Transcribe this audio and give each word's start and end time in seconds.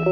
Ciao 0.00 0.08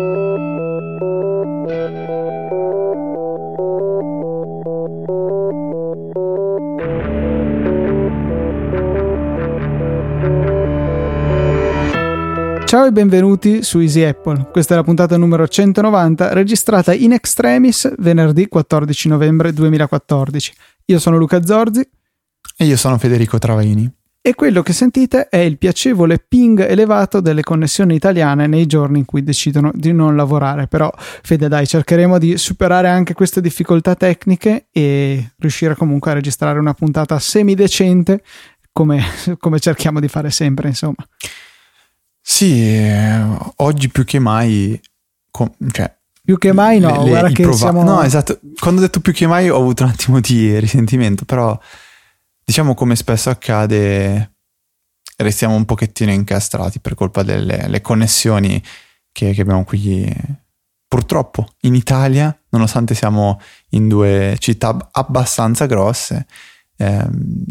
e 12.84 12.92
benvenuti 12.92 13.62
su 13.62 13.78
Easy 13.78 14.02
Apple. 14.02 14.50
Questa 14.52 14.74
è 14.74 14.76
la 14.76 14.82
puntata 14.82 15.16
numero 15.16 15.48
190, 15.48 16.34
registrata 16.34 16.92
in 16.92 17.12
extremis 17.12 17.90
venerdì 17.96 18.46
14 18.46 19.08
novembre 19.08 19.54
2014. 19.54 20.52
Io 20.84 20.98
sono 20.98 21.16
Luca 21.16 21.42
Zorzi. 21.42 21.88
E 22.58 22.64
io 22.66 22.76
sono 22.76 22.98
Federico 22.98 23.38
Travaini. 23.38 23.97
E 24.28 24.34
quello 24.34 24.60
che 24.60 24.74
sentite 24.74 25.28
è 25.30 25.38
il 25.38 25.56
piacevole 25.56 26.18
ping 26.18 26.60
elevato 26.60 27.22
delle 27.22 27.42
connessioni 27.42 27.94
italiane 27.94 28.46
nei 28.46 28.66
giorni 28.66 28.98
in 28.98 29.06
cui 29.06 29.22
decidono 29.22 29.70
di 29.72 29.90
non 29.94 30.16
lavorare. 30.16 30.66
Però, 30.66 30.92
Fede, 30.98 31.48
dai, 31.48 31.66
cercheremo 31.66 32.18
di 32.18 32.36
superare 32.36 32.88
anche 32.88 33.14
queste 33.14 33.40
difficoltà 33.40 33.94
tecniche 33.94 34.66
e 34.70 35.30
riuscire 35.38 35.74
comunque 35.74 36.10
a 36.10 36.14
registrare 36.14 36.58
una 36.58 36.74
puntata 36.74 37.18
semidecente 37.18 38.20
come, 38.70 39.02
come 39.40 39.60
cerchiamo 39.60 39.98
di 39.98 40.08
fare 40.08 40.30
sempre, 40.30 40.68
insomma. 40.68 41.08
Sì, 42.20 42.66
eh, 42.66 43.24
oggi 43.56 43.88
più 43.88 44.04
che 44.04 44.18
mai, 44.18 44.78
com- 45.30 45.54
cioè, 45.72 45.90
più 46.22 46.36
che 46.36 46.52
mai 46.52 46.80
no, 46.80 47.02
le, 47.02 47.08
guarda 47.08 47.28
che 47.30 47.44
prova- 47.44 47.56
siamo... 47.56 47.82
No, 47.82 48.02
esatto, 48.02 48.40
quando 48.58 48.82
ho 48.82 48.84
detto 48.84 49.00
più 49.00 49.14
che 49.14 49.26
mai 49.26 49.48
ho 49.48 49.56
avuto 49.56 49.84
un 49.84 49.88
attimo 49.88 50.20
di 50.20 50.58
risentimento, 50.58 51.24
però 51.24 51.58
diciamo 52.48 52.72
come 52.72 52.96
spesso 52.96 53.28
accade, 53.28 54.36
restiamo 55.18 55.54
un 55.54 55.66
pochettino 55.66 56.10
incastrati 56.10 56.80
per 56.80 56.94
colpa 56.94 57.22
delle 57.22 57.82
connessioni 57.82 58.62
che, 59.12 59.34
che 59.34 59.40
abbiamo 59.42 59.64
qui 59.64 60.10
purtroppo 60.88 61.46
in 61.62 61.74
Italia, 61.74 62.34
nonostante 62.48 62.94
siamo 62.94 63.38
in 63.70 63.86
due 63.86 64.34
città 64.38 64.88
abbastanza 64.92 65.66
grosse, 65.66 66.26
ehm, 66.78 67.44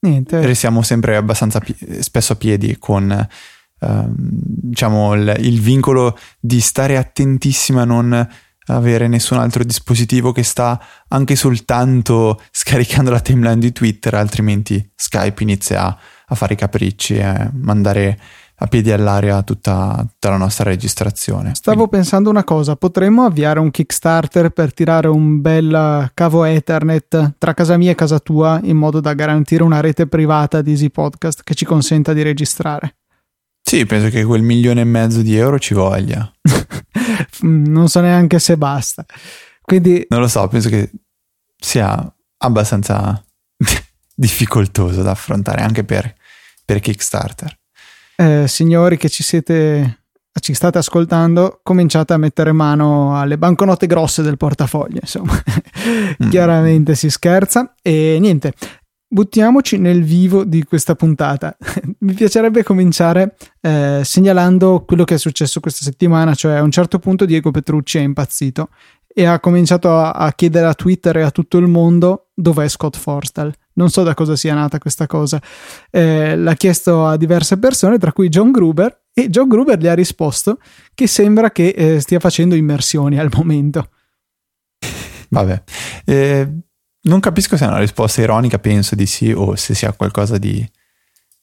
Niente. 0.00 0.44
restiamo 0.44 0.82
sempre 0.82 1.16
abbastanza 1.16 1.58
pi- 1.58 2.02
spesso 2.02 2.34
a 2.34 2.36
piedi 2.36 2.76
con 2.78 3.26
Ehm, 3.84 4.06
diciamo 4.14 5.14
il, 5.14 5.34
il, 5.40 5.60
vincolo 5.60 6.16
di 6.38 6.60
stare 6.60 6.96
attentissimi 6.96 7.80
a 7.80 7.84
non 7.84 8.28
avere 8.66 9.08
nessun 9.08 9.38
altro 9.38 9.64
dispositivo 9.64 10.32
che 10.32 10.42
sta 10.42 10.80
anche 11.08 11.36
soltanto 11.36 12.40
scaricando 12.50 13.10
la 13.10 13.20
timeline 13.20 13.58
di 13.58 13.72
Twitter, 13.72 14.14
altrimenti 14.14 14.90
Skype 14.94 15.42
inizia 15.42 15.84
a, 15.84 15.98
a 16.26 16.34
fare 16.34 16.54
i 16.54 16.56
capricci 16.56 17.16
e 17.16 17.50
mandare 17.52 18.18
a 18.62 18.66
piedi 18.66 18.92
all'aria 18.92 19.42
tutta, 19.42 20.06
tutta 20.08 20.30
la 20.30 20.36
nostra 20.36 20.64
registrazione. 20.64 21.54
Stavo 21.54 21.88
Quindi. 21.88 21.96
pensando 21.96 22.30
una 22.30 22.44
cosa, 22.44 22.76
potremmo 22.76 23.24
avviare 23.24 23.58
un 23.58 23.70
Kickstarter 23.70 24.50
per 24.50 24.72
tirare 24.72 25.08
un 25.08 25.40
bel 25.40 26.10
cavo 26.14 26.44
Ethernet 26.44 27.34
tra 27.38 27.54
casa 27.54 27.76
mia 27.76 27.90
e 27.90 27.96
casa 27.96 28.20
tua 28.20 28.60
in 28.62 28.76
modo 28.76 29.00
da 29.00 29.14
garantire 29.14 29.64
una 29.64 29.80
rete 29.80 30.06
privata 30.06 30.62
di 30.62 30.70
Easy 30.70 30.90
Podcast 30.90 31.42
che 31.42 31.54
ci 31.54 31.64
consenta 31.64 32.12
di 32.12 32.22
registrare. 32.22 32.94
Sì, 33.72 33.86
penso 33.86 34.10
che 34.10 34.22
quel 34.22 34.42
milione 34.42 34.82
e 34.82 34.84
mezzo 34.84 35.22
di 35.22 35.34
euro 35.34 35.58
ci 35.58 35.72
voglia. 35.72 36.30
non 37.40 37.88
so 37.88 38.00
neanche 38.02 38.38
se 38.38 38.58
basta. 38.58 39.02
Quindi... 39.62 40.04
Non 40.10 40.20
lo 40.20 40.28
so, 40.28 40.46
penso 40.46 40.68
che 40.68 40.90
sia 41.56 42.14
abbastanza 42.36 43.24
difficoltoso 44.14 45.00
da 45.00 45.12
affrontare 45.12 45.62
anche 45.62 45.84
per, 45.84 46.14
per 46.66 46.80
Kickstarter. 46.80 47.58
Eh, 48.16 48.44
signori 48.46 48.98
che 48.98 49.08
ci 49.08 49.22
siete 49.22 50.00
ci 50.40 50.52
state 50.52 50.76
ascoltando, 50.76 51.60
cominciate 51.62 52.12
a 52.12 52.18
mettere 52.18 52.52
mano 52.52 53.18
alle 53.18 53.38
banconote 53.38 53.86
grosse 53.86 54.20
del 54.20 54.36
portafoglio, 54.36 54.98
insomma. 55.00 55.42
mm. 56.24 56.28
Chiaramente 56.28 56.94
si 56.94 57.08
scherza 57.08 57.72
e 57.80 58.18
niente 58.20 58.52
buttiamoci 59.12 59.76
nel 59.76 60.02
vivo 60.02 60.42
di 60.42 60.64
questa 60.64 60.94
puntata. 60.94 61.54
Mi 62.00 62.14
piacerebbe 62.14 62.62
cominciare 62.62 63.36
eh, 63.60 64.00
segnalando 64.02 64.84
quello 64.86 65.04
che 65.04 65.14
è 65.14 65.18
successo 65.18 65.60
questa 65.60 65.84
settimana, 65.84 66.34
cioè 66.34 66.54
a 66.54 66.62
un 66.62 66.70
certo 66.70 66.98
punto 66.98 67.26
Diego 67.26 67.50
Petrucci 67.50 67.98
è 67.98 68.00
impazzito 68.00 68.70
e 69.06 69.26
ha 69.26 69.38
cominciato 69.38 69.94
a, 69.94 70.12
a 70.12 70.32
chiedere 70.32 70.66
a 70.66 70.72
Twitter 70.72 71.18
e 71.18 71.22
a 71.22 71.30
tutto 71.30 71.58
il 71.58 71.66
mondo 71.66 72.30
dov'è 72.34 72.66
Scott 72.68 72.96
Forstall. 72.96 73.52
Non 73.74 73.90
so 73.90 74.02
da 74.02 74.14
cosa 74.14 74.34
sia 74.34 74.54
nata 74.54 74.78
questa 74.78 75.06
cosa. 75.06 75.40
Eh, 75.90 76.34
l'ha 76.34 76.54
chiesto 76.54 77.06
a 77.06 77.18
diverse 77.18 77.58
persone, 77.58 77.98
tra 77.98 78.12
cui 78.12 78.30
John 78.30 78.50
Gruber, 78.50 79.02
e 79.12 79.28
John 79.28 79.48
Gruber 79.48 79.78
gli 79.78 79.88
ha 79.88 79.94
risposto 79.94 80.58
che 80.94 81.06
sembra 81.06 81.50
che 81.50 81.68
eh, 81.68 82.00
stia 82.00 82.18
facendo 82.18 82.54
immersioni 82.54 83.18
al 83.18 83.30
momento. 83.34 83.90
Vabbè. 85.28 85.62
Eh, 86.06 86.48
non 87.02 87.20
capisco 87.20 87.56
se 87.56 87.64
è 87.64 87.68
una 87.68 87.78
risposta 87.78 88.20
ironica, 88.20 88.58
penso 88.58 88.94
di 88.94 89.06
sì, 89.06 89.32
o 89.32 89.56
se 89.56 89.74
sia 89.74 89.92
qualcosa 89.92 90.38
di, 90.38 90.68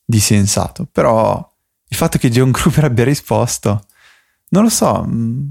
di 0.04 0.20
sensato. 0.20 0.86
Però 0.90 1.46
il 1.88 1.96
fatto 1.96 2.18
che 2.18 2.30
John 2.30 2.50
Gruber 2.50 2.84
abbia 2.84 3.04
risposto, 3.04 3.84
non 4.50 4.62
lo 4.62 4.68
so. 4.68 5.04
Mm, 5.06 5.48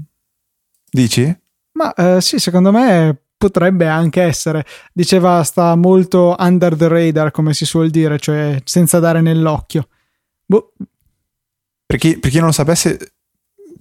dici? 0.90 1.38
Ma 1.72 1.92
eh, 1.94 2.20
sì, 2.20 2.38
secondo 2.38 2.72
me 2.72 3.16
potrebbe 3.36 3.86
anche 3.86 4.22
essere. 4.22 4.66
Diceva 4.92 5.42
sta 5.44 5.74
molto 5.76 6.34
under 6.38 6.76
the 6.76 6.88
radar, 6.88 7.30
come 7.30 7.54
si 7.54 7.64
suol 7.64 7.90
dire, 7.90 8.18
cioè 8.18 8.60
senza 8.64 8.98
dare 8.98 9.20
nell'occhio. 9.20 9.88
Boh. 10.44 10.72
Per 11.86 11.98
chi, 11.98 12.18
per 12.18 12.30
chi 12.30 12.36
non 12.36 12.46
lo 12.46 12.52
sapesse, 12.52 13.14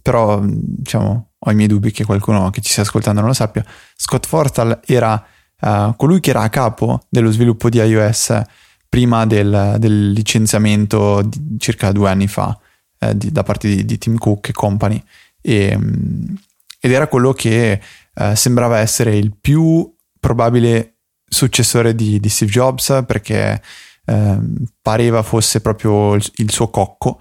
però 0.01 0.39
diciamo, 0.43 1.31
ho 1.37 1.51
i 1.51 1.55
miei 1.55 1.67
dubbi 1.67 1.91
che 1.91 2.05
qualcuno 2.05 2.49
che 2.49 2.61
ci 2.61 2.71
stia 2.71 2.83
ascoltando 2.83 3.19
non 3.19 3.29
lo 3.29 3.35
sappia. 3.35 3.65
Scott 3.95 4.25
Forstall 4.25 4.79
era 4.85 5.23
uh, 5.61 5.95
colui 5.95 6.19
che 6.19 6.31
era 6.31 6.41
a 6.41 6.49
capo 6.49 7.05
dello 7.09 7.31
sviluppo 7.31 7.69
di 7.69 7.79
iOS 7.79 8.41
prima 8.89 9.25
del, 9.25 9.75
del 9.77 10.11
licenziamento 10.11 11.27
circa 11.57 11.91
due 11.91 12.09
anni 12.09 12.27
fa 12.27 12.57
eh, 12.99 13.15
di, 13.15 13.31
da 13.31 13.43
parte 13.43 13.67
di, 13.67 13.85
di, 13.85 13.97
Tim 13.97 14.17
Cook 14.17 14.49
e 14.49 14.51
company. 14.51 15.01
E, 15.41 15.75
um, 15.75 16.35
ed 16.79 16.91
era 16.91 17.07
quello 17.07 17.33
che 17.33 17.79
uh, 18.15 18.33
sembrava 18.33 18.79
essere 18.79 19.15
il 19.15 19.35
più 19.39 19.93
probabile 20.19 20.95
successore 21.27 21.93
di, 21.93 22.19
di 22.19 22.29
Steve 22.29 22.51
Jobs 22.51 23.03
perché 23.05 23.61
uh, 24.05 24.63
pareva 24.81 25.21
fosse 25.21 25.61
proprio 25.61 26.15
il, 26.15 26.31
il 26.37 26.51
suo 26.51 26.69
cocco 26.69 27.19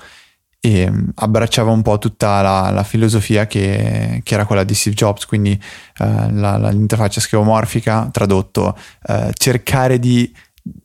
e 0.61 0.91
mm, 0.91 1.09
abbracciava 1.17 1.71
un 1.71 1.83
po' 1.83 1.99
tutta 1.99 2.43
la, 2.43 2.71
la 2.71 2.83
filosofia 2.83 3.47
che, 3.47 4.21
che, 4.25 4.35
era 4.35 4.45
quella 4.45 4.65
di 4.65 4.75
Steve 4.75 4.97
Jobs, 4.97 5.27
quindi 5.27 5.53
eh, 5.53 6.33
la, 6.33 6.57
la, 6.57 6.71
l'interfaccia 6.71 7.21
schemomorfica, 7.21 8.09
tradotto, 8.11 8.77
eh, 9.07 9.31
cercare 9.35 9.99
di 9.99 10.33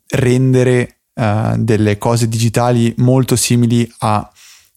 rendere 0.08 1.00
eh, 1.14 1.54
delle 1.58 1.98
cose 1.98 2.28
digitali 2.28 2.94
molto 2.98 3.36
simili 3.36 3.90
a 3.98 4.30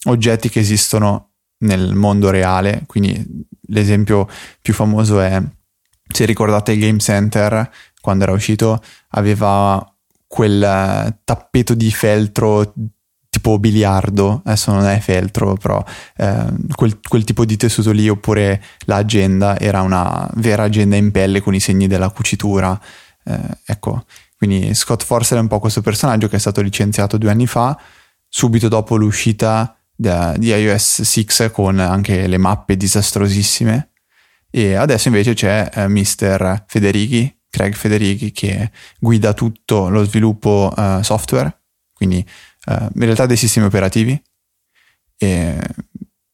oggetti 0.05 0.49
che 0.49 0.59
esistono 0.59 1.31
nel 1.59 1.93
mondo 1.95 2.29
reale, 2.29 2.83
quindi 2.85 3.45
l'esempio 3.67 4.27
più 4.61 4.73
famoso 4.73 5.19
è, 5.19 5.41
se 6.07 6.25
ricordate 6.25 6.71
il 6.71 6.79
Game 6.79 6.99
Center, 6.99 7.69
quando 8.01 8.23
era 8.23 8.33
uscito, 8.33 8.81
aveva 9.09 9.83
quel 10.27 10.61
eh, 10.61 11.19
tappeto 11.23 11.73
di 11.73 11.91
feltro 11.91 12.73
tipo 13.29 13.59
biliardo, 13.59 14.41
adesso 14.45 14.71
non 14.71 14.85
è 14.85 14.99
feltro, 14.99 15.55
però 15.55 15.83
eh, 16.17 16.45
quel, 16.73 16.99
quel, 17.07 17.23
tipo 17.23 17.45
di 17.45 17.57
tessuto 17.57 17.91
lì, 17.91 18.09
oppure 18.09 18.61
l'agenda 18.85 19.59
era 19.59 19.81
una 19.81 20.29
vera 20.35 20.63
agenda 20.63 20.95
in 20.95 21.11
pelle 21.11 21.41
con 21.41 21.53
i 21.53 21.59
segni 21.59 21.87
della 21.87 22.09
cucitura. 22.09 22.79
Eh, 23.23 23.39
ecco, 23.65 24.05
quindi 24.37 24.73
Scott 24.73 25.03
Forster 25.03 25.37
è 25.37 25.41
un 25.41 25.47
po' 25.47 25.59
questo 25.59 25.81
personaggio 25.81 26.27
che 26.27 26.37
è 26.37 26.39
stato 26.39 26.61
licenziato 26.61 27.17
due 27.17 27.31
anni 27.31 27.47
fa, 27.47 27.77
subito 28.27 28.67
dopo 28.67 28.95
l'uscita 28.95 29.77
di 29.95 30.47
iOS 30.47 31.01
6 31.01 31.51
con 31.51 31.79
anche 31.79 32.27
le 32.27 32.37
mappe 32.37 32.77
disastrosissime. 32.77 33.91
E 34.49 34.75
adesso 34.75 35.07
invece 35.07 35.33
c'è 35.33 35.69
eh, 35.73 35.87
Mr. 35.87 36.65
Federighi, 36.67 37.35
Craig 37.49 37.73
Federighi, 37.73 38.31
che 38.31 38.71
guida 38.99 39.33
tutto 39.33 39.89
lo 39.89 40.03
sviluppo 40.03 40.71
uh, 40.75 41.01
software, 41.01 41.63
quindi 41.93 42.25
in 42.67 43.01
realtà 43.01 43.25
dei 43.25 43.37
sistemi 43.37 43.65
operativi. 43.65 44.21
E 45.17 45.59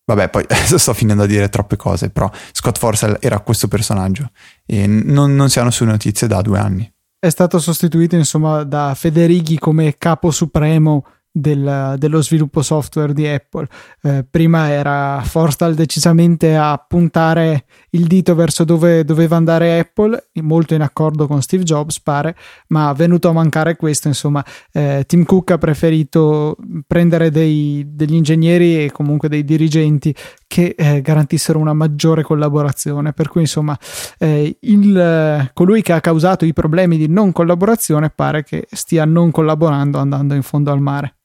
vabbè, 0.05 0.29
poi 0.29 0.45
sto 0.77 0.93
finendo 0.93 1.23
a 1.23 1.27
dire 1.27 1.49
troppe 1.49 1.75
cose, 1.75 2.09
però 2.09 2.29
Scott 2.51 2.77
Forcell 2.77 3.17
era 3.19 3.39
questo 3.39 3.67
personaggio 3.67 4.31
e 4.65 4.87
non, 4.87 5.35
non 5.35 5.49
si 5.49 5.59
hanno 5.59 5.71
su 5.71 5.85
notizie 5.85 6.27
da 6.27 6.41
due 6.41 6.59
anni. 6.59 6.91
È 7.19 7.29
stato 7.29 7.59
sostituito 7.59 8.15
insomma 8.15 8.63
da 8.63 8.93
Federighi 8.95 9.57
come 9.57 9.95
capo 9.97 10.29
supremo 10.29 11.05
del, 11.31 11.95
dello 11.97 12.21
sviluppo 12.21 12.61
software 12.61 13.13
di 13.13 13.25
Apple. 13.25 13.67
Eh, 14.01 14.25
prima 14.29 14.69
era 14.69 15.21
Forstall 15.23 15.73
decisamente 15.73 16.55
a 16.55 16.77
puntare 16.85 17.65
il 17.93 18.07
dito 18.07 18.35
verso 18.35 18.63
dove 18.63 19.03
doveva 19.03 19.35
andare 19.35 19.79
Apple, 19.79 20.29
molto 20.41 20.73
in 20.73 20.81
accordo 20.81 21.27
con 21.27 21.41
Steve 21.41 21.63
Jobs, 21.63 21.99
pare, 21.99 22.35
ma 22.67 22.91
venuto 22.93 23.29
a 23.29 23.33
mancare 23.33 23.75
questo, 23.75 24.07
insomma, 24.07 24.43
eh, 24.71 25.03
Tim 25.07 25.23
Cook 25.23 25.51
ha 25.51 25.57
preferito 25.57 26.55
prendere 26.87 27.29
dei, 27.29 27.83
degli 27.87 28.15
ingegneri 28.15 28.85
e 28.85 28.91
comunque 28.91 29.29
dei 29.29 29.43
dirigenti 29.43 30.13
che 30.47 30.75
eh, 30.77 31.01
garantissero 31.01 31.59
una 31.59 31.73
maggiore 31.73 32.23
collaborazione. 32.23 33.13
Per 33.13 33.29
cui, 33.29 33.41
insomma, 33.41 33.77
eh, 34.17 34.57
il, 34.61 35.51
colui 35.53 35.81
che 35.81 35.93
ha 35.93 36.01
causato 36.01 36.45
i 36.45 36.53
problemi 36.53 36.97
di 36.97 37.07
non 37.07 37.31
collaborazione 37.31 38.09
pare 38.09 38.43
che 38.43 38.67
stia 38.71 39.05
non 39.05 39.31
collaborando 39.31 39.97
andando 39.97 40.33
in 40.33 40.43
fondo 40.43 40.71
al 40.71 40.79
mare. 40.79 41.15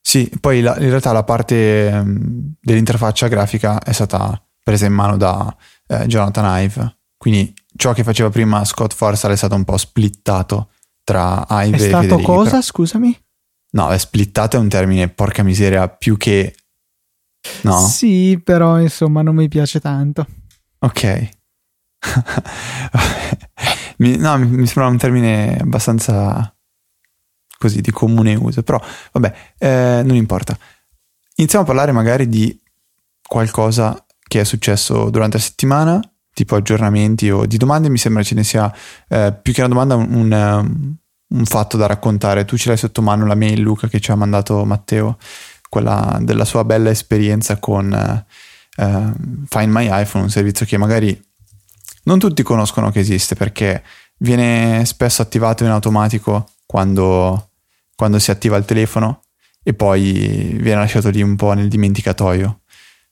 Sì, 0.00 0.30
poi 0.40 0.62
la, 0.62 0.74
in 0.78 0.88
realtà 0.88 1.12
la 1.12 1.22
parte 1.22 1.90
um, 1.92 2.54
dell'interfaccia 2.58 3.28
grafica 3.28 3.78
è 3.78 3.92
stata 3.92 4.42
presa 4.68 4.84
in 4.84 4.92
mano 4.92 5.16
da 5.16 5.56
eh, 5.86 6.04
Jonathan 6.04 6.62
Ive, 6.62 6.98
quindi 7.16 7.54
ciò 7.74 7.94
che 7.94 8.04
faceva 8.04 8.28
prima 8.28 8.66
Scott 8.66 8.92
Forstall 8.92 9.32
è 9.32 9.36
stato 9.36 9.54
un 9.54 9.64
po' 9.64 9.78
splittato 9.78 10.72
tra 11.02 11.46
Ive 11.48 11.76
e 11.76 11.78
Federici. 11.78 11.84
È 11.84 11.88
stato 11.88 12.18
cosa, 12.22 12.50
però... 12.50 12.60
scusami? 12.60 13.18
No, 13.70 13.88
è 13.88 13.96
splittato 13.96 14.58
è 14.58 14.60
un 14.60 14.68
termine, 14.68 15.08
porca 15.08 15.42
miseria, 15.42 15.88
più 15.88 16.18
che... 16.18 16.54
No? 17.62 17.78
Sì, 17.78 18.38
però 18.44 18.78
insomma 18.78 19.22
non 19.22 19.36
mi 19.36 19.48
piace 19.48 19.80
tanto. 19.80 20.26
Ok. 20.80 21.28
mi, 23.98 24.18
no, 24.18 24.36
mi, 24.36 24.48
mi 24.48 24.66
sembra 24.66 24.88
un 24.88 24.98
termine 24.98 25.56
abbastanza 25.58 26.54
così 27.56 27.80
di 27.80 27.90
comune 27.90 28.34
uso, 28.34 28.62
però 28.62 28.78
vabbè, 29.12 29.34
eh, 29.56 30.02
non 30.04 30.14
importa. 30.14 30.58
Iniziamo 31.36 31.64
a 31.64 31.66
parlare 31.66 31.92
magari 31.92 32.28
di 32.28 32.60
qualcosa 33.26 34.02
che 34.28 34.40
è 34.40 34.44
successo 34.44 35.10
durante 35.10 35.38
la 35.38 35.42
settimana, 35.42 36.00
tipo 36.32 36.54
aggiornamenti 36.54 37.30
o 37.30 37.46
di 37.46 37.56
domande, 37.56 37.88
mi 37.88 37.98
sembra 37.98 38.22
ce 38.22 38.34
ne 38.36 38.44
sia 38.44 38.72
eh, 39.08 39.36
più 39.42 39.52
che 39.52 39.60
una 39.62 39.68
domanda 39.68 39.96
un, 39.96 40.12
un, 40.12 40.96
un, 41.26 41.44
fatto 41.44 41.76
da 41.76 41.86
raccontare. 41.86 42.44
Tu 42.44 42.56
ce 42.56 42.68
l'hai 42.68 42.78
sotto 42.78 43.02
mano 43.02 43.26
la 43.26 43.34
mail 43.34 43.60
Luca 43.60 43.88
che 43.88 44.00
ci 44.00 44.12
ha 44.12 44.14
mandato 44.14 44.64
Matteo, 44.64 45.18
quella 45.68 46.18
della 46.22 46.44
sua 46.44 46.64
bella 46.64 46.90
esperienza 46.90 47.58
con 47.58 47.92
eh, 47.92 48.26
eh 48.76 49.12
Find 49.48 49.72
My 49.72 49.88
iPhone, 49.90 50.24
un 50.24 50.30
servizio 50.30 50.64
che 50.64 50.76
magari 50.76 51.20
non 52.04 52.18
tutti 52.20 52.42
conoscono 52.42 52.90
che 52.90 53.00
esiste 53.00 53.34
perché 53.34 53.82
viene 54.18 54.84
spesso 54.84 55.22
attivato 55.22 55.64
in 55.64 55.70
automatico 55.70 56.50
quando 56.64 57.48
quando 57.98 58.20
si 58.20 58.30
attiva 58.30 58.56
il 58.56 58.64
telefono 58.64 59.22
e 59.60 59.74
poi 59.74 60.56
viene 60.60 60.78
lasciato 60.78 61.10
lì 61.10 61.20
un 61.20 61.34
po' 61.34 61.52
nel 61.52 61.66
dimenticatoio. 61.66 62.60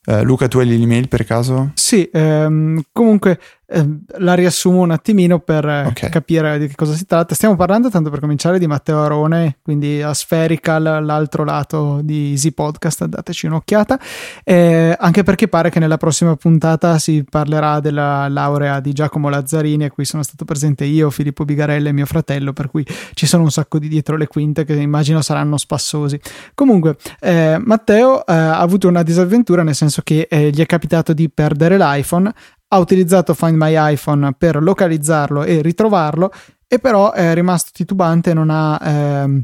Uh, 0.06 0.22
Luca, 0.22 0.46
tu 0.46 0.58
hai 0.58 0.66
l'email 0.66 1.08
per 1.08 1.24
caso? 1.24 1.72
Sì, 1.74 2.08
ehm, 2.12 2.80
comunque 2.92 3.40
eh, 3.68 3.84
la 4.18 4.34
riassumo 4.34 4.80
un 4.80 4.92
attimino 4.92 5.40
per 5.40 5.66
eh, 5.66 5.86
okay. 5.86 6.08
capire 6.08 6.58
di 6.58 6.68
che 6.68 6.74
cosa 6.74 6.94
si 6.94 7.04
tratta. 7.04 7.34
Stiamo 7.34 7.56
parlando, 7.56 7.90
tanto 7.90 8.10
per 8.10 8.20
cominciare, 8.20 8.58
di 8.58 8.66
Matteo 8.66 9.02
Arone, 9.02 9.58
quindi 9.62 10.00
a 10.02 10.14
Spherical, 10.14 11.04
l'altro 11.04 11.44
lato 11.44 12.00
di 12.02 12.30
Easy 12.30 12.52
Podcast, 12.52 13.04
dateci 13.06 13.46
un'occhiata. 13.46 13.98
Eh, 14.44 14.94
anche 14.98 15.22
perché 15.24 15.48
pare 15.48 15.70
che 15.70 15.80
nella 15.80 15.96
prossima 15.96 16.36
puntata 16.36 16.98
si 16.98 17.24
parlerà 17.28 17.80
della 17.80 18.28
laurea 18.28 18.80
di 18.80 18.92
Giacomo 18.92 19.28
Lazzarini, 19.28 19.84
a 19.84 19.90
cui 19.90 20.04
sono 20.04 20.22
stato 20.22 20.44
presente 20.44 20.84
io, 20.84 21.10
Filippo 21.10 21.44
Bigarella 21.44 21.88
e 21.88 21.92
mio 21.92 22.06
fratello, 22.06 22.52
per 22.52 22.70
cui 22.70 22.86
ci 23.14 23.26
sono 23.26 23.42
un 23.42 23.50
sacco 23.50 23.78
di 23.78 23.88
dietro 23.88 24.16
le 24.16 24.28
quinte 24.28 24.64
che 24.64 24.74
immagino 24.74 25.22
saranno 25.22 25.56
spassosi. 25.56 26.20
Comunque, 26.54 26.96
eh, 27.20 27.58
Matteo 27.58 28.24
eh, 28.24 28.32
ha 28.32 28.60
avuto 28.60 28.86
una 28.86 29.02
disavventura, 29.02 29.62
nel 29.62 29.74
senso 29.74 30.02
che 30.02 30.28
eh, 30.30 30.50
gli 30.50 30.60
è 30.60 30.66
capitato 30.66 31.12
di 31.12 31.28
perdere 31.28 31.76
l'iPhone, 31.76 32.32
ha 32.68 32.78
utilizzato 32.78 33.34
Find 33.34 33.56
My 33.56 33.92
iPhone 33.92 34.34
per 34.34 34.62
localizzarlo 34.62 35.44
e 35.44 35.62
ritrovarlo, 35.62 36.32
e 36.66 36.78
però 36.78 37.12
è 37.12 37.32
rimasto 37.34 37.70
titubante 37.72 38.30
e 38.30 38.34
non 38.34 38.50
ha 38.50 38.78
ehm, 38.82 39.42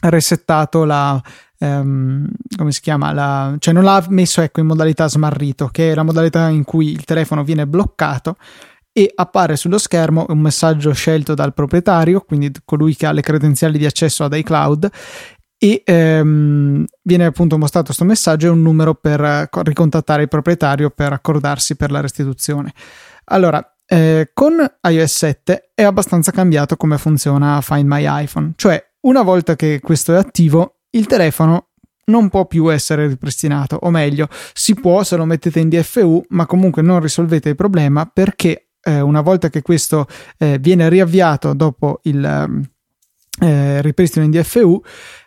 resettato 0.00 0.84
la, 0.84 1.20
ehm, 1.58 2.28
come 2.56 2.72
si 2.72 2.80
chiama, 2.80 3.12
la, 3.12 3.54
cioè 3.58 3.72
non 3.72 3.84
l'ha 3.84 4.04
messo 4.08 4.42
ecco, 4.42 4.60
in 4.60 4.66
modalità 4.66 5.08
smarrito, 5.08 5.68
che 5.68 5.92
è 5.92 5.94
la 5.94 6.02
modalità 6.02 6.48
in 6.48 6.64
cui 6.64 6.90
il 6.90 7.04
telefono 7.04 7.42
viene 7.42 7.66
bloccato 7.66 8.36
e 8.92 9.10
appare 9.14 9.56
sullo 9.56 9.78
schermo 9.78 10.26
un 10.28 10.40
messaggio 10.40 10.92
scelto 10.92 11.34
dal 11.34 11.54
proprietario, 11.54 12.20
quindi 12.20 12.52
colui 12.64 12.94
che 12.94 13.06
ha 13.06 13.12
le 13.12 13.22
credenziali 13.22 13.78
di 13.78 13.86
accesso 13.86 14.24
ad 14.24 14.34
iCloud 14.34 14.90
e 15.64 15.82
ehm, 15.84 16.84
viene 17.02 17.24
appunto 17.24 17.56
mostrato 17.56 17.86
questo 17.86 18.04
messaggio 18.04 18.48
e 18.48 18.50
un 18.50 18.62
numero 18.62 18.94
per 18.94 19.48
ricontattare 19.62 20.22
il 20.22 20.28
proprietario 20.28 20.90
per 20.90 21.12
accordarsi 21.12 21.76
per 21.76 21.92
la 21.92 22.00
restituzione. 22.00 22.72
Allora, 23.26 23.64
eh, 23.86 24.30
con 24.34 24.54
iOS 24.88 25.16
7 25.16 25.70
è 25.72 25.84
abbastanza 25.84 26.32
cambiato 26.32 26.76
come 26.76 26.98
funziona 26.98 27.60
Find 27.60 27.86
My 27.86 28.04
iPhone, 28.24 28.54
cioè 28.56 28.84
una 29.02 29.22
volta 29.22 29.54
che 29.54 29.78
questo 29.80 30.14
è 30.14 30.16
attivo, 30.16 30.80
il 30.90 31.06
telefono 31.06 31.68
non 32.06 32.28
può 32.28 32.46
più 32.46 32.72
essere 32.72 33.06
ripristinato, 33.06 33.78
o 33.82 33.90
meglio, 33.90 34.28
si 34.54 34.74
può 34.74 35.04
se 35.04 35.14
lo 35.14 35.24
mettete 35.24 35.60
in 35.60 35.68
DFU, 35.68 36.24
ma 36.30 36.44
comunque 36.46 36.82
non 36.82 36.98
risolvete 36.98 37.50
il 37.50 37.54
problema 37.54 38.04
perché 38.06 38.70
eh, 38.82 39.00
una 39.00 39.20
volta 39.20 39.48
che 39.48 39.62
questo 39.62 40.08
eh, 40.38 40.58
viene 40.58 40.88
riavviato 40.88 41.52
dopo 41.54 42.00
il 42.02 42.24
ehm, 42.24 42.64
eh, 43.40 43.80
ripristino 43.80 44.24
in 44.24 44.30
DFU, 44.30 44.82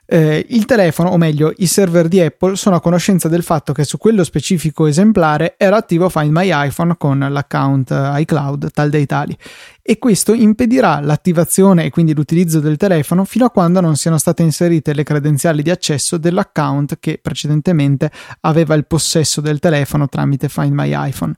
eh, 0.06 0.46
il 0.50 0.66
telefono, 0.66 1.10
o 1.10 1.18
meglio 1.18 1.54
i 1.58 1.66
server 1.66 2.08
di 2.08 2.20
Apple, 2.20 2.56
sono 2.56 2.76
a 2.76 2.82
conoscenza 2.82 3.28
del 3.28 3.44
fatto 3.44 3.74
che 3.74 3.84
su 3.84 3.98
quello 3.98 4.24
specifico 4.24 4.86
esemplare 4.86 5.56
era 5.58 5.78
attivo 5.78 6.10
Find 6.10 6.32
My 6.32 6.50
iPhone 6.52 6.96
con 6.98 7.20
l'account 7.20 7.92
eh, 7.92 8.22
iCloud 8.22 8.72
tal 8.72 8.90
dei 8.90 9.06
tali 9.06 9.36
e 9.82 9.98
questo 10.00 10.34
impedirà 10.34 11.00
l'attivazione 11.00 11.86
e 11.86 11.90
quindi 11.90 12.14
l'utilizzo 12.14 12.60
del 12.60 12.78
telefono 12.78 13.24
fino 13.24 13.46
a 13.46 13.52
quando 13.52 13.82
non 13.82 13.96
siano 13.96 14.18
state 14.18 14.42
inserite 14.42 14.94
le 14.94 15.04
credenziali 15.04 15.62
di 15.62 15.70
accesso 15.70 16.18
dell'account 16.18 16.98
che 17.00 17.20
precedentemente 17.22 18.12
aveva 18.42 18.74
il 18.76 18.86
possesso 18.86 19.42
del 19.42 19.60
telefono 19.60 20.08
tramite 20.08 20.50
Find 20.50 20.74
My 20.74 20.92
iPhone. 21.08 21.34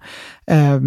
Eh, 0.46 0.80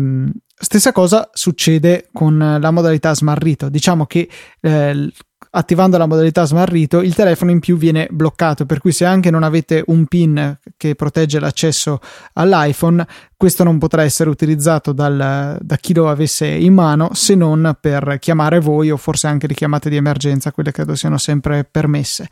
stessa 0.47 0.93
cosa 0.93 1.29
succede 1.33 2.09
con 2.13 2.39
la 2.39 2.71
modalità 2.71 3.15
smarrito. 3.15 3.69
Diciamo 3.69 4.07
che 4.07 4.29
eh, 4.61 5.11
attivando 5.51 5.99
la 5.99 6.07
modalità 6.07 6.45
smarrito 6.45 7.01
il 7.01 7.15
telefono 7.15 7.51
in 7.51 7.59
più 7.59 7.77
viene 7.77 8.07
bloccato 8.11 8.67
per 8.67 8.79
cui 8.79 8.93
se 8.93 9.05
anche 9.05 9.31
non 9.31 9.43
avete 9.43 9.83
un 9.87 10.07
pin 10.07 10.59
che 10.77 10.95
protegge 10.95 11.41
l'accesso 11.41 11.99
all'iPhone 12.35 13.07
questo 13.37 13.65
non 13.65 13.79
potrà 13.79 14.03
essere 14.03 14.29
utilizzato 14.29 14.93
dal, 14.93 15.57
da 15.59 15.77
chi 15.77 15.95
lo 15.95 16.11
avesse 16.11 16.47
in 16.47 16.75
mano 16.75 17.15
se 17.15 17.35
non 17.35 17.75
per 17.81 18.19
chiamare 18.21 18.61
voi 18.61 18.91
o 18.91 18.99
forse 18.99 19.29
anche 19.29 19.47
le 19.47 19.55
chiamate 19.55 19.89
di 19.89 19.97
emergenza 19.97 20.53
quelle 20.53 20.73
credo 20.73 20.95
siano 20.95 21.17
sempre 21.17 21.65
permesse. 21.65 22.29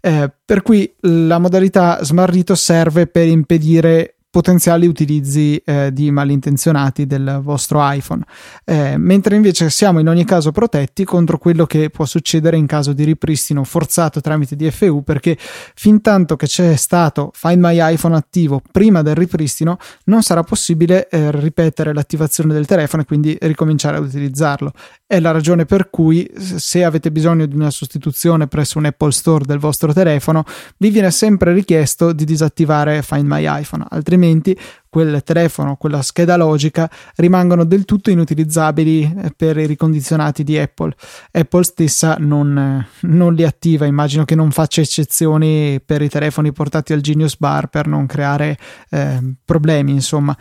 Eh, 0.00 0.30
per 0.44 0.62
cui 0.62 0.94
la 1.00 1.38
modalità 1.38 2.04
smarrito 2.04 2.54
serve 2.54 3.06
per 3.06 3.26
impedire 3.26 4.13
potenziali 4.34 4.88
utilizzi 4.88 5.62
eh, 5.64 5.92
di 5.92 6.10
malintenzionati 6.10 7.06
del 7.06 7.38
vostro 7.40 7.78
iPhone, 7.88 8.24
eh, 8.64 8.96
mentre 8.96 9.36
invece 9.36 9.70
siamo 9.70 10.00
in 10.00 10.08
ogni 10.08 10.24
caso 10.24 10.50
protetti 10.50 11.04
contro 11.04 11.38
quello 11.38 11.66
che 11.66 11.88
può 11.88 12.04
succedere 12.04 12.56
in 12.56 12.66
caso 12.66 12.92
di 12.92 13.04
ripristino 13.04 13.62
forzato 13.62 14.20
tramite 14.20 14.56
DFU 14.56 15.04
perché 15.04 15.38
fin 15.38 16.00
tanto 16.00 16.34
che 16.34 16.46
c'è 16.46 16.74
stato 16.74 17.30
Find 17.32 17.62
My 17.62 17.76
iPhone 17.94 18.16
attivo 18.16 18.60
prima 18.72 19.02
del 19.02 19.14
ripristino 19.14 19.76
non 20.06 20.24
sarà 20.24 20.42
possibile 20.42 21.08
eh, 21.10 21.30
ripetere 21.30 21.94
l'attivazione 21.94 22.52
del 22.52 22.66
telefono 22.66 23.02
e 23.02 23.04
quindi 23.04 23.38
ricominciare 23.40 23.98
ad 23.98 24.02
utilizzarlo. 24.02 24.72
È 25.06 25.20
la 25.20 25.30
ragione 25.30 25.64
per 25.64 25.90
cui 25.90 26.28
se 26.36 26.82
avete 26.82 27.12
bisogno 27.12 27.46
di 27.46 27.54
una 27.54 27.70
sostituzione 27.70 28.48
presso 28.48 28.78
un 28.78 28.86
Apple 28.86 29.12
Store 29.12 29.44
del 29.44 29.60
vostro 29.60 29.92
telefono 29.92 30.42
vi 30.78 30.90
viene 30.90 31.12
sempre 31.12 31.52
richiesto 31.52 32.12
di 32.12 32.24
disattivare 32.24 33.00
Find 33.02 33.28
My 33.28 33.46
iPhone, 33.60 33.84
altrimenti 33.90 34.22
altrimenti 34.24 34.58
quel 34.88 35.22
telefono, 35.22 35.76
quella 35.76 36.02
scheda 36.02 36.36
logica 36.36 36.88
rimangono 37.16 37.64
del 37.64 37.84
tutto 37.84 38.10
inutilizzabili 38.10 39.02
eh, 39.02 39.32
per 39.36 39.56
i 39.58 39.66
ricondizionati 39.66 40.44
di 40.44 40.56
Apple. 40.56 40.94
Apple 41.32 41.64
stessa 41.64 42.16
non, 42.18 42.56
eh, 42.56 43.06
non, 43.06 43.34
li 43.34 43.44
attiva, 43.44 43.86
immagino 43.86 44.24
che 44.24 44.34
non 44.34 44.50
faccia 44.50 44.80
eccezioni 44.80 45.80
per 45.84 46.02
i 46.02 46.08
telefoni 46.08 46.52
portati 46.52 46.92
al 46.92 47.00
Genius 47.00 47.36
Bar 47.36 47.68
per 47.68 47.86
non 47.86 48.06
creare 48.06 48.56
eh, 48.90 49.20
problemi, 49.44 49.92
insomma. 49.92 50.36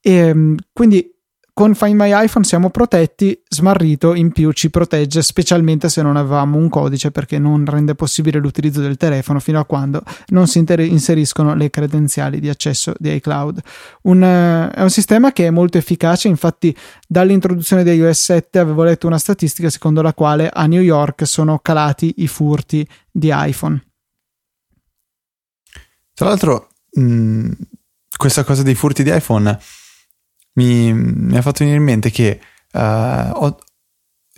E, 0.00 0.12
ehm, 0.12 0.56
quindi 0.72 1.14
con 1.60 1.74
Find 1.74 1.94
My 1.94 2.10
iPhone 2.24 2.42
siamo 2.42 2.70
protetti, 2.70 3.38
smarrito 3.46 4.14
in 4.14 4.32
più 4.32 4.50
ci 4.52 4.70
protegge 4.70 5.20
specialmente 5.20 5.90
se 5.90 6.00
non 6.00 6.16
avevamo 6.16 6.56
un 6.56 6.70
codice 6.70 7.10
perché 7.10 7.38
non 7.38 7.66
rende 7.66 7.94
possibile 7.94 8.38
l'utilizzo 8.38 8.80
del 8.80 8.96
telefono 8.96 9.40
fino 9.40 9.60
a 9.60 9.66
quando 9.66 10.02
non 10.28 10.46
si 10.46 10.56
inter- 10.56 10.80
inseriscono 10.80 11.54
le 11.54 11.68
credenziali 11.68 12.40
di 12.40 12.48
accesso 12.48 12.94
di 12.96 13.12
iCloud. 13.12 13.60
Un, 14.04 14.22
uh, 14.22 14.74
è 14.74 14.80
un 14.80 14.88
sistema 14.88 15.32
che 15.32 15.48
è 15.48 15.50
molto 15.50 15.76
efficace, 15.76 16.28
infatti 16.28 16.74
dall'introduzione 17.06 17.84
di 17.84 17.90
iOS 17.90 18.22
7 18.22 18.58
avevo 18.58 18.82
letto 18.82 19.06
una 19.06 19.18
statistica 19.18 19.68
secondo 19.68 20.00
la 20.00 20.14
quale 20.14 20.48
a 20.48 20.64
New 20.64 20.80
York 20.80 21.26
sono 21.26 21.58
calati 21.58 22.14
i 22.18 22.26
furti 22.26 22.88
di 23.10 23.30
iPhone. 23.30 23.84
Tra 26.14 26.26
l'altro, 26.26 26.68
mh, 26.92 27.02
mm, 27.02 27.50
questa 28.16 28.44
cosa 28.44 28.62
dei 28.62 28.74
furti 28.74 29.02
di 29.02 29.14
iPhone 29.14 29.58
mi, 30.54 30.92
mi 30.92 31.36
ha 31.36 31.42
fatto 31.42 31.58
venire 31.60 31.78
in 31.78 31.84
mente 31.84 32.10
che 32.10 32.40
uh, 32.72 32.78
ho, 32.78 33.58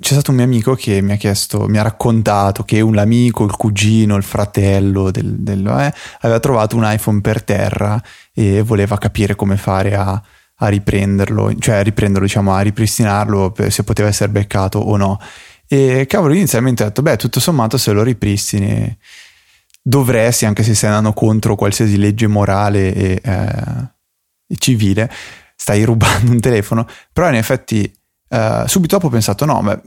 c'è 0.02 0.12
stato 0.14 0.31
un 0.31 0.38
mio 0.38 0.47
amico 0.47 0.75
che 0.75 1.00
mi 1.00 1.12
ha 1.12 1.16
chiesto, 1.16 1.69
mi 1.69 1.78
ha 1.78 1.83
raccontato 1.83 2.64
che 2.64 2.81
un 2.81 2.99
amico, 2.99 3.45
il 3.45 3.54
cugino, 3.57 4.16
il 4.16 4.23
fratello 4.23 5.11
del, 5.11 5.37
del, 5.38 5.64
eh, 5.66 5.95
aveva 6.21 6.40
trovato 6.40 6.76
un 6.76 6.83
iPhone 6.85 7.21
per 7.21 7.42
terra 7.42 8.02
e 8.33 8.62
voleva 8.62 8.99
capire 8.99 9.37
come 9.37 9.57
fare 9.57 9.95
a, 9.95 10.21
a 10.57 10.69
riprenderlo, 10.69 11.54
cioè 11.59 11.76
a 11.76 11.83
riprenderlo, 11.83 12.26
diciamo, 12.26 12.52
a 12.52 12.61
ripristinarlo 12.61 13.54
se 13.69 13.85
poteva 13.85 14.09
essere 14.09 14.31
beccato 14.31 14.78
o 14.78 14.97
no. 14.97 15.21
E 15.69 16.07
cavolo, 16.09 16.35
inizialmente 16.35 16.83
ho 16.83 16.87
detto, 16.87 17.02
beh, 17.02 17.16
tutto 17.16 17.40
sommato 17.40 17.78
se 17.78 17.92
lo 17.92 18.02
ripristini 18.02 18.97
dovresti, 19.83 20.47
anche 20.47 20.62
se 20.62 20.75
stai 20.75 20.90
andando 20.90 21.12
contro 21.12 21.57
qualsiasi 21.57 21.97
legge 21.97 22.26
morale 22.26 22.95
e, 22.95 23.21
eh, 23.23 23.92
e 24.47 24.57
civile, 24.59 25.11
stai 25.62 25.85
rubando 25.87 26.33
un 26.33 26.40
telefono, 26.40 26.87
però 27.12 27.28
in 27.28 27.37
effetti 27.37 27.85
eh, 28.28 28.64
subito 28.66 28.97
dopo 28.97 29.07
ho 29.07 29.11
pensato, 29.11 29.45
no, 29.45 29.62
ma 29.62 29.81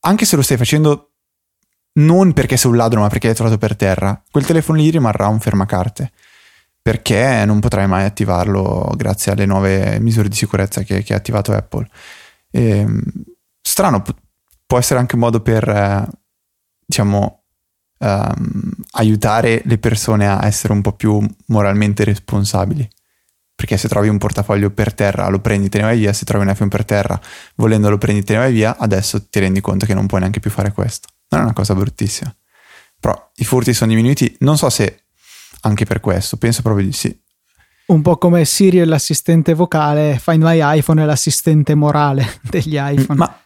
anche 0.00 0.24
se 0.26 0.36
lo 0.36 0.42
stai 0.42 0.58
facendo 0.58 1.12
non 1.94 2.34
perché 2.34 2.58
sei 2.58 2.70
un 2.70 2.76
ladro, 2.76 3.00
ma 3.00 3.08
perché 3.08 3.28
l'hai 3.28 3.34
trovato 3.34 3.56
per 3.56 3.76
terra, 3.76 4.22
quel 4.30 4.44
telefono 4.44 4.78
lì 4.78 4.90
rimarrà 4.90 5.28
un 5.28 5.40
fermacarte. 5.40 6.12
Perché 6.82 7.44
non 7.44 7.58
potrai 7.58 7.88
mai 7.88 8.04
attivarlo 8.04 8.92
grazie 8.94 9.32
alle 9.32 9.44
nuove 9.44 9.98
misure 9.98 10.28
di 10.28 10.36
sicurezza 10.36 10.82
che, 10.82 11.02
che 11.02 11.14
ha 11.14 11.16
attivato 11.16 11.52
Apple. 11.52 11.88
E, 12.50 12.78
ehm, 12.78 13.02
strano, 13.60 14.04
può 14.66 14.78
essere 14.78 15.00
anche 15.00 15.16
un 15.16 15.22
modo 15.22 15.40
per, 15.40 15.68
eh, 15.68 16.06
diciamo, 16.86 17.42
um, 17.98 18.70
aiutare 18.92 19.62
le 19.64 19.78
persone 19.78 20.28
a 20.28 20.46
essere 20.46 20.74
un 20.74 20.82
po' 20.82 20.92
più 20.92 21.26
moralmente 21.46 22.04
responsabili. 22.04 22.88
Perché 23.56 23.78
se 23.78 23.88
trovi 23.88 24.08
un 24.08 24.18
portafoglio 24.18 24.70
per 24.70 24.92
terra, 24.92 25.28
lo 25.28 25.40
prendi, 25.40 25.70
te 25.70 25.78
ne 25.78 25.84
vai 25.84 25.98
via. 25.98 26.12
Se 26.12 26.26
trovi 26.26 26.44
un 26.44 26.50
iPhone 26.50 26.68
per 26.68 26.84
terra, 26.84 27.18
volendo 27.54 27.88
lo 27.88 27.96
prendi, 27.96 28.22
te 28.22 28.34
ne 28.34 28.40
vai 28.40 28.52
via. 28.52 28.76
Adesso 28.76 29.28
ti 29.28 29.40
rendi 29.40 29.62
conto 29.62 29.86
che 29.86 29.94
non 29.94 30.06
puoi 30.06 30.20
neanche 30.20 30.40
più 30.40 30.50
fare 30.50 30.72
questo. 30.72 31.08
Non 31.30 31.40
è 31.40 31.44
una 31.44 31.54
cosa 31.54 31.74
bruttissima. 31.74 32.32
Però 33.00 33.30
i 33.36 33.44
furti 33.44 33.72
sono 33.72 33.90
diminuiti. 33.90 34.36
Non 34.40 34.58
so 34.58 34.68
se 34.68 35.04
anche 35.62 35.86
per 35.86 36.00
questo, 36.00 36.36
penso 36.36 36.60
proprio 36.60 36.84
di 36.84 36.92
sì. 36.92 37.18
Un 37.86 38.02
po' 38.02 38.18
come 38.18 38.44
Siri 38.44 38.78
è 38.78 38.84
l'assistente 38.84 39.54
vocale, 39.54 40.18
Find 40.20 40.42
My 40.42 40.58
iPhone 40.78 41.02
è 41.02 41.06
l'assistente 41.06 41.74
morale 41.74 42.40
degli 42.42 42.76
iPhone. 42.76 43.18
Ma 43.18 43.40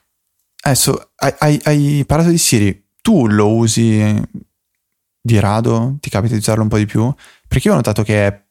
adesso 0.62 1.12
hai, 1.16 1.34
hai, 1.38 1.60
hai 1.64 2.04
parlato 2.06 2.30
di 2.30 2.38
Siri. 2.38 2.88
Tu 3.02 3.28
lo 3.28 3.54
usi 3.54 4.22
di 5.20 5.38
rado? 5.38 5.96
Ti 6.00 6.10
capita 6.10 6.32
di 6.32 6.40
usarlo 6.40 6.62
un 6.62 6.68
po' 6.68 6.78
di 6.78 6.86
più? 6.86 7.12
Perché 7.46 7.68
io 7.68 7.74
ho 7.74 7.76
notato 7.76 8.02
che 8.02 8.26
è 8.26 8.44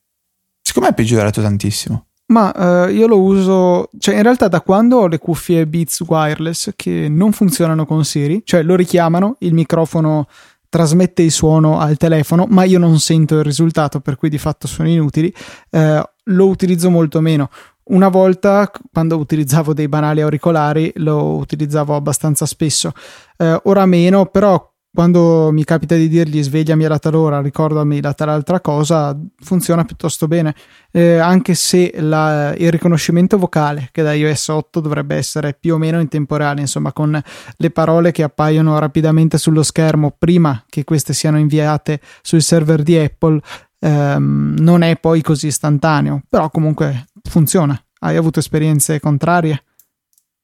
Secondo 0.80 0.82
me 0.82 0.90
è 0.90 0.94
peggiorato 0.94 1.42
tantissimo. 1.42 2.06
Ma 2.28 2.86
uh, 2.86 2.90
io 2.90 3.06
lo 3.08 3.20
uso, 3.20 3.90
cioè 3.98 4.16
in 4.16 4.24
realtà 4.24 4.48
da 4.48 4.62
quando 4.62 5.00
ho 5.00 5.08
le 5.08 5.18
cuffie 5.18 5.68
Beats 5.68 6.00
wireless 6.02 6.72
che 6.76 7.08
non 7.10 7.34
funzionano 7.34 7.86
con 7.86 8.06
Siri, 8.06 8.44
cioè 8.46 8.64
lo 8.64 8.76
richiamano, 8.76 9.36
il 9.40 9.54
microfono 9.54 10.28
trasmette 10.70 11.24
il 11.24 11.32
suono 11.32 11.80
al 11.80 11.98
telefono, 11.98 12.46
ma 12.48 12.64
io 12.64 12.80
non 12.80 13.00
sento 13.00 13.40
il 13.40 13.44
risultato, 13.44 14.00
per 14.00 14.16
cui 14.16 14.30
di 14.30 14.38
fatto 14.38 14.68
sono 14.68 14.88
inutili, 14.88 15.34
uh, 15.72 16.02
lo 16.26 16.48
utilizzo 16.48 16.90
molto 16.90 17.20
meno. 17.20 17.50
Una 17.86 18.08
volta, 18.08 18.72
quando 18.94 19.18
utilizzavo 19.18 19.74
dei 19.74 19.90
banali 19.90 20.22
auricolari, 20.22 20.94
lo 20.98 21.36
utilizzavo 21.36 21.94
abbastanza 21.96 22.46
spesso. 22.46 22.94
Uh, 23.38 23.60
ora 23.64 23.86
meno, 23.86 24.28
però 24.28 24.66
quando 24.92 25.52
mi 25.52 25.64
capita 25.64 25.96
di 25.96 26.08
dirgli 26.08 26.42
svegliami 26.42 26.86
alla 26.86 26.98
talora, 26.98 27.42
ricordami 27.42 28.02
la 28.02 28.14
tal'altra 28.14 28.60
cosa, 28.60 29.18
funziona 29.40 29.86
piuttosto 29.86 30.28
bene, 30.28 30.56
eh, 30.92 31.18
anche 31.18 31.54
se 31.54 31.94
la, 31.98 32.54
il 32.56 32.72
riconoscimento 32.72 33.38
vocale 33.38 33.90
che 33.92 34.02
da 34.02 34.14
iOS 34.14 34.48
8 34.48 34.80
dovrebbe 34.80 35.16
essere 35.16 35.54
più 35.54 35.76
o 35.76 35.78
meno 35.78 36.00
in 36.00 36.08
tempo 36.08 36.36
reale, 36.38 36.62
insomma 36.62 36.92
con 36.92 37.22
le 37.56 37.70
parole 37.72 38.12
che 38.12 38.24
appaiono 38.24 38.80
rapidamente 38.80 39.38
sullo 39.38 39.62
schermo 39.64 40.16
prima 40.18 40.64
che 40.68 40.84
queste 40.84 41.14
siano 41.14 41.38
inviate 41.38 42.02
sul 42.22 42.42
server 42.42 42.82
di 42.82 42.98
Apple, 42.98 43.40
ehm, 43.80 44.56
non 44.60 44.82
è 44.82 44.98
poi 44.98 45.22
così 45.22 45.48
istantaneo, 45.48 46.24
però 46.28 46.50
comunque 46.50 47.06
funziona. 47.30 47.80
Hai 48.00 48.16
avuto 48.16 48.40
esperienze 48.40 49.00
contrarie? 49.00 49.64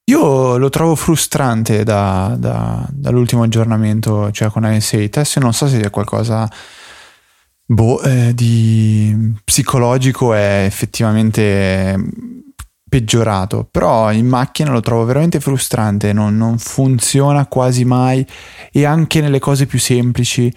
Io 0.07 0.57
lo 0.57 0.69
trovo 0.69 0.93
frustrante 0.95 1.83
da, 1.83 2.35
da, 2.37 2.87
dall'ultimo 2.91 3.41
aggiornamento, 3.41 4.31
cioè 4.31 4.49
con 4.49 4.63
iOS 4.63 4.93
8. 4.93 5.19
Adesso 5.19 5.39
non 5.39 5.53
so 5.53 5.67
se 5.67 5.79
sia 5.79 5.89
qualcosa 5.89 6.47
boh, 7.65 8.01
eh, 8.01 8.33
di 8.35 9.33
psicologico 9.43 10.33
è 10.33 10.63
effettivamente 10.65 11.97
peggiorato, 12.87 13.67
però 13.69 14.11
in 14.11 14.27
macchina 14.27 14.71
lo 14.71 14.79
trovo 14.79 15.05
veramente 15.05 15.39
frustrante, 15.39 16.13
non, 16.13 16.37
non 16.37 16.59
funziona 16.59 17.47
quasi 17.47 17.83
mai 17.83 18.25
e 18.71 18.85
anche 18.85 19.21
nelle 19.21 19.39
cose 19.39 19.65
più 19.65 19.79
semplici 19.79 20.53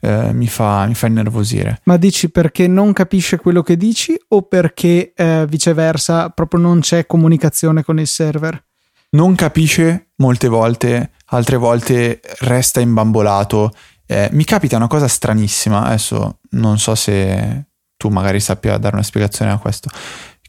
eh, 0.00 0.32
mi, 0.32 0.46
fa, 0.46 0.86
mi, 0.86 0.94
fa, 0.94 1.08
innervosire. 1.08 1.80
Ma 1.84 1.96
dici 1.96 2.30
perché 2.30 2.68
non 2.68 2.92
capisce 2.92 3.38
quello 3.38 3.62
che 3.62 3.76
dici 3.76 4.16
o 4.28 4.42
perché 4.42 5.12
eh, 5.14 5.46
viceversa 5.48 6.30
proprio 6.30 6.60
non 6.60 6.80
c'è 6.80 7.06
comunicazione 7.06 7.82
con 7.82 7.98
il 7.98 8.06
server? 8.06 8.64
Non 9.14 9.34
capisce 9.34 10.12
molte 10.16 10.48
volte, 10.48 11.12
altre 11.26 11.56
volte 11.56 12.20
resta 12.40 12.80
imbambolato. 12.80 13.74
Eh, 14.06 14.28
mi 14.32 14.44
capita 14.44 14.76
una 14.76 14.86
cosa 14.86 15.08
stranissima, 15.08 15.84
adesso 15.84 16.40
non 16.50 16.78
so 16.78 16.94
se 16.94 17.66
tu 17.96 18.08
magari 18.08 18.40
sappia 18.40 18.76
dare 18.76 18.94
una 18.94 19.04
spiegazione 19.04 19.50
a 19.50 19.58
questo, 19.58 19.88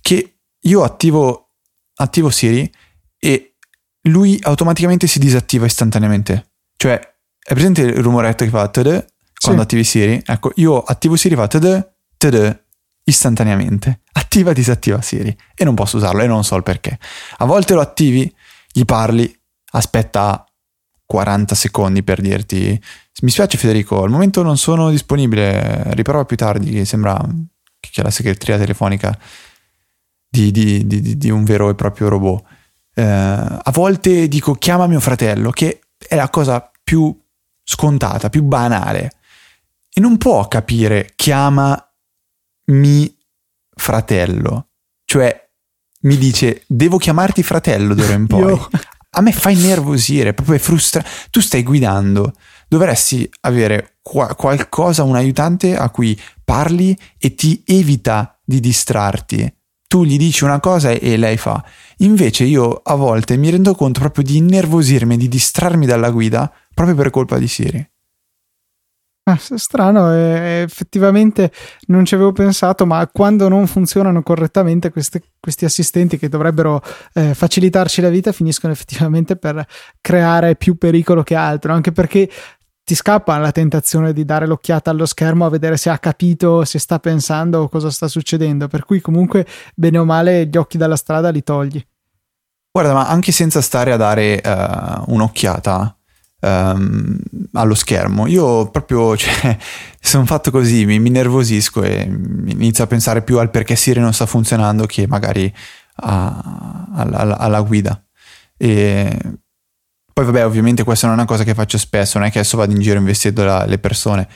che 0.02 0.40
io 0.60 0.84
attivo, 0.84 1.52
attivo 1.96 2.30
Siri 2.30 2.70
e 3.18 3.56
lui 4.08 4.38
automaticamente 4.42 5.08
si 5.08 5.20
disattiva 5.20 5.66
istantaneamente. 5.66 6.52
Cioè, 6.76 7.00
è 7.48 7.54
presente 7.54 7.82
il 7.82 8.04
rumoretto 8.04 8.44
che 8.44 8.50
fa 8.50 8.68
td 8.68 9.06
quando 9.40 9.62
sì. 9.62 9.66
attivi 9.68 9.84
Siri? 9.84 10.22
Ecco, 10.26 10.52
io 10.56 10.82
attivo 10.82 11.16
Siri 11.16 11.36
fa 11.36 11.48
td 11.48 11.94
td 12.18 12.64
istantaneamente. 13.06 14.02
Attiva 14.14 14.54
disattiva 14.54 15.02
Siri 15.02 15.36
e 15.56 15.64
non 15.64 15.76
posso 15.76 15.98
usarlo 15.98 16.22
e 16.22 16.28
non 16.28 16.44
so 16.44 16.56
il 16.56 16.64
perché. 16.64 16.98
A 17.38 17.46
volte 17.46 17.74
lo 17.74 17.82
attivi 17.82 18.34
gli 18.76 18.84
parli, 18.84 19.34
aspetta 19.72 20.46
40 21.06 21.56
secondi 21.56 22.04
per 22.04 22.20
dirti 22.20 22.82
mi 23.22 23.30
spiace 23.30 23.58
Federico, 23.58 24.04
al 24.04 24.10
momento 24.10 24.42
non 24.42 24.58
sono 24.58 24.90
disponibile, 24.90 25.94
riprovo 25.94 26.26
più 26.26 26.36
tardi, 26.36 26.84
sembra 26.84 27.18
che 27.80 28.02
la 28.02 28.12
segreteria 28.12 28.58
telefonica 28.58 29.18
di, 30.28 30.52
di, 30.52 30.86
di, 30.86 31.18
di 31.18 31.30
un 31.30 31.46
vero 31.46 31.70
e 31.70 31.76
proprio 31.76 32.10
robot. 32.10 32.44
Eh, 32.94 33.04
a 33.04 33.72
volte 33.72 34.28
dico 34.28 34.56
chiama 34.56 34.88
mio 34.88 35.00
fratello, 35.00 35.52
che 35.52 35.80
è 35.98 36.16
la 36.16 36.30
cosa 36.30 36.70
più 36.84 37.18
scontata, 37.64 38.30
più 38.30 38.44
banale. 38.44 39.14
E 39.94 40.02
non 40.02 40.18
può 40.18 40.46
capire 40.50 41.14
chiama 41.16 41.82
mi 42.66 43.18
fratello. 43.74 44.72
Cioè 45.06 45.45
mi 46.06 46.18
dice 46.18 46.64
devo 46.68 46.98
chiamarti 46.98 47.44
fratello 47.44 47.94
d'ora 47.94 48.14
in 48.14 48.26
poi. 48.28 48.42
Io... 48.42 48.70
A 49.18 49.22
me 49.22 49.32
fa 49.32 49.50
innervosire, 49.50 50.34
proprio 50.34 50.58
è 50.58 50.60
frustrante. 50.60 51.10
Tu 51.30 51.40
stai 51.40 51.64
guidando, 51.64 52.34
dovresti 52.68 53.30
avere 53.42 54.00
qua- 54.02 54.36
qualcosa, 54.36 55.04
un 55.04 55.16
aiutante 55.16 55.78
a 55.78 55.90
cui 55.90 56.20
parli 56.44 56.98
e 57.18 57.34
ti 57.34 57.64
evita 57.66 58.38
di 58.44 58.60
distrarti. 58.60 59.54
Tu 59.88 60.04
gli 60.04 60.18
dici 60.18 60.44
una 60.44 60.60
cosa 60.60 60.90
e 60.90 61.16
lei 61.16 61.38
fa. 61.38 61.64
Invece 62.00 62.44
io 62.44 62.82
a 62.84 62.96
volte 62.96 63.38
mi 63.38 63.50
rendo 63.50 63.74
conto 63.74 64.02
proprio 64.02 64.26
di 64.26 64.36
innervosirmi, 64.36 65.16
di 65.16 65.30
distrarmi 65.30 65.86
dalla 65.86 66.10
guida 66.10 66.52
proprio 66.74 66.98
per 66.98 67.10
colpa 67.12 67.38
di 67.38 67.48
Siri. 67.48 67.90
Ah, 69.28 69.40
strano, 69.40 70.14
eh, 70.14 70.62
effettivamente 70.68 71.52
non 71.88 72.06
ci 72.06 72.14
avevo 72.14 72.32
pensato, 72.32 72.86
ma 72.86 73.10
quando 73.12 73.50
non 73.50 73.66
funzionano 73.66 74.22
correttamente 74.22 74.92
queste, 74.92 75.20
questi 75.40 75.66
assistenti 75.66 76.20
che 76.20 76.30
dovrebbero 76.30 76.80
eh, 77.14 77.34
facilitarci 77.34 78.02
la 78.02 78.10
vita 78.10 78.32
finiscono 78.32 78.72
effettivamente 78.72 79.36
per 79.36 79.66
creare 80.00 80.56
più 80.56 80.78
pericolo 80.78 81.24
che 81.24 81.34
altro, 81.34 81.74
anche 81.74 81.92
perché 81.92 82.30
ti 82.84 82.94
scappa 82.94 83.40
la 83.40 83.52
tentazione 83.52 84.14
di 84.14 84.26
dare 84.26 84.46
l'occhiata 84.46 84.92
allo 84.92 85.08
schermo 85.08 85.48
a 85.48 85.50
vedere 85.50 85.76
se 85.76 85.90
ha 85.90 85.98
capito, 85.98 86.64
se 86.64 86.78
sta 86.78 87.00
pensando 87.00 87.62
o 87.62 87.68
cosa 87.68 87.90
sta 87.90 88.08
succedendo, 88.08 88.68
per 88.68 88.86
cui 88.86 89.02
comunque 89.02 89.48
bene 89.74 89.98
o 89.98 90.06
male 90.06 90.46
gli 90.46 90.56
occhi 90.56 90.78
dalla 90.78 90.96
strada 90.96 91.30
li 91.30 91.42
togli. 91.42 91.84
Guarda, 92.72 92.94
ma 92.94 93.08
anche 93.08 93.32
senza 93.32 93.60
stare 93.62 93.92
a 93.92 93.98
dare 93.98 94.40
uh, 94.46 95.12
un'occhiata, 95.12 95.95
um, 96.46 97.18
allo 97.54 97.74
schermo. 97.74 98.28
Io 98.28 98.70
proprio 98.70 99.16
cioè, 99.18 99.58
sono 100.00 100.26
fatto 100.26 100.52
così, 100.52 100.86
mi, 100.86 101.00
mi 101.00 101.10
nervosisco 101.10 101.84
e 101.84 102.04
inizio 102.04 102.84
a 102.84 102.88
pensare 102.88 103.22
più 103.22 103.40
al 103.40 103.50
perché 103.50 103.76
Siri 103.76 104.00
non 104.00 104.14
sta 104.14 104.26
funzionando 104.26 104.86
che 104.86 105.08
magari 105.08 105.54
a, 105.98 106.88
alla, 106.94 107.38
alla, 107.38 107.62
guida. 107.62 108.02
E 108.58 109.18
poi 110.14 110.26
vabbè, 110.26 110.46
ovviamente 110.46 110.84
questa 110.84 111.08
non 111.08 111.16
è 111.16 111.20
una 111.20 111.28
cosa 111.28 111.44
che 111.44 111.54
faccio 111.54 111.78
spesso, 111.78 112.18
non 112.18 112.28
è 112.28 112.32
che 112.32 112.40
adesso 112.40 112.58
vado 112.58 112.74
in 112.74 112.80
giro 112.80 113.00
investendo 113.00 113.44
la, 113.44 113.66
le 113.66 113.80
persone. 113.80 114.28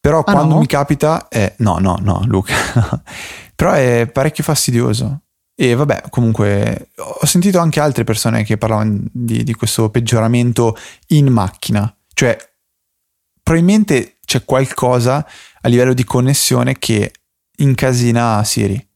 Però 0.00 0.20
ah 0.20 0.24
quando 0.24 0.54
no? 0.54 0.60
mi 0.60 0.66
capita, 0.66 1.28
è... 1.28 1.54
no, 1.58 1.78
no, 1.78 1.98
no, 2.00 2.22
Luca. 2.26 2.54
Però 3.54 3.72
è 3.72 4.08
parecchio 4.12 4.44
fastidioso. 4.44 5.22
E 5.58 5.74
vabbè, 5.74 6.04
comunque 6.10 6.90
ho 6.96 7.24
sentito 7.24 7.58
anche 7.58 7.80
altre 7.80 8.04
persone 8.04 8.44
che 8.44 8.58
parlavano 8.58 9.00
di, 9.10 9.42
di 9.42 9.54
questo 9.54 9.88
peggioramento 9.88 10.76
in 11.08 11.28
macchina. 11.28 11.92
Cioè, 12.12 12.36
probabilmente 13.42 14.18
c'è 14.26 14.44
qualcosa 14.44 15.26
a 15.62 15.68
livello 15.68 15.94
di 15.94 16.04
connessione 16.04 16.78
che 16.78 17.10
incasina 17.56 18.44
Siri. 18.44 18.86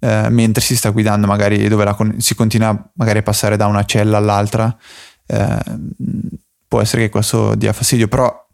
Eh, 0.00 0.28
mentre 0.30 0.62
si 0.62 0.76
sta 0.76 0.90
guidando, 0.90 1.26
magari 1.26 1.68
dove 1.68 1.92
con- 1.94 2.20
si 2.20 2.34
continua 2.34 2.90
magari 2.94 3.18
a 3.18 3.22
passare 3.22 3.56
da 3.56 3.66
una 3.66 3.84
cella 3.84 4.16
all'altra, 4.16 4.74
eh, 5.26 5.58
può 6.66 6.80
essere 6.80 7.02
che 7.02 7.10
questo 7.10 7.54
dia 7.54 7.72
fastidio, 7.72 8.08
però 8.08 8.46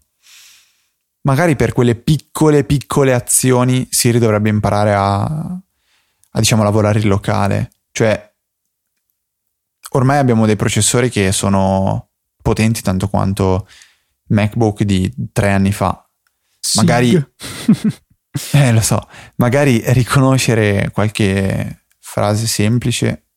magari 1.21 1.55
per 1.55 1.71
quelle 1.71 1.95
piccole, 1.95 2.63
piccole 2.63 3.13
azioni 3.13 3.87
Siri 3.91 4.19
dovrebbe 4.19 4.49
imparare 4.49 4.93
a, 4.93 5.61
a 6.35 6.39
diciamo 6.39 6.63
lavorare 6.63 6.99
in 6.99 7.07
locale. 7.07 7.71
Cioè, 7.91 8.33
ormai 9.91 10.17
abbiamo 10.17 10.45
dei 10.45 10.57
processori 10.57 11.09
che 11.09 11.31
sono 11.31 12.09
potenti 12.41 12.81
tanto 12.81 13.07
quanto 13.07 13.67
MacBook 14.27 14.83
di 14.83 15.11
tre 15.31 15.51
anni 15.51 15.71
fa. 15.71 16.07
Magari, 16.75 17.13
eh, 18.51 18.71
lo 18.73 18.81
so, 18.81 19.07
magari 19.35 19.81
riconoscere 19.93 20.89
qualche 20.91 21.85
frase 21.99 22.47
semplice, 22.47 23.27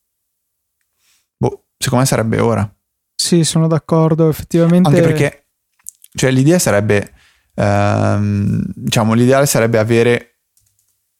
boh, 1.37 1.67
secondo 1.77 2.03
me 2.03 2.09
sarebbe 2.09 2.39
ora. 2.39 2.75
Sì, 3.15 3.43
sono 3.45 3.67
d'accordo, 3.67 4.29
effettivamente. 4.29 4.89
Anche 4.89 5.01
perché, 5.01 5.47
cioè, 6.13 6.31
l'idea 6.31 6.59
sarebbe, 6.59 7.13
ehm, 7.55 8.63
diciamo, 8.75 9.13
l'ideale 9.13 9.45
sarebbe 9.45 9.77
avere 9.77 10.28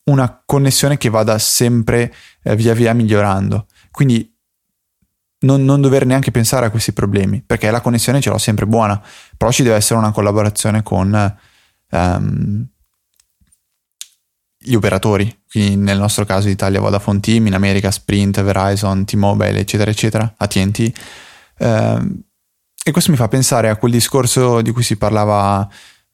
una 0.09 0.41
connessione 0.45 0.97
che 0.97 1.09
vada 1.09 1.37
sempre 1.39 2.13
eh, 2.43 2.55
via 2.55 2.73
via 2.73 2.93
migliorando. 2.93 3.67
Quindi 3.91 4.35
non, 5.41 5.63
non, 5.63 5.81
dover 5.81 6.05
neanche 6.05 6.31
pensare 6.31 6.65
a 6.65 6.69
questi 6.69 6.91
problemi, 6.91 7.41
perché 7.41 7.71
la 7.71 7.81
connessione 7.81 8.19
ce 8.19 8.29
l'ho 8.29 8.37
sempre 8.37 8.65
buona, 8.65 9.01
però 9.37 9.51
ci 9.51 9.63
deve 9.63 9.75
essere 9.75 9.99
una 9.99 10.11
collaborazione 10.11 10.83
con 10.83 11.37
um, 11.91 12.67
gli 14.57 14.75
operatori, 14.75 15.43
quindi 15.49 15.77
nel 15.77 15.97
nostro 15.97 16.25
caso 16.25 16.49
Italia 16.49 16.81
Vodafone 16.81 17.21
Team, 17.21 17.47
in 17.47 17.53
America 17.53 17.89
Sprint, 17.89 18.41
Verizon, 18.41 19.05
T-Mobile, 19.05 19.59
eccetera, 19.59 19.89
eccetera, 19.89 20.33
AT&T. 20.35 20.91
Um, 21.59 22.23
e 22.83 22.91
questo 22.91 23.11
mi 23.11 23.17
fa 23.17 23.27
pensare 23.27 23.69
a 23.69 23.77
quel 23.77 23.91
discorso 23.91 24.61
di 24.61 24.71
cui 24.71 24.83
si 24.83 24.97
parlava 24.97 25.67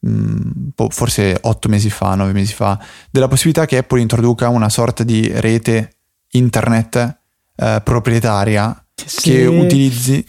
Mm, 0.06 0.68
forse 0.88 1.36
otto 1.40 1.68
mesi 1.68 1.90
fa, 1.90 2.14
nove 2.14 2.32
mesi 2.32 2.52
fa, 2.52 2.78
della 3.10 3.28
possibilità 3.28 3.66
che 3.66 3.78
Apple 3.78 4.00
introduca 4.00 4.48
una 4.48 4.68
sorta 4.68 5.02
di 5.02 5.28
rete 5.34 5.96
internet 6.32 7.18
eh, 7.56 7.80
proprietaria 7.82 8.86
sì. 8.94 9.30
che, 9.30 9.46
utilizzi, 9.46 10.24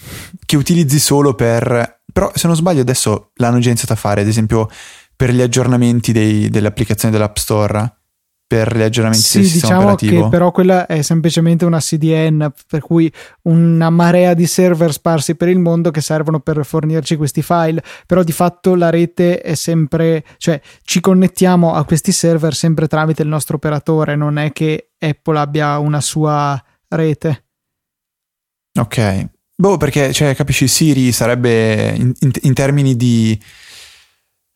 che 0.46 0.55
utilizzi 0.55 1.00
solo 1.00 1.36
per... 1.36 2.01
Però 2.12 2.31
se 2.34 2.48
non 2.48 2.55
sbaglio 2.55 2.81
adesso 2.81 3.31
l'hanno 3.36 3.60
già 3.60 3.67
iniziato 3.67 3.93
a 3.93 3.98
fare, 3.98 4.22
ad 4.22 4.27
esempio 4.27 4.67
per 5.15 5.31
gli 5.31 5.41
aggiornamenti 5.41 6.12
dei, 6.12 6.50
delle 6.50 6.67
applicazioni 6.67 7.13
dell'App 7.13 7.36
Store 7.36 7.98
per 8.47 8.77
gli 8.77 8.81
aggiornamenti 8.81 9.25
sì, 9.25 9.39
del 9.39 9.47
sistema 9.47 9.73
diciamo 9.73 9.91
operativo. 9.91 10.23
Che 10.23 10.29
però 10.29 10.51
quella 10.51 10.85
è 10.85 11.01
semplicemente 11.01 11.65
una 11.65 11.79
CDN, 11.79 12.49
per 12.67 12.81
cui 12.81 13.11
una 13.43 13.89
marea 13.89 14.33
di 14.33 14.47
server 14.47 14.93
sparsi 14.93 15.35
per 15.35 15.49
il 15.49 15.59
mondo 15.59 15.91
che 15.91 15.99
servono 15.99 16.39
per 16.39 16.65
fornirci 16.65 17.17
questi 17.17 17.41
file, 17.41 17.83
però 18.05 18.23
di 18.23 18.31
fatto 18.31 18.75
la 18.75 18.89
rete 18.89 19.41
è 19.41 19.53
sempre, 19.53 20.23
cioè 20.37 20.61
ci 20.83 21.01
connettiamo 21.01 21.73
a 21.73 21.83
questi 21.83 22.13
server 22.13 22.55
sempre 22.55 22.87
tramite 22.87 23.21
il 23.21 23.27
nostro 23.27 23.57
operatore, 23.57 24.15
non 24.15 24.37
è 24.37 24.53
che 24.53 24.91
Apple 24.97 25.37
abbia 25.37 25.77
una 25.79 25.99
sua 25.99 26.61
rete. 26.87 27.43
Ok. 28.79 29.27
Boh, 29.59 29.75
perché, 29.77 30.13
cioè, 30.13 30.35
capisci, 30.35 30.67
Siri 30.67 31.11
sarebbe 31.11 31.93
in, 31.95 32.13
in, 32.19 32.31
in 32.41 32.53
termini 32.53 32.95
di 32.95 33.37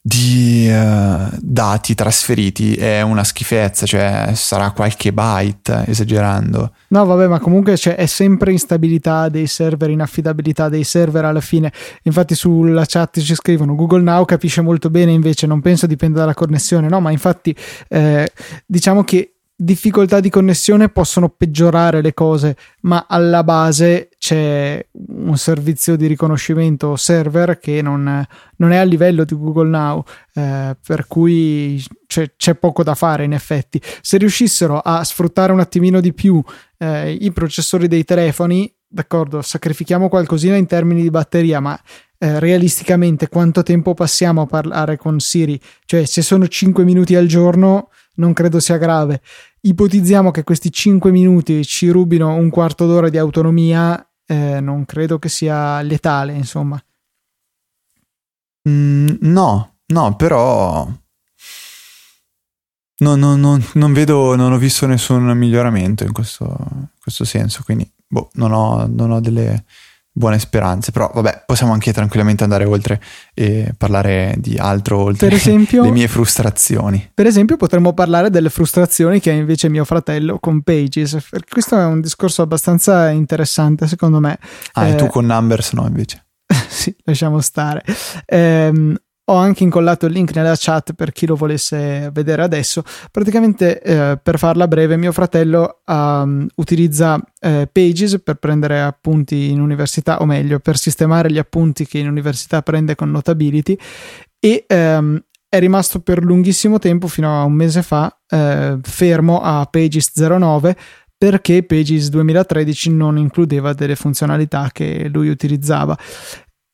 di 0.03 0.67
uh, 0.67 1.38
dati 1.39 1.93
trasferiti 1.93 2.74
è 2.74 3.01
una 3.01 3.24
schifezza, 3.24 3.86
cioè 3.86 4.31
sarà 4.34 4.72
qualche 4.72 5.13
byte 5.13 5.84
esagerando. 5.86 6.74
No, 6.88 7.05
vabbè, 7.05 7.27
ma 7.27 7.39
comunque 7.39 7.77
cioè, 7.77 7.96
è 7.96 8.08
sempre 8.08 8.51
instabilità 8.51 9.29
dei 9.29 9.46
server, 9.46 9.91
inaffidabilità 9.91 10.69
dei 10.69 10.84
server 10.84 11.26
alla 11.26 11.39
fine. 11.39 11.71
Infatti 12.04 12.34
sulla 12.34 12.86
chat 12.88 13.19
ci 13.19 13.36
scrivono 13.36 13.76
Google 13.76 14.02
Now 14.02 14.26
capisce 14.26 14.62
molto 14.62 14.89
bene, 14.89 15.12
invece 15.12 15.45
non 15.45 15.62
penso 15.62 15.86
dipenda 15.86 16.19
dalla 16.19 16.34
connessione, 16.34 16.88
no, 16.88 16.99
ma 16.99 17.12
infatti 17.12 17.56
eh, 17.88 18.32
diciamo 18.65 19.04
che 19.04 19.36
difficoltà 19.56 20.19
di 20.19 20.32
connessione 20.32 20.89
possono 20.89 21.30
peggiorare 21.30 22.02
le 22.02 22.15
cose, 22.15 22.56
ma 22.82 23.06
alla 23.08 23.43
base 23.43 24.10
c'è 24.21 24.86
un 25.07 25.36
servizio 25.36 25.95
di 25.95 26.05
riconoscimento 26.05 26.95
server 26.95 27.57
che 27.57 27.81
non, 27.81 28.23
non 28.57 28.71
è 28.71 28.77
a 28.77 28.84
livello 28.84 29.25
di 29.25 29.34
Google 29.34 29.69
Now, 29.69 30.03
eh, 30.36 30.77
per 30.86 31.07
cui 31.07 31.84
c'è, 32.05 32.36
c'è, 32.38 32.53
poco 32.53 32.84
da 32.84 32.93
fare 32.93 33.23
in 33.23 33.34
effetti. 33.34 33.81
Se 34.01 34.17
riuscissero 34.17 34.77
a 34.77 35.03
sfruttare 35.03 35.51
un 35.51 35.60
attimino 35.60 35.99
di 36.01 36.13
più 36.13 36.39
eh, 36.77 37.13
i 37.13 37.31
processori 37.31 37.88
dei 37.88 38.03
telefoni, 38.03 38.71
d'accordo, 38.88 39.41
sacrifichiamo 39.41 40.07
qualcosina 40.07 40.55
in 40.55 40.67
termini 40.67 41.01
di 41.01 41.10
batteria, 41.10 41.60
ma 41.60 41.75
eh, 42.19 42.39
realisticamente 42.39 43.27
quanto 43.27 43.63
tempo 43.63 43.95
passiamo 43.95 44.41
a 44.41 44.45
parlare 44.45 44.97
con 44.97 45.19
Siri? 45.19 45.60
Cioè, 45.84 46.05
se 46.05 46.21
sono 46.21 46.47
5 46.47 46.84
minuti 46.84 47.15
al 47.15 47.25
giorno, 47.25 47.89
non 48.17 48.34
credo 48.34 48.60
sia 48.60 48.77
grave 48.77 49.19
ipotizziamo 49.62 50.31
che 50.31 50.43
questi 50.43 50.71
5 50.71 51.12
minuti 51.12 51.63
ci 51.65 51.89
rubino 51.89 52.34
un 52.34 52.49
quarto 52.49 52.88
d'ora 52.88 53.10
di 53.10 53.17
autonomia, 53.17 54.03
eh, 54.32 54.62
non 54.62 54.86
credo 54.86 55.20
che 55.20 55.28
sia 55.28 55.82
letale, 55.82 56.32
insomma. 56.34 56.82
Mm, 58.70 59.08
no, 59.22 59.76
no, 59.88 60.15
però 60.15 60.88
no, 63.00 63.15
no, 63.15 63.36
no, 63.36 63.62
non 63.74 63.94
vedo, 63.94 64.36
non 64.36 64.54
ho 64.54 64.58
visto 64.58 64.86
nessun 64.86 65.24
miglioramento 65.38 66.06
in 66.06 66.13
questo, 66.13 66.56
questo 67.02 67.26
senso, 67.26 67.63
quindi 67.63 67.91
boh, 68.08 68.30
non, 68.36 68.54
ho, 68.54 68.88
non 68.88 69.12
ho 69.12 69.20
delle 69.20 69.65
buone 70.13 70.39
speranze, 70.39 70.91
però 70.91 71.10
vabbè, 71.13 71.43
possiamo 71.45 71.74
anche 71.74 71.93
tranquillamente 71.93 72.43
andare 72.43 72.65
oltre 72.65 73.02
e 73.34 73.74
parlare 73.78 74.36
di 74.38 74.58
altro 74.58 75.00
oltre 75.00 75.28
per 75.28 75.38
esempio, 75.38 75.84
le 75.84 75.91
mie 75.91 76.08
frustrazioni. 76.08 77.12
Per 77.13 77.26
esempio 77.26 77.58
potremmo 77.58 77.93
parlare 77.93 78.30
delle 78.30 78.50
frustrazioni 78.50 79.19
che 79.19 79.30
ha 79.32 79.34
invece 79.34 79.69
mio 79.69 79.86
fratello 79.86 80.39
con 80.39 80.62
Pages, 80.62 81.17
perché 81.30 81.47
questo 81.50 81.78
è 81.78 81.86
un 81.86 82.02
discorso 82.02 82.41
abbastanza 82.41 83.10
interessante 83.10 83.88
secondo 83.88 84.19
me. 84.19 84.38
Ah, 84.74 84.88
eh, 84.88 84.91
e 84.91 84.95
tu 84.95 85.08
con 85.08 85.26
Numbers 85.26 85.74
no 85.74 85.86
invece? 85.88 86.26
sì, 86.67 86.95
lasciamo 87.04 87.39
stare. 87.39 87.84
Eh, 88.26 88.95
ho 89.25 89.36
anche 89.36 89.63
incollato 89.63 90.07
il 90.07 90.13
link 90.13 90.36
nella 90.36 90.55
chat 90.57 90.93
per 90.93 91.12
chi 91.12 91.25
lo 91.25 91.36
volesse 91.36 92.10
vedere 92.12 92.41
adesso. 92.41 92.84
Praticamente, 93.12 93.81
eh, 93.81 94.19
per 94.21 94.38
farla 94.38 94.67
breve, 94.67 94.97
mio 94.97 95.12
fratello 95.12 95.81
um, 95.86 96.47
utilizza 96.55 97.19
eh, 97.39 97.69
Pages 97.71 98.21
per 98.23 98.36
prendere 98.36 98.81
appunti 98.81 99.49
in 99.49 99.62
università, 99.62 100.19
o 100.19 100.25
meglio, 100.25 100.60
per 100.60 100.77
sistemare 100.77 101.31
gli 101.31 101.38
appunti 101.38 101.86
che 101.86 101.99
in 101.99 102.07
università 102.07 102.62
prende 102.62 102.95
con 102.95 103.12
Notability 103.12 103.77
e 104.39 104.65
um, 104.69 105.21
è 105.47 105.60
rimasto 105.60 105.99
per 105.99 106.23
lunghissimo 106.23 106.79
tempo, 106.79 107.07
fino 107.07 107.39
a 107.39 107.43
un 107.43 107.53
mese 107.53 107.84
fa, 107.84 108.17
eh, 108.27 108.77
fermo 108.81 109.41
a 109.41 109.67
Pages 109.69 110.12
09 110.15 110.75
perché 111.17 111.62
Pages 111.63 112.10
2013 112.10 112.89
non 112.89 113.17
includeva 113.17 113.73
delle 113.73 113.95
funzionalità 113.95 114.69
che 114.71 115.07
lui 115.07 115.29
utilizzava 115.29 115.95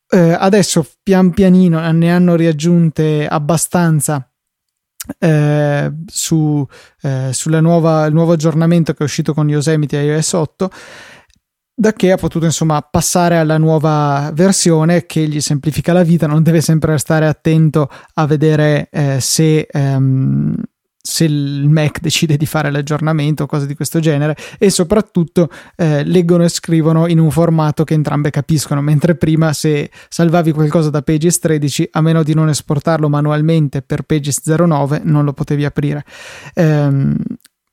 eh, 0.09 0.35
adesso 0.37 0.85
pian 1.03 1.31
pianino 1.31 1.91
ne 1.91 2.11
hanno 2.11 2.35
riaggiunte 2.35 3.27
abbastanza 3.27 4.29
eh, 5.19 5.91
su, 6.05 6.65
eh, 7.01 7.29
il 7.31 7.59
nuovo 7.61 8.31
aggiornamento 8.31 8.93
che 8.93 8.99
è 8.99 9.03
uscito 9.03 9.33
con 9.33 9.49
Yosemite 9.49 9.97
iOS 9.97 10.33
8 10.33 10.69
da 11.79 11.93
che 11.93 12.11
ha 12.11 12.17
potuto 12.17 12.45
insomma 12.45 12.81
passare 12.81 13.37
alla 13.37 13.59
nuova 13.59 14.31
versione 14.33 15.05
che 15.05 15.27
gli 15.27 15.39
semplifica 15.39 15.93
la 15.93 16.01
vita 16.01 16.25
non 16.25 16.41
deve 16.41 16.59
sempre 16.59 16.97
stare 16.97 17.27
attento 17.27 17.87
a 18.15 18.25
vedere 18.25 18.89
eh, 18.91 19.19
se 19.21 19.67
ehm, 19.69 20.55
se 21.07 21.23
il 21.23 21.69
Mac 21.69 22.01
decide 22.01 22.35
di 22.35 22.45
fare 22.45 22.69
l'aggiornamento 22.69 23.43
o 23.43 23.45
cose 23.45 23.65
di 23.65 23.75
questo 23.75 24.01
genere 24.01 24.35
e 24.59 24.69
soprattutto 24.69 25.49
eh, 25.77 26.03
leggono 26.03 26.43
e 26.43 26.49
scrivono 26.49 27.07
in 27.07 27.19
un 27.19 27.31
formato 27.31 27.85
che 27.85 27.93
entrambe 27.93 28.29
capiscono 28.29 28.81
mentre 28.81 29.15
prima 29.15 29.53
se 29.53 29.89
salvavi 30.09 30.51
qualcosa 30.51 30.89
da 30.89 31.01
Pages 31.01 31.39
13 31.39 31.89
a 31.91 32.01
meno 32.01 32.23
di 32.23 32.33
non 32.33 32.49
esportarlo 32.49 33.07
manualmente 33.07 33.81
per 33.81 34.01
Pages 34.01 34.41
09 34.45 35.01
non 35.05 35.23
lo 35.23 35.31
potevi 35.31 35.63
aprire. 35.63 36.03
Ehm, 36.53 37.15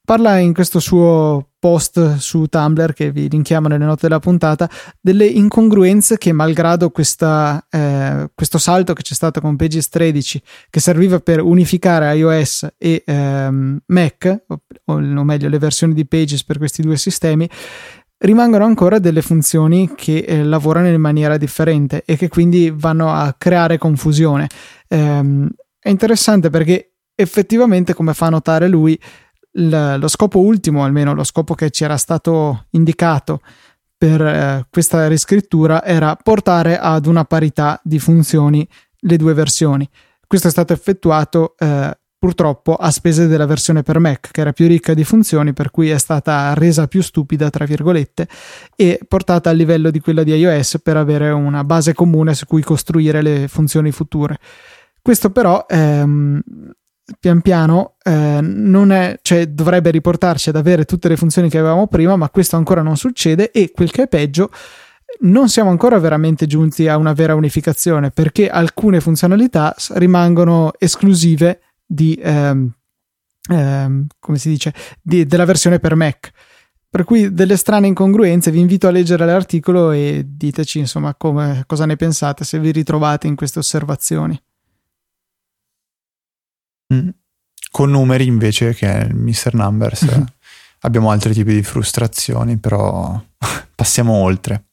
parla 0.05 0.39
in 0.39 0.55
questo 0.55 0.79
suo 0.79 1.54
post 1.65 2.17
su 2.17 2.45
Tumblr 2.45 2.93
che 2.93 3.11
vi 3.11 3.27
linkiamo 3.27 3.69
nelle 3.69 3.87
note 3.87 4.01
della 4.03 4.19
puntata, 4.19 4.69
delle 5.01 5.25
incongruenze 5.25 6.19
che 6.19 6.31
malgrado 6.31 6.91
questa, 6.91 7.67
eh, 7.71 8.29
questo 8.35 8.59
salto 8.59 8.93
che 8.93 9.01
c'è 9.01 9.15
stato 9.15 9.41
con 9.41 9.57
Pages 9.57 9.89
13 9.89 10.43
che 10.69 10.81
serviva 10.81 11.21
per 11.21 11.41
unificare 11.41 12.15
iOS 12.17 12.75
e 12.77 13.03
ehm, 13.07 13.79
Mac, 13.87 14.45
o, 14.47 14.61
o 14.85 15.25
meglio 15.25 15.49
le 15.49 15.59
versioni 15.59 15.95
di 15.95 16.07
Pages 16.07 16.45
per 16.45 16.59
questi 16.59 16.83
due 16.83 16.99
sistemi, 16.99 17.49
rimangono 18.19 18.67
ancora 18.67 18.99
delle 18.99 19.23
funzioni 19.23 19.91
che 19.95 20.19
eh, 20.19 20.45
lavorano 20.45 20.89
in 20.89 21.01
maniera 21.01 21.39
differente 21.39 22.03
e 22.05 22.19
che 22.19 22.29
quindi 22.29 22.71
vanno 22.77 23.11
a 23.11 23.35
creare 23.39 23.79
confusione. 23.79 24.49
Ehm, 24.89 25.49
è 25.79 25.89
interessante 25.89 26.51
perché 26.51 26.91
effettivamente, 27.15 27.95
come 27.95 28.13
fa 28.13 28.29
notare 28.29 28.69
lui, 28.69 29.01
l- 29.55 29.97
lo 29.99 30.09
scopo 30.09 30.41
ultimo, 30.41 30.85
almeno 30.85 31.15
lo 31.15 31.25
scopo 31.25 31.55
che 31.55 31.71
ci 31.71 31.85
era 31.85 31.97
stato 31.97 32.67
indicato 32.71 33.41
per 33.97 34.21
eh, 34.21 34.67
questa 34.71 35.09
riscrittura, 35.09 35.85
era 35.85 36.17
portare 36.17 36.79
ad 36.79 37.07
una 37.07 37.25
parità 37.25 37.81
di 37.83 37.99
funzioni 37.99 38.67
le 39.01 39.17
due 39.17 39.35
versioni. 39.35 39.89
Questo 40.27 40.49
è 40.49 40.51
stato 40.51 40.73
effettuato 40.73 41.55
eh, 41.59 41.97
purtroppo 42.19 42.75
a 42.75 42.91
spese 42.91 43.27
della 43.27 43.45
versione 43.45 43.83
per 43.83 43.99
Mac, 43.99 44.31
che 44.31 44.41
era 44.41 44.53
più 44.53 44.67
ricca 44.67 44.95
di 44.95 45.05
funzioni, 45.05 45.53
per 45.53 45.71
cui 45.71 45.91
è 45.91 45.99
stata 45.99 46.55
resa 46.55 46.87
più 46.87 47.03
stupida, 47.03 47.51
tra 47.51 47.67
virgolette, 47.67 48.27
e 48.75 48.99
portata 49.07 49.51
al 49.51 49.57
livello 49.57 49.91
di 49.91 50.01
quella 50.01 50.23
di 50.23 50.33
iOS 50.33 50.81
per 50.83 50.97
avere 50.97 51.31
una 51.31 51.65
base 51.65 51.93
comune 51.93 52.35
su 52.35 52.47
cui 52.47 52.63
costruire 52.63 53.21
le 53.21 53.47
funzioni 53.47 53.93
future. 53.93 54.39
Questo 55.03 55.31
però 55.31 55.67
ehm, 55.69 56.41
pian 57.21 57.43
piano 57.43 57.97
eh, 58.03 58.41
è, 58.41 59.19
cioè, 59.23 59.47
dovrebbe 59.49 59.91
riportarci 59.91 60.49
ad 60.49 60.57
avere 60.57 60.85
tutte 60.85 61.09
le 61.09 61.17
funzioni 61.17 61.49
che 61.49 61.59
avevamo 61.59 61.87
prima, 61.87 62.17
ma 62.17 62.31
questo 62.31 62.57
ancora 62.57 62.83
non 62.83 62.97
succede 62.97 63.51
e 63.51 63.71
quel 63.73 63.91
che 63.91 64.05
è 64.05 64.09
peggio 64.09 64.51
non 65.21 65.49
siamo 65.49 65.71
ancora 65.71 65.99
veramente 65.99 66.47
giunti 66.47 66.89
a 66.89 66.97
una 66.97 67.13
vera 67.13 67.35
unificazione 67.35 68.11
perché 68.11 68.49
alcune 68.49 69.01
funzionalità 69.01 69.75
rimangono 69.91 70.73
esclusive 70.79 71.61
di 71.87 72.19
ehm, 72.21 72.73
ehm, 73.51 74.07
come 74.19 74.39
si 74.39 74.49
dice 74.49 74.75
di, 75.01 75.25
della 75.27 75.45
versione 75.45 75.79
per 75.79 75.95
Mac. 75.95 76.33
Per 76.89 77.05
cui 77.05 77.33
delle 77.33 77.57
strane 77.57 77.89
incongruenze 77.89 78.53
vi 78.53 78.61
invito 78.61 78.87
a 78.87 78.91
leggere 78.91 79.27
l'articolo 79.27 79.91
e 79.91 80.25
diteci 80.27 80.79
insomma 80.79 81.15
come, 81.15 81.65
cosa 81.67 81.87
ne 81.87 81.97
pensate 81.97 82.45
se 82.45 82.59
vi 82.61 82.71
ritrovate 82.71 83.27
in 83.27 83.35
queste 83.35 83.59
osservazioni 83.59 84.41
Mm. 86.95 87.09
Con 87.71 87.91
numeri 87.91 88.27
invece, 88.27 88.73
che 88.73 88.89
è 88.89 89.05
il 89.05 89.17
Mr. 89.17 89.55
Numbers, 89.55 90.05
mm-hmm. 90.05 90.23
abbiamo 90.81 91.11
altri 91.11 91.33
tipi 91.33 91.55
di 91.55 91.63
frustrazioni, 91.63 92.57
però 92.57 93.21
passiamo 93.75 94.13
oltre. 94.13 94.67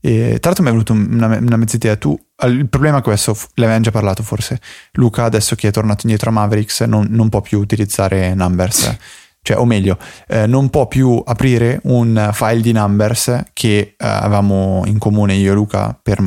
E, 0.00 0.38
tra 0.40 0.50
l'altro 0.50 0.62
mi 0.62 0.70
è 0.70 0.72
venuta 0.72 0.92
una, 0.92 1.38
una 1.38 1.56
mezza 1.56 1.76
idea. 1.76 1.96
Tu, 1.96 2.18
il 2.46 2.68
problema 2.68 2.98
è 2.98 3.02
questo, 3.02 3.36
l'avevamo 3.54 3.84
già 3.84 3.90
parlato 3.90 4.22
forse. 4.22 4.60
Luca, 4.92 5.24
adesso 5.24 5.54
che 5.54 5.68
è 5.68 5.70
tornato 5.70 6.00
indietro 6.02 6.30
a 6.30 6.32
Mavericks, 6.32 6.80
non, 6.82 7.06
non 7.10 7.28
può 7.28 7.40
più 7.40 7.60
utilizzare 7.60 8.34
Numbers. 8.34 8.96
cioè, 9.42 9.58
o 9.58 9.64
meglio, 9.64 9.98
eh, 10.26 10.46
non 10.46 10.70
può 10.70 10.88
più 10.88 11.22
aprire 11.24 11.80
un 11.84 12.30
file 12.32 12.60
di 12.60 12.72
Numbers 12.72 13.44
che 13.52 13.78
eh, 13.78 13.94
avevamo 13.96 14.82
in 14.86 14.98
comune 14.98 15.34
io 15.34 15.52
e 15.52 15.54
Luca 15.54 15.98
per 16.00 16.20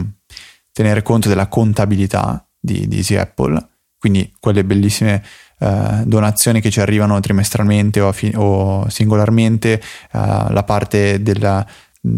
tenere 0.71 1.01
conto 1.01 1.27
della 1.27 1.47
contabilità 1.47 2.47
di, 2.59 2.87
di 2.87 2.97
Easy 2.97 3.15
Apple 3.15 3.71
quindi 4.03 4.33
quelle 4.37 4.65
bellissime 4.65 5.23
uh, 5.59 6.03
donazioni 6.03 6.59
che 6.59 6.69
ci 6.69 6.81
arrivano 6.81 7.17
trimestralmente 7.21 8.01
o, 8.01 8.11
fi- 8.11 8.33
o 8.35 8.85
singolarmente, 8.89 9.81
uh, 10.11 10.51
la 10.51 10.63
parte 10.65 11.21
della 11.21 11.65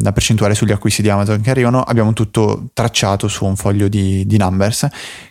la 0.02 0.12
percentuale 0.12 0.56
sugli 0.56 0.72
acquisti 0.72 1.04
di 1.04 1.10
Amazon 1.10 1.42
che 1.42 1.52
arrivano, 1.52 1.84
abbiamo 1.84 2.12
tutto 2.14 2.70
tracciato 2.74 3.28
su 3.28 3.46
un 3.46 3.56
foglio 3.56 3.88
di, 3.88 4.26
di 4.26 4.36
numbers 4.36 4.88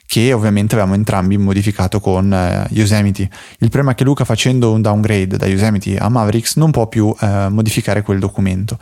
che 0.06 0.32
ovviamente 0.32 0.76
avevamo 0.76 0.94
entrambi 0.94 1.36
modificato 1.36 1.98
con 1.98 2.30
uh, 2.30 2.72
Yosemite. 2.72 3.22
Il 3.22 3.68
problema 3.70 3.90
è 3.90 3.94
che 3.96 4.04
Luca 4.04 4.24
facendo 4.24 4.70
un 4.70 4.80
downgrade 4.80 5.36
da 5.36 5.46
Yosemite 5.46 5.96
a 5.96 6.08
Mavericks 6.08 6.54
non 6.54 6.70
può 6.70 6.86
più 6.86 7.06
uh, 7.06 7.48
modificare 7.48 8.02
quel 8.02 8.20
documento. 8.20 8.78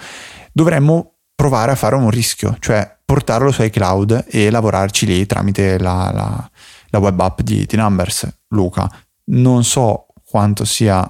Dovremmo 0.53 1.15
provare 1.35 1.73
a 1.73 1.75
fare 1.75 1.95
un 1.95 2.11
rischio, 2.11 2.55
cioè 2.61 2.99
portarlo 3.03 3.51
su 3.51 3.63
iCloud 3.63 4.27
e 4.29 4.51
lavorarci 4.51 5.07
lì 5.07 5.25
tramite 5.25 5.79
la, 5.79 6.11
la 6.13 6.51
la 6.93 6.99
web 6.99 7.19
app 7.21 7.41
di, 7.41 7.67
di 7.67 7.77
Numbers, 7.77 8.29
Luca. 8.49 8.91
Non 9.25 9.65
so 9.65 10.07
quanto 10.25 10.65
sia 10.65 11.05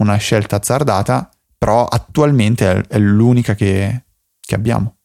una 0.00 0.16
scelta 0.16 0.56
azzardata, 0.56 1.30
però 1.56 1.86
attualmente 1.86 2.70
è, 2.70 2.86
è 2.86 2.98
l'unica 2.98 3.54
che, 3.54 4.04
che, 4.40 4.54
abbiamo. 4.54 4.98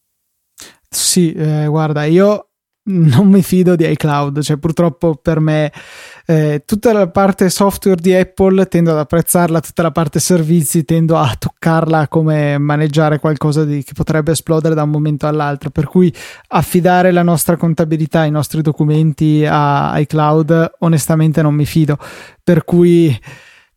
Sì, 0.90 1.34
eh, 1.34 1.68
guarda, 1.68 2.06
io 2.06 2.45
non 2.88 3.28
mi 3.30 3.42
fido 3.42 3.76
di 3.76 3.90
iCloud, 3.90 4.42
cioè 4.42 4.58
purtroppo 4.58 5.16
per 5.16 5.40
me 5.40 5.72
eh, 6.26 6.64
tutta 6.66 6.94
la 6.94 7.08
parte 7.08 7.50
software 7.50 8.00
di 8.00 8.14
Apple 8.14 8.68
tendo 8.68 8.92
ad 8.92 8.98
apprezzarla, 8.98 9.60
tutta 9.60 9.82
la 9.82 9.92
parte 9.92 10.20
servizi 10.20 10.86
tendo 10.86 11.18
a 11.18 11.36
toccarla 11.38 12.08
come 12.08 12.58
maneggiare 12.58 13.20
qualcosa 13.20 13.64
di, 13.66 13.84
che 13.84 13.94
potrebbe 13.94 14.32
esplodere 14.32 14.76
da 14.76 14.84
un 14.84 14.90
momento 14.90 15.28
all'altro, 15.28 15.70
per 15.70 15.86
cui 15.86 16.14
affidare 16.50 17.12
la 17.12 17.24
nostra 17.24 17.58
contabilità, 17.58 18.26
i 18.26 18.32
nostri 18.32 18.62
documenti 18.62 19.46
a 19.48 19.98
iCloud 20.00 20.74
onestamente 20.80 21.42
non 21.42 21.56
mi 21.56 21.66
fido, 21.66 21.98
per 22.44 22.64
cui 22.66 23.18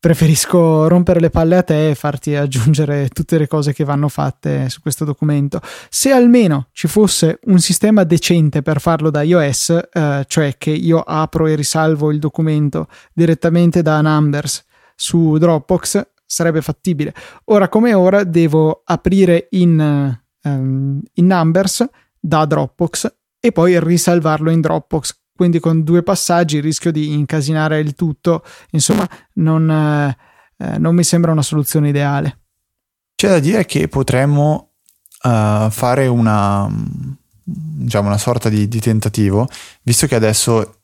preferisco 0.01 0.87
rompere 0.87 1.21
le 1.21 1.31
palle 1.31 1.57
a 1.57 1.63
te 1.63 1.91
e 1.91 1.95
farti 1.95 2.35
aggiungere 2.35 3.09
tutte 3.09 3.39
le 3.39 3.47
cose 3.49 3.73
che 3.73 3.85
vanno 3.85 4.09
fatte 4.09 4.69
su 4.69 4.81
questo 4.81 5.05
documento. 5.05 5.61
Se 5.89 6.11
almeno 6.11 6.69
ci 6.73 6.87
fosse 6.87 7.41
un 7.47 7.59
sistema 7.59 8.05
decente 8.05 8.63
per 8.63 8.81
farlo 8.81 9.11
da 9.11 9.23
iOS, 9.23 9.89
eh, 9.93 10.25
cioè 10.27 10.57
che 10.57 10.71
io 10.71 11.01
apro 11.01 11.47
e 11.47 11.55
risalvo 11.55 12.11
il 12.11 12.19
documento 12.19 12.87
direttamente 13.13 13.83
da 13.83 14.01
Numbers 14.01 14.65
su 14.95 15.37
Dropbox, 15.37 16.07
sarebbe 16.25 16.61
fattibile. 16.61 17.15
Ora 17.47 17.69
come 17.69 17.95
ora 17.95 18.23
devo 18.25 18.83
aprire 18.85 19.49
in, 19.51 20.19
um, 20.43 21.01
in 21.15 21.27
Numbers 21.27 21.89
da 22.21 22.45
Dropbox 22.45 23.15
e 23.41 23.53
poi 23.53 23.81
risalvarlo 23.81 24.51
in 24.51 24.61
Dropbox 24.61 25.17
quindi 25.39 25.61
con 25.61 25.85
due 25.85 26.03
passaggi 26.03 26.59
rischio 26.59 26.91
di 26.91 27.13
incasinare 27.13 27.79
il 27.79 27.95
tutto, 27.95 28.43
insomma 28.71 29.09
non, 29.35 29.71
eh, 29.71 30.17
eh, 30.57 30.79
non 30.79 30.97
mi 30.97 31.05
sembra 31.05 31.31
una 31.31 31.43
soluzione 31.43 31.91
ideale. 31.91 32.41
C'è 33.15 33.29
da 33.29 33.39
dire 33.39 33.65
che 33.65 33.87
potremmo 33.87 34.73
uh, 35.23 35.71
fare 35.71 36.09
una, 36.09 36.69
diciamo, 37.45 38.09
una 38.09 38.19
sorta 38.19 38.49
di, 38.49 38.67
di 38.67 38.81
tentativo, 38.81 39.47
visto 39.83 40.09
che 40.09 40.17
adesso 40.17 40.81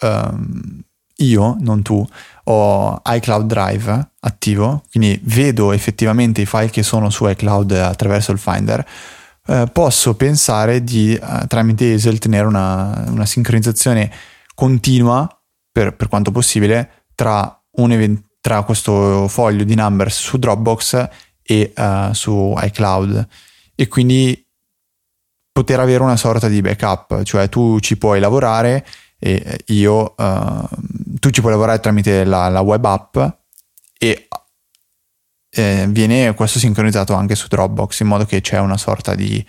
um, 0.00 0.80
io, 1.16 1.56
non 1.60 1.82
tu, 1.82 2.06
ho 2.44 3.02
iCloud 3.04 3.46
Drive 3.46 4.12
attivo, 4.20 4.84
quindi 4.90 5.20
vedo 5.24 5.72
effettivamente 5.72 6.40
i 6.40 6.46
file 6.46 6.70
che 6.70 6.82
sono 6.82 7.10
su 7.10 7.28
iCloud 7.28 7.72
attraverso 7.72 8.32
il 8.32 8.38
Finder 8.38 8.86
eh, 9.46 9.68
posso 9.70 10.14
pensare 10.14 10.82
di 10.82 11.14
eh, 11.14 11.46
tramite 11.46 11.90
Easel 11.90 12.18
tenere 12.18 12.46
una, 12.46 13.04
una 13.08 13.26
sincronizzazione 13.26 14.10
continua 14.54 15.28
per, 15.70 15.94
per, 15.96 16.08
quanto 16.08 16.30
possibile 16.30 17.06
tra, 17.14 17.62
event- 17.72 18.24
tra, 18.40 18.62
questo 18.62 19.28
foglio 19.28 19.64
di 19.64 19.74
numbers 19.74 20.16
su 20.16 20.38
Dropbox 20.38 21.08
e 21.42 21.72
uh, 21.76 22.12
su 22.12 22.54
iCloud. 22.56 23.26
E 23.74 23.88
quindi 23.88 24.46
poter 25.52 25.80
avere 25.80 26.02
una 26.02 26.16
sorta 26.16 26.48
di 26.48 26.60
backup, 26.60 27.22
cioè 27.22 27.48
tu 27.48 27.80
ci 27.80 27.98
puoi 27.98 28.20
lavorare 28.20 28.86
e 29.18 29.60
io 29.66 30.14
uh, 30.16 30.68
tu 31.18 31.30
ci 31.30 31.40
puoi 31.40 31.52
lavorare 31.52 31.80
tramite 31.80 32.24
la, 32.24 32.48
la 32.48 32.60
web 32.60 32.84
app 32.84 33.18
e 33.98 34.28
eh, 35.54 35.86
viene 35.88 36.34
questo 36.34 36.58
sincronizzato 36.58 37.14
anche 37.14 37.34
su 37.34 37.46
Dropbox 37.48 38.00
in 38.00 38.08
modo 38.08 38.24
che 38.24 38.40
c'è 38.40 38.58
una 38.58 38.76
sorta 38.76 39.14
di, 39.14 39.44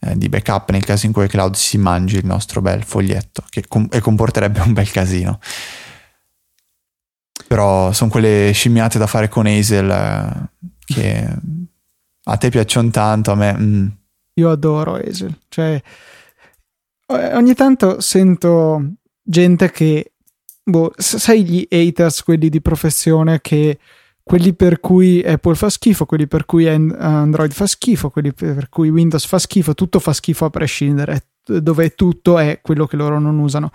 eh, 0.00 0.16
di 0.16 0.28
backup 0.28 0.70
nel 0.70 0.84
caso 0.84 1.06
in 1.06 1.12
cui 1.12 1.24
iCloud 1.24 1.54
si 1.54 1.78
mangi 1.78 2.16
il 2.16 2.26
nostro 2.26 2.60
bel 2.60 2.82
foglietto 2.84 3.44
che 3.48 3.64
com- 3.68 3.88
e 3.90 4.00
comporterebbe 4.00 4.60
un 4.60 4.72
bel 4.72 4.90
casino 4.90 5.38
però 7.46 7.92
sono 7.92 8.10
quelle 8.10 8.50
scimmiate 8.52 8.98
da 8.98 9.06
fare 9.06 9.28
con 9.28 9.46
Hazel 9.46 9.90
eh, 9.90 10.48
che 10.84 11.28
a 12.24 12.36
te 12.36 12.48
piacciono 12.48 12.90
tanto 12.90 13.32
a 13.32 13.34
me 13.34 13.56
mm. 13.58 13.86
io 14.34 14.50
adoro 14.50 14.94
Hazel 14.94 15.38
cioè 15.48 15.80
ogni 17.06 17.54
tanto 17.54 18.00
sento 18.00 18.94
gente 19.22 19.70
che 19.70 20.12
boh, 20.62 20.92
sai 20.96 21.44
gli 21.44 21.66
haters 21.68 22.22
quelli 22.22 22.48
di 22.48 22.62
professione 22.62 23.40
che 23.40 23.78
quelli 24.22 24.54
per 24.54 24.80
cui 24.80 25.22
Apple 25.22 25.54
fa 25.54 25.68
schifo, 25.68 26.06
quelli 26.06 26.26
per 26.26 26.44
cui 26.44 26.68
Android 26.68 27.52
fa 27.52 27.66
schifo, 27.66 28.10
quelli 28.10 28.32
per 28.32 28.68
cui 28.68 28.88
Windows 28.88 29.26
fa 29.26 29.38
schifo, 29.38 29.74
tutto 29.74 29.98
fa 29.98 30.12
schifo 30.12 30.44
a 30.44 30.50
prescindere, 30.50 31.26
dove 31.44 31.94
tutto 31.94 32.38
è 32.38 32.60
quello 32.62 32.86
che 32.86 32.96
loro 32.96 33.18
non 33.18 33.38
usano. 33.38 33.70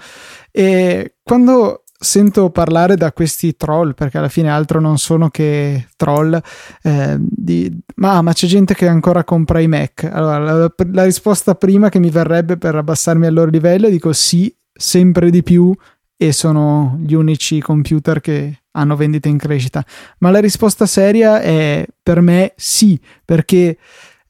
E 0.51 1.15
quando 1.23 1.83
sento 1.99 2.49
parlare 2.51 2.95
da 2.95 3.11
questi 3.11 3.55
troll, 3.57 3.93
perché 3.93 4.17
alla 4.17 4.29
fine 4.29 4.49
altro 4.49 4.79
non 4.79 4.97
sono 4.97 5.29
che 5.29 5.87
troll, 5.95 6.39
eh, 6.83 7.17
di, 7.19 7.75
ma, 7.95 8.21
ma, 8.21 8.33
c'è 8.33 8.47
gente 8.47 8.73
che 8.75 8.87
ancora 8.87 9.23
compra 9.23 9.59
i 9.59 9.67
Mac. 9.67 10.03
Allora, 10.03 10.37
la, 10.37 10.73
la, 10.91 11.03
risposta 11.03 11.55
prima 11.55 11.89
che 11.89 11.99
mi 11.99 12.09
verrebbe 12.09 12.57
per 12.57 12.75
abbassarmi 12.75 13.25
al 13.25 13.33
loro 13.33 13.49
livello, 13.49 13.89
dico 13.89 14.13
sì, 14.13 14.53
sempre 14.71 15.29
di 15.31 15.41
più, 15.41 15.75
e 16.15 16.31
sono 16.31 16.97
gli 16.99 17.13
unici 17.13 17.59
computer 17.61 18.21
che 18.21 18.63
hanno 18.77 18.95
vendite 18.95 19.27
in 19.27 19.37
crescita. 19.37 19.83
Ma 20.19 20.31
la 20.31 20.39
risposta 20.39 20.85
seria 20.85 21.41
è 21.41 21.85
per 22.01 22.21
me 22.21 22.53
sì, 22.55 22.99
perché 23.25 23.77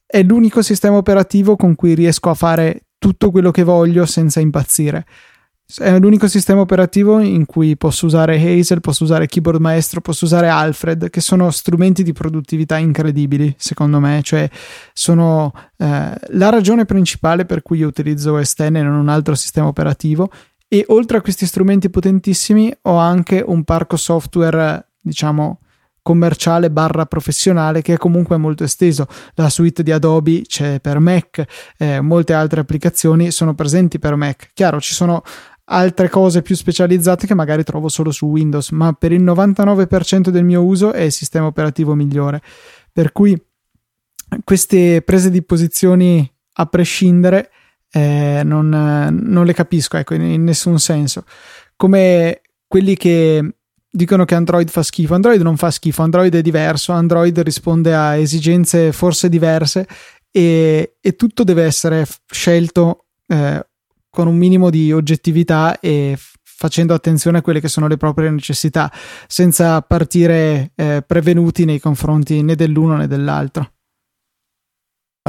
è 0.06 0.22
l'unico 0.22 0.62
sistema 0.62 0.96
operativo 0.96 1.56
con 1.56 1.74
cui 1.74 1.94
riesco 1.94 2.30
a 2.30 2.34
fare 2.34 2.86
tutto 2.98 3.30
quello 3.30 3.50
che 3.50 3.62
voglio 3.62 4.06
senza 4.06 4.40
impazzire. 4.40 5.04
È 5.76 5.98
l'unico 5.98 6.28
sistema 6.28 6.62
operativo 6.62 7.18
in 7.18 7.44
cui 7.44 7.76
posso 7.76 8.06
usare 8.06 8.36
Hazel, 8.36 8.80
posso 8.80 9.04
usare 9.04 9.26
Keyboard 9.26 9.60
Maestro, 9.60 10.00
posso 10.00 10.24
usare 10.24 10.48
Alfred, 10.48 11.10
che 11.10 11.20
sono 11.20 11.50
strumenti 11.50 12.02
di 12.02 12.14
produttività 12.14 12.78
incredibili, 12.78 13.54
secondo 13.58 14.00
me. 14.00 14.20
Cioè, 14.22 14.48
sono 14.94 15.52
eh, 15.76 16.12
la 16.28 16.48
ragione 16.48 16.86
principale 16.86 17.44
per 17.44 17.60
cui 17.60 17.78
io 17.78 17.86
utilizzo 17.86 18.32
OS 18.32 18.54
X 18.54 18.60
e 18.60 18.70
non 18.70 18.94
un 18.94 19.10
altro 19.10 19.34
sistema 19.34 19.66
operativo. 19.66 20.30
E 20.68 20.84
oltre 20.88 21.16
a 21.16 21.20
questi 21.22 21.46
strumenti 21.46 21.88
potentissimi, 21.88 22.70
ho 22.82 22.96
anche 22.96 23.42
un 23.44 23.64
parco 23.64 23.96
software, 23.96 24.90
diciamo, 25.00 25.60
commerciale 26.02 26.70
barra 26.70 27.04
professionale 27.06 27.82
che 27.82 27.94
è 27.94 27.96
comunque 27.96 28.36
molto 28.36 28.64
esteso. 28.64 29.06
La 29.34 29.50
suite 29.50 29.82
di 29.82 29.92
Adobe 29.92 30.42
c'è 30.42 30.80
per 30.80 30.98
Mac, 30.98 31.44
eh, 31.76 32.00
molte 32.00 32.32
altre 32.32 32.60
applicazioni 32.60 33.30
sono 33.30 33.54
presenti 33.54 33.98
per 33.98 34.14
Mac. 34.14 34.50
Chiaro, 34.54 34.80
ci 34.80 34.94
sono 34.94 35.22
altre 35.64 36.08
cose 36.08 36.42
più 36.42 36.54
specializzate 36.54 37.26
che 37.26 37.34
magari 37.34 37.62
trovo 37.62 37.88
solo 37.88 38.10
su 38.10 38.26
Windows, 38.26 38.70
ma 38.70 38.92
per 38.92 39.12
il 39.12 39.22
99% 39.22 40.28
del 40.30 40.44
mio 40.44 40.64
uso 40.64 40.92
è 40.92 41.02
il 41.02 41.12
sistema 41.12 41.46
operativo 41.46 41.94
migliore. 41.94 42.40
Per 42.92 43.12
cui 43.12 43.38
queste 44.44 45.02
prese 45.02 45.30
di 45.30 45.42
posizioni 45.42 46.30
a 46.54 46.66
prescindere 46.66 47.50
eh, 47.90 48.42
non, 48.44 48.68
non, 48.68 49.44
le 49.44 49.52
capisco, 49.54 49.96
ecco, 49.96 50.14
in, 50.14 50.22
in 50.22 50.44
nessun 50.44 50.78
senso. 50.78 51.24
Come 51.76 52.40
quelli 52.66 52.96
che 52.96 53.54
dicono 53.90 54.24
che 54.24 54.34
Android 54.34 54.68
fa 54.68 54.82
schifo. 54.82 55.14
Android 55.14 55.40
non 55.40 55.56
fa 55.56 55.70
schifo, 55.70 56.02
Android 56.02 56.34
è 56.34 56.42
diverso, 56.42 56.92
Android 56.92 57.38
risponde 57.40 57.94
a 57.94 58.16
esigenze 58.16 58.92
forse 58.92 59.28
diverse 59.28 59.86
e, 60.30 60.96
e 61.00 61.16
tutto 61.16 61.42
deve 61.44 61.64
essere 61.64 62.06
scelto 62.30 63.06
eh, 63.26 63.66
con 64.10 64.26
un 64.26 64.36
minimo 64.36 64.70
di 64.70 64.92
oggettività 64.92 65.80
e 65.80 66.16
facendo 66.42 66.92
attenzione 66.92 67.38
a 67.38 67.42
quelle 67.42 67.60
che 67.60 67.68
sono 67.68 67.86
le 67.86 67.96
proprie 67.96 68.30
necessità, 68.30 68.92
senza 69.26 69.80
partire 69.82 70.72
eh, 70.74 71.04
prevenuti 71.06 71.64
nei 71.64 71.78
confronti 71.78 72.42
né 72.42 72.56
dell'uno 72.56 72.96
né 72.96 73.06
dell'altro. 73.06 73.72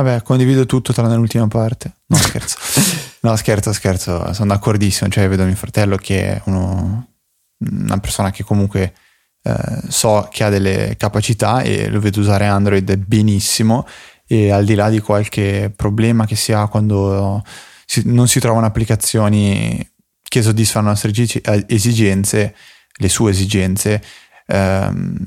Vabbè, 0.02 0.22
condivido 0.24 0.66
tutto 0.66 0.94
tranne 0.94 1.16
l'ultima 1.16 1.48
parte. 1.48 1.96
No, 2.06 2.16
scherzo. 2.16 2.58
no, 3.22 3.36
scherzo, 3.36 3.74
scherzo. 3.74 4.32
Sono 4.34 4.54
d'accordissimo. 4.54 5.10
Cioè, 5.10 5.28
vedo 5.28 5.44
mio 5.44 5.56
fratello 5.58 5.98
che 5.98 6.36
è 6.36 6.42
uno, 6.46 7.16
una 7.58 7.98
persona 7.98 8.32
che 8.32 8.44
comunque 8.44 8.94
eh, 9.44 9.82
so 9.90 10.30
che 10.32 10.46
ha 10.46 10.50
delle 10.50 10.96
capacità 10.98 11.64
e 11.64 11.90
lo 11.90 12.00
vedo 12.00 12.22
usare 12.22 12.46
Android 12.46 12.96
benissimo. 12.96 13.86
E 14.26 14.52
al 14.52 14.64
di 14.64 14.76
là 14.76 14.90
di 14.90 15.02
qualche 15.02 15.70
problema 15.76 16.26
che 16.26 16.38
si 16.38 16.54
ha 16.54 16.70
quando 16.70 17.44
si, 17.86 18.04
non 18.06 18.30
si 18.30 18.40
trovano 18.40 18.68
applicazioni 18.68 19.86
che 20.22 20.42
soddisfano 20.42 20.86
le 20.86 20.92
nostre 20.92 21.12
eh, 21.12 21.66
esigenze, 21.68 22.56
le 23.00 23.10
sue 23.10 23.32
esigenze, 23.32 24.02
ehm, 24.48 25.18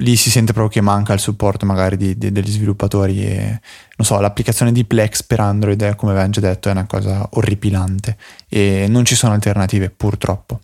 lì 0.00 0.16
si 0.16 0.30
sente 0.30 0.52
proprio 0.52 0.72
che 0.72 0.80
manca 0.80 1.12
il 1.12 1.20
supporto 1.20 1.64
magari 1.64 1.96
di, 1.96 2.18
di, 2.18 2.32
degli 2.32 2.50
sviluppatori 2.50 3.24
e 3.24 3.60
non 3.96 4.06
so, 4.06 4.20
l'applicazione 4.20 4.72
di 4.72 4.84
Plex 4.84 5.22
per 5.22 5.40
Android, 5.40 5.94
come 5.94 6.12
avevamo 6.12 6.32
già 6.32 6.40
detto, 6.40 6.68
è 6.68 6.72
una 6.72 6.86
cosa 6.86 7.26
orripilante 7.32 8.16
e 8.48 8.86
non 8.88 9.04
ci 9.04 9.14
sono 9.14 9.32
alternative 9.32 9.90
purtroppo. 9.90 10.60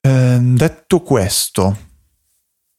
Eh, 0.00 0.38
detto 0.40 1.00
questo, 1.00 1.76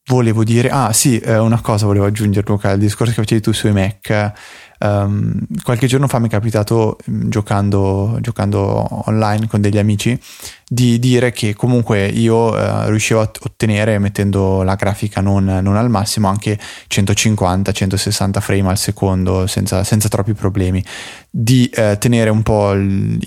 volevo 0.08 0.44
dire, 0.44 0.70
ah 0.70 0.94
sì, 0.94 1.20
eh, 1.20 1.38
una 1.38 1.60
cosa 1.60 1.86
volevo 1.86 2.06
aggiungere 2.06 2.48
Luca, 2.48 2.72
il 2.72 2.80
discorso 2.80 3.14
che 3.14 3.22
facevi 3.22 3.42
tu 3.42 3.52
sui 3.52 3.72
Mac 3.74 4.34
Um, 4.80 5.40
qualche 5.64 5.88
giorno 5.88 6.08
fa 6.08 6.20
mi 6.20 6.28
è 6.28 6.30
capitato, 6.30 6.98
mm, 7.10 7.30
giocando, 7.30 8.18
giocando, 8.22 9.08
online 9.10 9.48
con 9.48 9.62
degli 9.62 9.78
amici, 9.78 10.20
di 10.68 11.00
dire 11.00 11.32
che 11.32 11.56
comunque 11.56 12.06
io 12.08 12.52
uh, 12.54 12.88
riuscivo 12.90 13.22
a 13.22 13.32
ottenere, 13.42 13.98
mettendo 14.00 14.62
la 14.64 14.76
grafica 14.76 15.22
non, 15.22 15.46
non 15.46 15.76
al 15.76 15.90
massimo, 15.90 16.28
anche 16.28 16.60
150-160 16.90 18.40
frame 18.40 18.70
al 18.70 18.78
secondo 18.78 19.48
senza, 19.48 19.84
senza 19.84 20.10
troppi 20.10 20.34
problemi, 20.34 20.84
di 21.30 21.70
uh, 21.76 21.98
tenere 21.98 22.30
un 22.30 22.44
po' 22.44 22.74
l- 22.74 23.18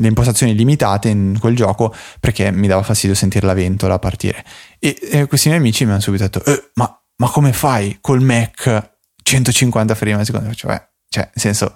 le 0.00 0.08
impostazioni 0.08 0.54
limitate 0.54 1.08
in 1.08 1.36
quel 1.38 1.54
gioco 1.54 1.94
perché 2.18 2.50
mi 2.50 2.66
dava 2.66 2.82
fastidio 2.82 3.14
sentire 3.14 3.46
la 3.46 3.54
ventola 3.54 3.98
partire. 3.98 4.44
E, 4.78 4.98
e 5.10 5.26
questi 5.26 5.48
miei 5.48 5.60
amici 5.60 5.84
mi 5.84 5.92
hanno 5.92 6.00
subito 6.00 6.24
detto, 6.24 6.44
eh, 6.44 6.70
ma, 6.74 7.00
ma 7.16 7.28
come 7.28 7.52
fai 7.52 7.98
col 8.00 8.22
Mac 8.22 8.98
150 9.30 9.94
frame 9.94 10.14
al 10.14 10.24
secondo. 10.24 10.52
Cioè, 10.52 10.88
cioè, 11.08 11.24
nel 11.24 11.32
senso, 11.34 11.72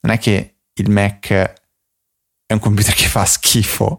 non 0.00 0.12
è 0.12 0.18
che 0.18 0.56
il 0.72 0.90
Mac 0.90 1.28
è 1.28 2.52
un 2.52 2.58
computer 2.58 2.94
che 2.94 3.06
fa 3.06 3.24
schifo 3.24 3.98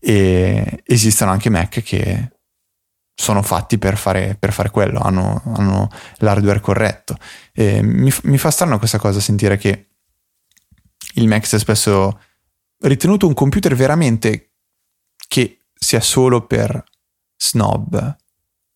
e 0.00 0.82
esistono 0.84 1.30
anche 1.30 1.50
Mac 1.50 1.82
che 1.82 2.32
sono 3.14 3.42
fatti 3.42 3.78
per 3.78 3.98
fare, 3.98 4.36
per 4.38 4.52
fare 4.52 4.70
quello, 4.70 5.00
hanno, 5.00 5.42
hanno, 5.56 5.90
l'hardware 6.18 6.60
corretto. 6.60 7.16
Mi, 7.54 8.12
mi 8.22 8.38
fa 8.38 8.50
strano 8.50 8.78
questa 8.78 8.98
cosa 8.98 9.20
sentire 9.20 9.58
che 9.58 9.88
il 11.14 11.26
Mac 11.26 11.46
sia 11.46 11.58
spesso 11.58 12.20
ritenuto 12.80 13.26
un 13.26 13.34
computer 13.34 13.74
veramente 13.74 14.52
che 15.26 15.58
sia 15.74 16.00
solo 16.00 16.46
per 16.46 16.82
snob 17.36 18.16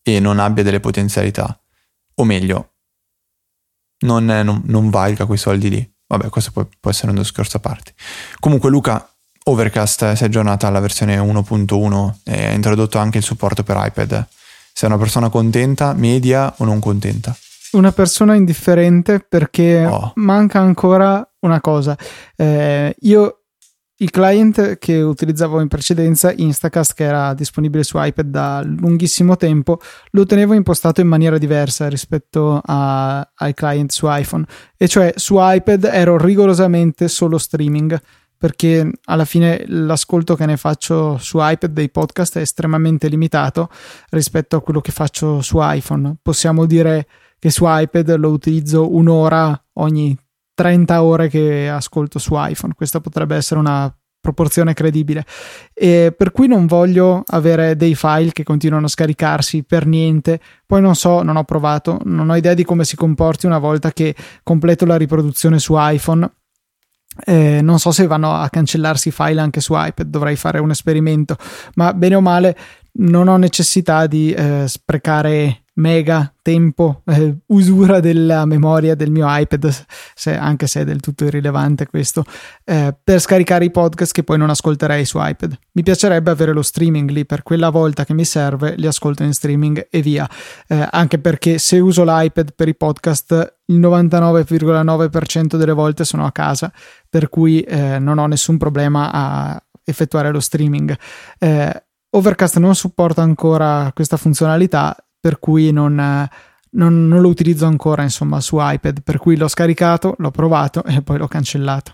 e 0.02 0.20
non 0.20 0.38
abbia 0.40 0.64
delle 0.64 0.80
potenzialità. 0.80 1.58
O 2.16 2.24
meglio, 2.24 2.71
non, 4.02 4.24
non, 4.24 4.62
non 4.66 4.90
valga 4.90 5.26
quei 5.26 5.38
soldi 5.38 5.68
lì. 5.68 5.92
Vabbè, 6.06 6.28
questo 6.28 6.50
può, 6.52 6.66
può, 6.78 6.90
essere 6.90 7.10
un 7.10 7.18
discorso 7.18 7.56
a 7.56 7.60
parte. 7.60 7.94
Comunque, 8.38 8.70
Luca, 8.70 9.08
Overcast 9.44 10.12
si 10.12 10.22
è 10.22 10.26
aggiornata 10.26 10.66
alla 10.66 10.80
versione 10.80 11.18
1.1 11.18 12.14
e 12.24 12.46
ha 12.46 12.52
introdotto 12.52 12.98
anche 12.98 13.18
il 13.18 13.24
supporto 13.24 13.62
per 13.62 13.76
iPad. 13.78 14.26
Sei 14.72 14.88
una 14.88 14.98
persona 14.98 15.28
contenta, 15.28 15.92
media 15.94 16.54
o 16.58 16.64
non 16.64 16.80
contenta? 16.80 17.36
Una 17.72 17.92
persona 17.92 18.34
indifferente 18.34 19.20
perché 19.20 19.84
oh. 19.86 20.12
manca 20.16 20.60
ancora 20.60 21.26
una 21.40 21.60
cosa. 21.60 21.96
Eh, 22.36 22.94
io 23.00 23.41
il 23.96 24.10
client 24.10 24.78
che 24.78 25.00
utilizzavo 25.00 25.60
in 25.60 25.68
precedenza, 25.68 26.32
Instacast, 26.34 26.94
che 26.94 27.04
era 27.04 27.34
disponibile 27.34 27.84
su 27.84 27.98
iPad 28.00 28.26
da 28.26 28.62
lunghissimo 28.64 29.36
tempo, 29.36 29.78
lo 30.10 30.26
tenevo 30.26 30.54
impostato 30.54 31.00
in 31.00 31.06
maniera 31.06 31.38
diversa 31.38 31.88
rispetto 31.88 32.60
a, 32.64 33.20
al 33.34 33.54
client 33.54 33.92
su 33.92 34.06
iPhone. 34.08 34.44
E 34.76 34.88
cioè 34.88 35.12
su 35.16 35.36
iPad 35.38 35.84
ero 35.84 36.18
rigorosamente 36.18 37.06
solo 37.06 37.38
streaming, 37.38 38.00
perché 38.36 38.90
alla 39.04 39.24
fine 39.24 39.62
l'ascolto 39.68 40.34
che 40.34 40.46
ne 40.46 40.56
faccio 40.56 41.16
su 41.18 41.38
iPad 41.40 41.70
dei 41.70 41.90
podcast 41.90 42.38
è 42.38 42.40
estremamente 42.40 43.06
limitato 43.06 43.68
rispetto 44.10 44.56
a 44.56 44.62
quello 44.62 44.80
che 44.80 44.90
faccio 44.90 45.40
su 45.42 45.58
iPhone. 45.60 46.16
Possiamo 46.20 46.66
dire 46.66 47.06
che 47.38 47.50
su 47.50 47.64
iPad 47.66 48.16
lo 48.16 48.30
utilizzo 48.30 48.92
un'ora 48.92 49.64
ogni 49.74 50.16
30 50.54 51.02
ore 51.02 51.28
che 51.28 51.68
ascolto 51.68 52.18
su 52.18 52.34
iPhone. 52.36 52.74
Questa 52.74 53.00
potrebbe 53.00 53.36
essere 53.36 53.60
una 53.60 53.94
proporzione 54.22 54.72
credibile. 54.72 55.26
E 55.74 56.14
per 56.16 56.30
cui 56.30 56.46
non 56.46 56.66
voglio 56.66 57.24
avere 57.26 57.76
dei 57.76 57.94
file 57.94 58.30
che 58.32 58.44
continuano 58.44 58.86
a 58.86 58.88
scaricarsi 58.88 59.64
per 59.64 59.84
niente. 59.84 60.40
Poi 60.64 60.80
non 60.80 60.94
so, 60.94 61.22
non 61.22 61.36
ho 61.36 61.44
provato, 61.44 61.98
non 62.04 62.30
ho 62.30 62.36
idea 62.36 62.54
di 62.54 62.64
come 62.64 62.84
si 62.84 62.96
comporti 62.96 63.46
una 63.46 63.58
volta 63.58 63.92
che 63.92 64.14
completo 64.42 64.86
la 64.86 64.96
riproduzione 64.96 65.58
su 65.58 65.74
iPhone. 65.76 66.30
Eh, 67.26 67.60
non 67.60 67.78
so 67.78 67.90
se 67.90 68.06
vanno 68.06 68.32
a 68.32 68.48
cancellarsi 68.48 69.08
i 69.08 69.12
file 69.12 69.40
anche 69.42 69.60
su 69.60 69.74
iPad, 69.76 70.06
dovrei 70.06 70.36
fare 70.36 70.60
un 70.60 70.70
esperimento, 70.70 71.36
ma 71.74 71.92
bene 71.92 72.14
o 72.14 72.22
male 72.22 72.56
non 72.94 73.28
ho 73.28 73.36
necessità 73.36 74.06
di 74.06 74.32
eh, 74.32 74.64
sprecare 74.66 75.61
mega 75.74 76.32
tempo, 76.42 77.02
eh, 77.06 77.36
usura 77.46 78.00
della 78.00 78.44
memoria 78.44 78.94
del 78.94 79.10
mio 79.10 79.26
iPad, 79.28 79.84
se, 80.14 80.36
anche 80.36 80.66
se 80.66 80.80
è 80.80 80.84
del 80.84 81.00
tutto 81.00 81.24
irrilevante 81.24 81.86
questo, 81.86 82.24
eh, 82.64 82.94
per 83.02 83.20
scaricare 83.20 83.64
i 83.64 83.70
podcast 83.70 84.12
che 84.12 84.24
poi 84.24 84.38
non 84.38 84.50
ascolterei 84.50 85.04
su 85.04 85.18
iPad. 85.20 85.56
Mi 85.72 85.82
piacerebbe 85.82 86.30
avere 86.30 86.52
lo 86.52 86.62
streaming 86.62 87.10
lì, 87.10 87.24
per 87.24 87.42
quella 87.42 87.70
volta 87.70 88.04
che 88.04 88.12
mi 88.12 88.24
serve 88.24 88.74
li 88.76 88.86
ascolto 88.86 89.22
in 89.22 89.32
streaming 89.32 89.86
e 89.90 90.02
via, 90.02 90.28
eh, 90.66 90.86
anche 90.90 91.18
perché 91.18 91.58
se 91.58 91.78
uso 91.78 92.04
l'iPad 92.04 92.52
per 92.54 92.68
i 92.68 92.74
podcast 92.74 93.60
il 93.66 93.78
99,9% 93.78 95.56
delle 95.56 95.72
volte 95.72 96.04
sono 96.04 96.26
a 96.26 96.32
casa, 96.32 96.72
per 97.08 97.28
cui 97.28 97.60
eh, 97.60 97.98
non 97.98 98.18
ho 98.18 98.26
nessun 98.26 98.58
problema 98.58 99.10
a 99.12 99.62
effettuare 99.84 100.30
lo 100.30 100.40
streaming. 100.40 100.96
Eh, 101.38 101.84
Overcast 102.14 102.58
non 102.58 102.74
supporta 102.74 103.22
ancora 103.22 103.90
questa 103.94 104.18
funzionalità, 104.18 104.94
per 105.22 105.38
cui 105.38 105.70
non, 105.70 105.94
non, 105.94 107.06
non, 107.06 107.20
lo 107.20 107.28
utilizzo 107.28 107.64
ancora 107.64 108.02
insomma 108.02 108.40
su 108.40 108.56
iPad, 108.58 109.02
per 109.02 109.18
cui 109.18 109.36
l'ho 109.36 109.46
scaricato, 109.46 110.16
l'ho 110.18 110.32
provato 110.32 110.82
e 110.82 111.00
poi 111.00 111.18
l'ho 111.18 111.28
cancellato. 111.28 111.92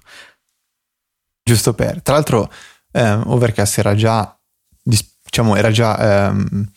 Giusto 1.43 1.75
per. 1.75 2.01
Tra 2.01 2.15
l'altro 2.15 2.51
eh, 2.91 3.13
Overcast 3.13 3.77
era 3.81 3.95
già, 3.95 4.35
diciamo, 4.83 5.57
era 5.57 5.71
già 5.71 6.29
ehm, 6.29 6.71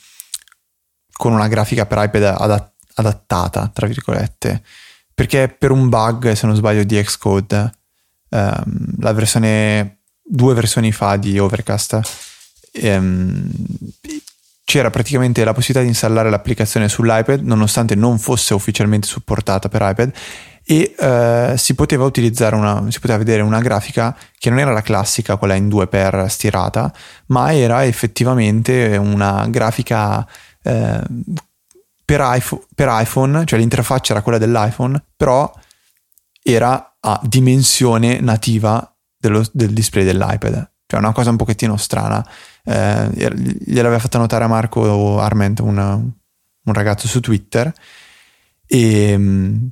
con 1.14 1.32
una 1.32 1.48
grafica 1.48 1.86
per 1.86 2.04
iPad 2.04 2.24
adat- 2.38 2.74
adattata, 2.96 3.72
tra 3.74 3.88
virgolette, 3.88 4.62
perché 5.14 5.48
per 5.48 5.72
un 5.72 5.88
bug, 5.88 6.34
se 6.34 6.48
non 6.48 6.58
sbaglio, 6.58 6.84
di 6.84 7.02
Xcode, 7.02 7.72
ehm, 8.28 8.96
la 9.00 9.14
versione, 9.14 10.02
due 10.22 10.54
versioni 10.54 10.92
fa 10.92 11.16
di 11.16 11.40
Overcast, 11.40 12.02
ehm, 12.74 13.50
c'era 14.72 14.90
praticamente 14.90 15.44
la 15.44 15.52
possibilità 15.52 15.82
di 15.82 15.90
installare 15.90 16.30
l'applicazione 16.30 16.88
sull'iPad 16.88 17.42
nonostante 17.42 17.94
non 17.94 18.18
fosse 18.18 18.54
ufficialmente 18.54 19.06
supportata 19.06 19.68
per 19.68 19.82
iPad 19.82 20.14
e 20.64 20.96
eh, 20.98 21.56
si 21.58 21.76
poteva 21.76 22.06
utilizzare 22.06 22.56
una, 22.56 22.82
si 22.90 23.02
poteva 23.02 23.18
vedere 23.18 23.42
una 23.42 23.60
grafica 23.60 24.16
che 24.38 24.50
non 24.50 24.60
era 24.60 24.72
la 24.72 24.82
classica, 24.82 25.36
quella 25.36 25.56
in 25.56 25.68
2x 25.68 26.26
stirata, 26.28 26.94
ma 27.26 27.54
era 27.54 27.84
effettivamente 27.84 28.96
una 28.96 29.46
grafica 29.50 30.26
eh, 30.64 31.02
per, 32.06 32.22
iPhone, 32.80 33.44
cioè 33.44 33.60
l'interfaccia 33.60 34.14
era 34.14 34.22
quella 34.22 34.38
dell'iPhone, 34.38 35.04
però 35.18 35.52
era 36.42 36.96
a 36.98 37.20
dimensione 37.26 38.22
nativa 38.22 38.90
dello, 39.18 39.44
del 39.52 39.74
display 39.74 40.06
dell'iPad, 40.06 40.72
cioè 40.88 41.00
una 41.02 41.12
cosa 41.12 41.30
un 41.30 41.36
pochettino 41.36 41.76
strana. 41.76 42.26
Eh, 42.64 43.10
gliel'aveva 43.66 44.00
fatta 44.00 44.18
notare 44.18 44.44
a 44.44 44.48
Marco 44.48 45.20
Arment, 45.20 45.60
una, 45.60 45.94
un 45.94 46.74
ragazzo 46.74 47.08
su 47.08 47.20
Twitter, 47.20 47.72
e 48.66 49.18
mm, 49.18 49.68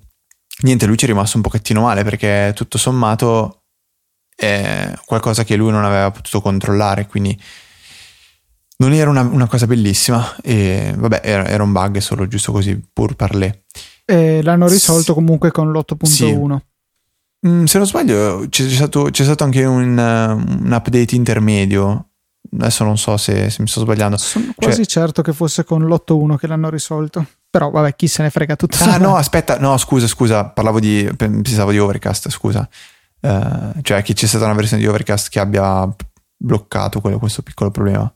niente, 0.64 0.86
lui 0.86 0.98
ci 0.98 1.06
è 1.06 1.08
rimasto 1.08 1.38
un 1.38 1.44
pochettino 1.44 1.82
male 1.82 2.04
perché 2.04 2.52
tutto 2.56 2.78
sommato 2.78 3.64
è 4.36 4.94
qualcosa 5.06 5.44
che 5.44 5.56
lui 5.56 5.72
non 5.72 5.84
aveva 5.84 6.12
potuto 6.12 6.42
controllare, 6.42 7.08
quindi 7.08 7.40
non 8.78 8.94
era 8.94 9.10
una, 9.10 9.22
una 9.22 9.48
cosa 9.48 9.68
bellissima 9.68 10.36
e 10.42 10.94
vabbè 10.96 11.22
era, 11.24 11.46
era, 11.46 11.64
un 11.64 11.74
bug 11.74 11.98
solo 11.98 12.28
giusto 12.28 12.52
così 12.52 12.82
pur 12.92 13.16
parlé. 13.16 13.64
E 14.06 14.42
l'hanno 14.42 14.68
risolto 14.68 15.14
comunque 15.14 15.52
con 15.52 15.72
l'8.1. 15.72 16.06
Sì. 16.06 17.48
Mm, 17.48 17.64
se 17.66 17.78
non 17.78 17.88
sbaglio 17.88 18.48
c'è 18.50 18.68
stato, 18.70 19.10
c'è 19.12 19.24
stato 19.24 19.44
anche 19.44 19.64
un, 19.64 19.98
un, 19.98 20.72
update 20.72 21.16
intermedio. 21.16 22.09
Adesso 22.52 22.84
non 22.84 22.98
so 22.98 23.16
se, 23.18 23.50
se 23.50 23.62
mi 23.62 23.68
sto 23.68 23.82
sbagliando. 23.82 24.18
Sono 24.18 24.46
cioè, 24.46 24.54
quasi 24.56 24.88
certo 24.88 25.22
che 25.22 25.34
fosse 25.34 25.64
con 25.64 25.86
l'8.1 25.86 26.36
che 26.38 26.48
l'hanno 26.48 26.70
risolto. 26.70 27.26
Però 27.50 27.70
vabbè, 27.70 27.96
chi 27.96 28.08
se 28.08 28.24
ne 28.24 28.30
frega 28.30 28.56
tutto. 28.56 28.78
Ah 28.84 28.98
no, 29.00 29.16
aspetta, 29.16 29.60
no 29.60 29.78
scusa, 29.78 30.08
scusa, 30.08 30.46
parlavo 30.46 30.80
di, 30.80 31.10
pensavo 31.16 31.72
di 31.72 31.80
Overcast, 31.80 32.30
scusa. 32.30 32.68
Uh, 33.22 33.74
cioè 33.82 34.02
che 34.02 34.14
c'è 34.14 34.28
stata 34.28 34.46
una 34.46 34.54
versione 34.54 34.82
di 34.82 34.88
Overcast 34.88 35.30
che 35.30 35.40
abbia 35.40 35.88
bloccato 36.36 37.02
quello, 37.02 37.20
questo 37.20 37.44
piccolo 37.44 37.70
problema. 37.70 38.12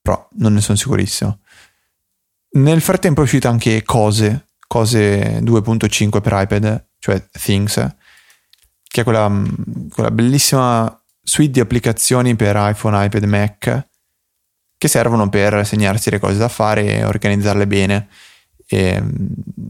Però 0.00 0.28
non 0.36 0.54
ne 0.54 0.60
sono 0.60 0.76
sicurissimo. 0.76 1.40
Nel 2.50 2.80
frattempo 2.80 3.20
è 3.20 3.24
uscita 3.24 3.50
anche 3.50 3.82
Cose, 3.82 4.46
Cose 4.66 5.40
2.5 5.40 6.20
per 6.22 6.32
iPad, 6.34 6.86
cioè 6.98 7.28
Things, 7.30 7.74
che 8.82 9.00
è 9.00 9.04
quella, 9.04 9.30
quella 9.90 10.10
bellissima 10.10 10.98
suite 11.26 11.50
di 11.50 11.60
applicazioni 11.60 12.36
per 12.36 12.54
iPhone, 12.56 13.04
iPad, 13.04 13.24
Mac 13.24 13.86
che 14.78 14.88
servono 14.88 15.28
per 15.28 15.66
segnarsi 15.66 16.10
le 16.10 16.18
cose 16.18 16.36
da 16.36 16.48
fare 16.48 16.84
e 16.84 17.04
organizzarle 17.04 17.66
bene. 17.66 18.08
E 18.68 19.00
mm, 19.00 19.26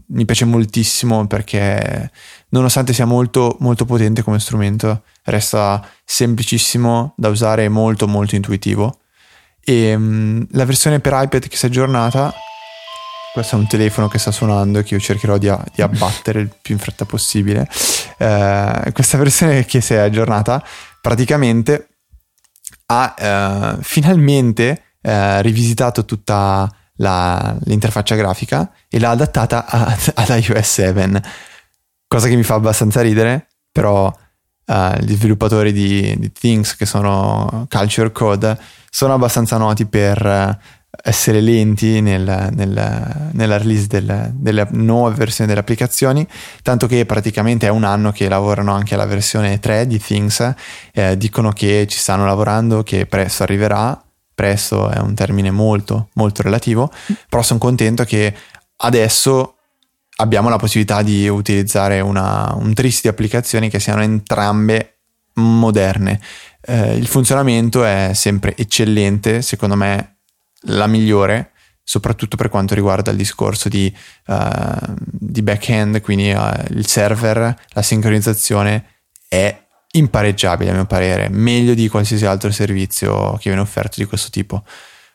mi 0.09 0.25
piace 0.25 0.45
moltissimo 0.45 1.27
perché 1.27 2.11
nonostante 2.49 2.93
sia 2.93 3.05
molto 3.05 3.57
molto 3.59 3.85
potente 3.85 4.23
come 4.23 4.39
strumento 4.39 5.03
resta 5.23 5.87
semplicissimo 6.03 7.13
da 7.15 7.29
usare 7.29 7.65
e 7.65 7.69
molto 7.69 8.07
molto 8.07 8.35
intuitivo 8.35 9.01
e 9.63 9.93
um, 9.93 10.47
la 10.51 10.65
versione 10.65 10.99
per 10.99 11.13
iPad 11.13 11.47
che 11.47 11.55
si 11.55 11.65
è 11.65 11.67
aggiornata 11.69 12.33
questo 13.33 13.55
è 13.55 13.59
un 13.59 13.67
telefono 13.67 14.07
che 14.07 14.17
sta 14.17 14.31
suonando 14.31 14.79
e 14.79 14.83
che 14.83 14.95
io 14.95 14.99
cercherò 14.99 15.37
di, 15.37 15.53
di 15.75 15.81
abbattere 15.83 16.39
il 16.39 16.49
più 16.59 16.73
in 16.73 16.79
fretta 16.79 17.05
possibile 17.05 17.69
uh, 18.17 18.91
questa 18.93 19.17
versione 19.17 19.65
che 19.65 19.79
si 19.79 19.93
è 19.93 19.97
aggiornata 19.97 20.63
praticamente 21.07 21.87
ha 22.87 23.75
uh, 23.77 23.81
finalmente 23.81 24.95
eh, 25.01 25.41
rivisitato 25.41 26.03
tutta 26.03 26.69
la, 26.95 27.55
l'interfaccia 27.63 28.15
grafica 28.15 28.69
e 28.89 28.99
l'ha 28.99 29.11
adattata 29.11 29.65
ad 29.71 30.43
iOS 30.43 30.69
7, 30.69 31.23
cosa 32.07 32.27
che 32.27 32.35
mi 32.35 32.43
fa 32.43 32.55
abbastanza 32.55 32.99
ridere, 32.99 33.47
però 33.71 34.13
eh, 34.65 34.97
gli 34.99 35.15
sviluppatori 35.15 35.71
di, 35.71 36.13
di, 36.19 36.29
Things, 36.33 36.75
che 36.75 36.85
sono 36.85 37.67
Culture 37.69 38.11
Code, 38.11 38.59
sono 38.89 39.13
abbastanza 39.13 39.55
noti 39.55 39.85
per 39.85 40.25
eh, 40.25 40.59
essere 41.07 41.39
lenti 41.39 42.01
nel, 42.01 42.49
nel, 42.53 43.29
nella 43.31 43.57
release 43.57 43.87
del, 43.87 44.31
delle 44.33 44.67
nuove 44.71 45.15
versioni 45.15 45.47
delle 45.47 45.61
applicazioni, 45.61 46.27
tanto 46.61 46.85
che 46.85 47.05
praticamente 47.05 47.67
è 47.67 47.69
un 47.69 47.85
anno 47.85 48.11
che 48.11 48.27
lavorano 48.27 48.73
anche 48.73 48.93
alla 48.93 49.05
versione 49.05 49.59
3 49.59 49.87
di 49.87 49.99
Things, 49.99 50.53
eh, 50.93 51.15
dicono 51.17 51.51
che 51.51 51.87
ci 51.87 51.97
stanno 51.97 52.25
lavorando, 52.25 52.83
che 52.83 53.05
presto 53.05 53.43
arriverà 53.43 54.01
presto 54.35 54.89
è 54.89 54.99
un 54.99 55.15
termine 55.15 55.49
molto, 55.49 56.09
molto 56.13 56.43
relativo, 56.43 56.91
però 57.27 57.41
sono 57.41 57.57
contento 57.57 58.03
che 58.03 58.35
adesso 58.77 59.55
abbiamo 60.17 60.49
la 60.49 60.57
possibilità 60.57 61.01
di 61.01 61.27
utilizzare 61.27 62.01
una, 62.01 62.53
un 62.55 62.71
tris 62.75 63.01
di 63.01 63.07
applicazioni 63.07 63.67
che 63.69 63.79
siano 63.79 64.03
entrambe 64.03 64.97
moderne. 65.35 66.19
Eh, 66.61 66.97
il 66.97 67.07
funzionamento 67.07 67.83
è 67.83 68.11
sempre 68.13 68.55
eccellente, 68.55 69.41
secondo 69.41 69.75
me 69.75 70.16
la 70.67 70.87
migliore, 70.87 71.51
soprattutto 71.83 72.35
per 72.35 72.49
quanto 72.49 72.75
riguarda 72.75 73.11
il 73.11 73.17
discorso 73.17 73.69
di, 73.69 73.93
uh, 74.27 74.93
di 75.01 75.41
back-end, 75.41 76.01
quindi 76.01 76.31
uh, 76.31 76.51
il 76.69 76.85
server, 76.85 77.55
la 77.69 77.81
sincronizzazione 77.81 78.85
è 79.27 79.65
impareggiabile 79.91 80.71
a 80.71 80.73
mio 80.73 80.85
parere, 80.85 81.29
meglio 81.29 81.73
di 81.73 81.87
qualsiasi 81.87 82.25
altro 82.25 82.51
servizio 82.51 83.33
che 83.33 83.49
viene 83.49 83.61
offerto 83.61 83.95
di 83.97 84.05
questo 84.05 84.29
tipo. 84.29 84.63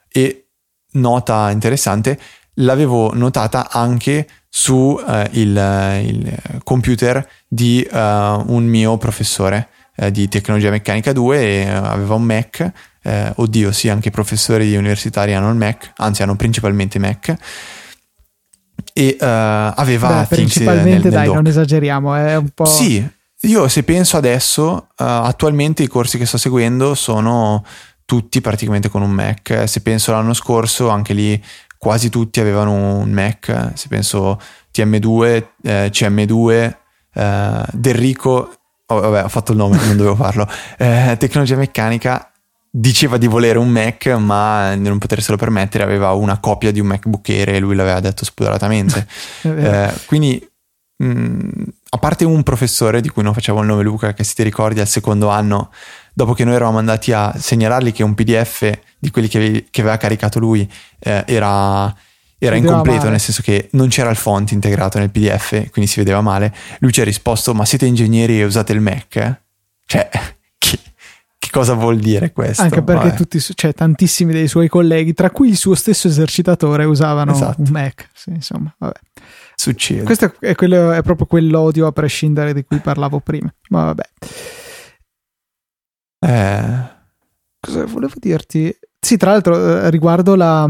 E 0.08 0.48
nota 0.92 1.50
interessante, 1.50 2.18
l'avevo 2.54 3.12
notata 3.14 3.70
anche 3.70 4.26
su 4.48 4.74
uh, 4.74 5.28
il, 5.32 6.00
il, 6.04 6.60
computer 6.64 7.26
di 7.48 7.86
un 7.90 8.64
mio 8.64 8.96
professore 8.96 9.68
di 10.10 10.26
tecnologia 10.28 10.70
meccanica 10.70 11.12
2 11.12 11.38
e 11.38 11.68
aveva 11.68 12.14
un 12.14 12.22
Mac. 12.22 12.72
Oddio, 13.02 13.72
sì, 13.72 13.88
anche 13.88 14.08
i 14.08 14.12
professori 14.12 14.76
universitari 14.76 15.34
hanno 15.34 15.50
il 15.50 15.56
Mac, 15.56 15.92
anzi 15.96 16.22
hanno 16.22 16.36
principalmente 16.36 16.98
Mac 16.98 17.34
e 18.92 19.16
aveva 19.18 20.20
Beh, 20.20 20.34
principalmente 20.34 20.90
nel, 20.90 21.02
nel 21.02 21.12
dai 21.12 21.26
doc. 21.26 21.34
non 21.34 21.46
esageriamo 21.46 22.14
è 22.14 22.36
un 22.36 22.48
po' 22.52 22.64
sì 22.64 23.08
io 23.44 23.66
se 23.66 23.82
penso 23.82 24.16
adesso, 24.16 24.86
uh, 24.88 25.02
attualmente 25.02 25.82
i 25.82 25.88
corsi 25.88 26.16
che 26.16 26.26
sto 26.26 26.38
seguendo 26.38 26.94
sono 26.94 27.64
tutti 28.04 28.40
praticamente 28.40 28.88
con 28.88 29.02
un 29.02 29.10
Mac. 29.10 29.64
Se 29.66 29.80
penso 29.80 30.12
l'anno 30.12 30.32
scorso, 30.32 30.88
anche 30.88 31.12
lì 31.12 31.42
quasi 31.76 32.08
tutti 32.08 32.38
avevano 32.38 32.98
un 32.98 33.10
Mac. 33.10 33.72
Se 33.74 33.88
penso 33.88 34.40
TM2, 34.72 35.46
eh, 35.62 35.90
CM2, 35.92 36.76
eh, 37.14 37.64
Derrico, 37.72 38.52
oh, 38.86 39.00
vabbè 39.00 39.24
ho 39.24 39.28
fatto 39.28 39.50
il 39.50 39.58
nome, 39.58 39.76
non 39.86 39.96
dovevo 39.96 40.14
farlo, 40.14 40.48
eh, 40.78 41.16
tecnologia 41.18 41.56
meccanica, 41.56 42.31
diceva 42.74 43.18
di 43.18 43.26
volere 43.26 43.58
un 43.58 43.68
Mac 43.68 44.06
ma 44.06 44.74
non 44.74 44.96
poterselo 44.96 45.36
permettere, 45.36 45.84
aveva 45.84 46.12
una 46.12 46.38
copia 46.38 46.72
di 46.72 46.80
un 46.80 46.86
MacBook 46.86 47.28
Air 47.28 47.50
e 47.50 47.58
lui 47.58 47.74
l'aveva 47.74 48.00
detto 48.00 48.24
spudoratamente. 48.24 49.06
eh, 49.42 49.92
quindi 50.06 50.48
mh, 50.96 51.04
mm, 51.06 51.48
a 51.90 51.98
parte 51.98 52.24
un 52.24 52.42
professore 52.42 53.02
di 53.02 53.10
cui 53.10 53.22
non 53.22 53.34
facevo 53.34 53.60
il 53.60 53.66
nome 53.66 53.82
Luca, 53.82 54.14
che 54.14 54.24
se 54.24 54.32
ti 54.34 54.42
ricordi 54.42 54.80
al 54.80 54.88
secondo 54.88 55.28
anno, 55.28 55.70
dopo 56.14 56.32
che 56.32 56.44
noi 56.44 56.54
eravamo 56.54 56.78
andati 56.78 57.12
a 57.12 57.34
segnalargli 57.36 57.92
che 57.92 58.02
un 58.02 58.14
PDF 58.14 58.78
di 58.98 59.10
quelli 59.10 59.28
che, 59.28 59.36
avevi, 59.36 59.66
che 59.70 59.82
aveva 59.82 59.98
caricato 59.98 60.38
lui 60.38 60.66
eh, 60.98 61.24
era, 61.26 61.94
era 62.38 62.56
incompleto, 62.56 62.98
male. 62.98 63.10
nel 63.10 63.20
senso 63.20 63.42
che 63.42 63.68
non 63.72 63.88
c'era 63.88 64.08
il 64.08 64.16
font 64.16 64.50
integrato 64.52 64.98
nel 64.98 65.10
PDF, 65.10 65.68
quindi 65.70 65.90
si 65.90 65.98
vedeva 65.98 66.22
male, 66.22 66.54
lui 66.78 66.92
ci 66.92 67.02
ha 67.02 67.04
risposto: 67.04 67.52
Ma 67.52 67.66
siete 67.66 67.84
ingegneri 67.84 68.40
e 68.40 68.44
usate 68.44 68.72
il 68.72 68.80
Mac? 68.80 69.40
Cioè, 69.84 70.08
che 70.56 70.78
cosa 71.52 71.74
vuol 71.74 71.98
dire 71.98 72.32
questo? 72.32 72.62
Anche 72.62 72.82
perché 72.82 73.12
tutti, 73.14 73.38
cioè, 73.38 73.72
tantissimi 73.72 74.32
dei 74.32 74.48
suoi 74.48 74.68
colleghi, 74.68 75.12
tra 75.12 75.30
cui 75.30 75.50
il 75.50 75.56
suo 75.56 75.76
stesso 75.76 76.08
esercitatore, 76.08 76.84
usavano 76.84 77.30
esatto. 77.30 77.60
un 77.60 77.68
Mac. 77.70 78.08
Sì, 78.12 78.30
insomma, 78.30 78.74
vabbè 78.76 78.98
succede. 79.62 80.02
Questo 80.02 80.34
è, 80.40 80.54
quello, 80.54 80.90
è 80.92 81.02
proprio 81.02 81.26
quell'odio 81.26 81.86
a 81.86 81.92
prescindere 81.92 82.52
di 82.52 82.64
cui 82.64 82.78
parlavo 82.80 83.20
prima. 83.20 83.52
Ma 83.68 83.84
vabbè. 83.84 84.08
Eh. 86.18 87.00
Cosa 87.60 87.84
volevo 87.84 88.14
dirti? 88.16 88.76
Sì, 88.98 89.16
tra 89.16 89.30
l'altro, 89.30 89.56
eh, 89.56 89.90
riguardo 89.90 90.34
la, 90.34 90.68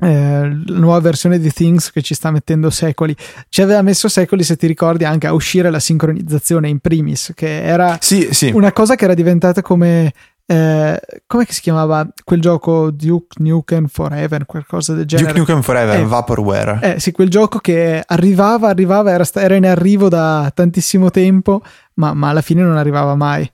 eh, 0.00 0.62
la 0.66 0.78
nuova 0.78 1.00
versione 1.00 1.38
di 1.38 1.50
Things 1.52 1.90
che 1.90 2.02
ci 2.02 2.14
sta 2.14 2.30
mettendo 2.30 2.70
secoli, 2.70 3.16
ci 3.48 3.62
aveva 3.62 3.82
messo 3.82 4.08
secoli, 4.08 4.42
se 4.42 4.56
ti 4.56 4.66
ricordi, 4.66 5.04
anche 5.04 5.26
a 5.26 5.32
uscire 5.32 5.70
la 5.70 5.80
sincronizzazione 5.80 6.68
in 6.68 6.78
primis, 6.78 7.32
che 7.34 7.62
era 7.62 7.98
sì, 8.00 8.28
sì. 8.30 8.50
una 8.52 8.72
cosa 8.72 8.94
che 8.94 9.04
era 9.04 9.14
diventata 9.14 9.62
come 9.62 10.12
eh, 10.50 10.98
come 11.26 11.44
si 11.46 11.60
chiamava 11.60 12.08
quel 12.24 12.40
gioco 12.40 12.90
Duke 12.90 13.36
Nukem 13.38 13.86
Forever, 13.86 14.46
qualcosa 14.46 14.94
del 14.94 15.04
genere? 15.04 15.28
Duke 15.28 15.40
Nukem 15.40 15.60
Forever, 15.60 16.00
eh, 16.00 16.04
Vaporware. 16.04 16.94
Eh 16.94 17.00
sì, 17.00 17.12
quel 17.12 17.28
gioco 17.28 17.58
che 17.58 18.02
arrivava, 18.06 18.68
arrivava, 18.68 19.10
era, 19.10 19.26
era 19.34 19.56
in 19.56 19.66
arrivo 19.66 20.08
da 20.08 20.50
tantissimo 20.54 21.10
tempo, 21.10 21.60
ma, 21.94 22.14
ma, 22.14 22.30
alla 22.30 22.40
fine 22.40 22.62
non 22.62 22.78
arrivava 22.78 23.14
mai. 23.14 23.50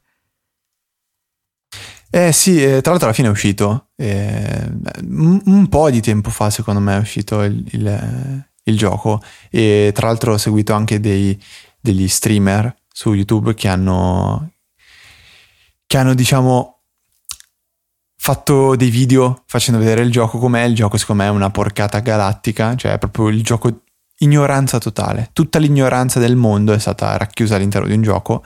Eh 2.16 2.30
sì, 2.30 2.62
eh, 2.62 2.80
tra 2.80 2.92
l'altro 2.92 3.08
alla 3.08 3.12
fine 3.12 3.26
è 3.26 3.30
uscito, 3.32 3.88
eh, 3.96 4.70
un, 5.02 5.42
un, 5.46 5.68
po' 5.68 5.90
di 5.90 6.00
tempo 6.00 6.30
fa 6.30 6.48
secondo 6.48 6.78
me 6.78 6.96
è 6.96 7.00
uscito 7.00 7.42
il, 7.42 7.66
il, 7.72 8.46
il 8.62 8.76
gioco 8.76 9.20
e 9.50 9.90
tra 9.92 10.06
l'altro 10.06 10.34
ho 10.34 10.38
seguito 10.38 10.74
anche 10.74 11.00
dei, 11.00 11.36
degli 11.80 12.06
streamer 12.06 12.72
su 12.88 13.14
YouTube 13.14 13.54
che 13.54 13.66
hanno, 13.66 14.52
che 15.84 15.96
hanno 15.96 16.14
diciamo 16.14 16.82
fatto 18.16 18.76
dei 18.76 18.90
video 18.90 19.42
facendo 19.46 19.80
vedere 19.80 20.02
il 20.02 20.12
gioco 20.12 20.38
com'è. 20.38 20.62
Il 20.62 20.76
gioco, 20.76 20.96
secondo 20.96 21.24
me, 21.24 21.28
è 21.28 21.32
una 21.32 21.50
porcata 21.50 21.98
galattica, 21.98 22.76
cioè 22.76 22.92
è 22.92 22.98
proprio 22.98 23.26
il 23.26 23.42
gioco 23.42 23.80
ignoranza 24.18 24.78
totale. 24.78 25.30
Tutta 25.32 25.58
l'ignoranza 25.58 26.20
del 26.20 26.36
mondo 26.36 26.72
è 26.74 26.78
stata 26.78 27.16
racchiusa 27.16 27.56
all'interno 27.56 27.88
di 27.88 27.94
un 27.94 28.02
gioco. 28.02 28.44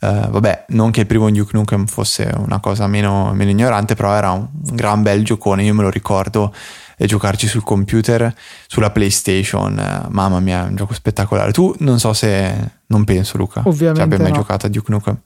Uh, 0.00 0.30
vabbè, 0.30 0.66
non 0.68 0.90
che 0.90 1.00
il 1.00 1.06
primo 1.06 1.30
Duke 1.30 1.56
Nukem 1.56 1.86
fosse 1.86 2.32
una 2.36 2.60
cosa 2.60 2.86
meno, 2.86 3.32
meno 3.34 3.50
ignorante, 3.50 3.94
però 3.94 4.14
era 4.14 4.30
un, 4.30 4.46
un, 4.52 4.74
gran 4.74 5.02
bel 5.02 5.24
giocone. 5.24 5.64
Io 5.64 5.74
me 5.74 5.82
lo 5.82 5.90
ricordo 5.90 6.54
e 6.96 7.06
giocarci 7.06 7.46
sul 7.46 7.64
computer, 7.64 8.32
sulla 8.66 8.90
PlayStation. 8.90 9.72
Uh, 9.72 10.10
mamma 10.10 10.40
mia, 10.40 10.64
è 10.64 10.68
un 10.68 10.76
gioco 10.76 10.94
spettacolare. 10.94 11.52
Tu 11.52 11.74
non 11.78 11.98
so 11.98 12.12
se. 12.12 12.76
Non 12.86 13.04
penso, 13.04 13.36
Luca. 13.36 13.62
Ovviamente. 13.64 14.02
Abbia 14.02 14.18
mai 14.18 14.30
no. 14.30 14.36
giocato 14.36 14.66
a 14.66 14.68
Duke 14.68 14.92
Nukem. 14.92 15.20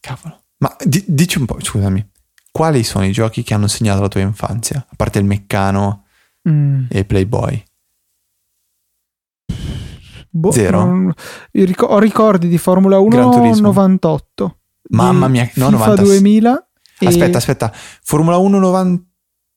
Cavolo. 0.00 0.42
Ma 0.58 0.76
di, 0.84 1.02
dici 1.06 1.38
un 1.38 1.46
po', 1.46 1.56
scusami 1.58 2.06
quali 2.50 2.82
sono 2.82 3.04
i 3.04 3.12
giochi 3.12 3.42
che 3.42 3.54
hanno 3.54 3.68
segnato 3.68 4.00
la 4.00 4.08
tua 4.08 4.20
infanzia? 4.20 4.84
A 4.86 4.94
parte 4.96 5.18
il 5.18 5.24
Meccano 5.24 6.04
mm. 6.48 6.86
e 6.88 7.04
Playboy. 7.04 7.62
Boh, 10.30 10.52
Zero. 10.52 10.84
Non, 10.84 11.12
ho 11.78 11.98
ricordi 11.98 12.48
di 12.48 12.58
Formula 12.58 12.98
1 12.98 13.60
98. 13.60 14.56
Mamma 14.90 15.28
mia, 15.28 15.48
no, 15.54 15.70
FIFA 15.70 15.84
90. 15.84 16.02
2000. 16.02 16.68
Aspetta, 17.00 17.32
e... 17.32 17.36
aspetta. 17.36 17.72
Formula 18.02 18.36
1 18.36 18.58
90... 18.58 19.02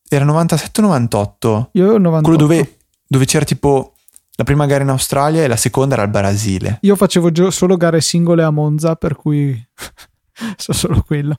era 0.10 0.26
97 0.26 0.82
o 0.82 0.84
98? 0.84 1.70
Io 1.74 1.84
ero 1.84 1.98
98. 1.98 2.22
Quello 2.22 2.38
dove, 2.38 2.78
dove 3.08 3.26
c'era 3.26 3.46
tipo 3.46 3.94
la 4.36 4.44
prima 4.44 4.66
gara 4.66 4.84
in 4.84 4.90
Australia 4.90 5.44
e 5.44 5.48
la 5.48 5.56
seconda 5.56 5.94
era 5.94 6.04
al 6.04 6.10
Brasile. 6.10 6.80
Io 6.82 6.96
facevo 6.96 7.32
gio- 7.32 7.52
solo 7.52 7.78
gare 7.78 8.02
singole 8.02 8.44
a 8.44 8.50
Monza, 8.50 8.96
per 8.96 9.16
cui 9.16 9.56
so 10.58 10.74
solo 10.74 11.04
quello. 11.04 11.36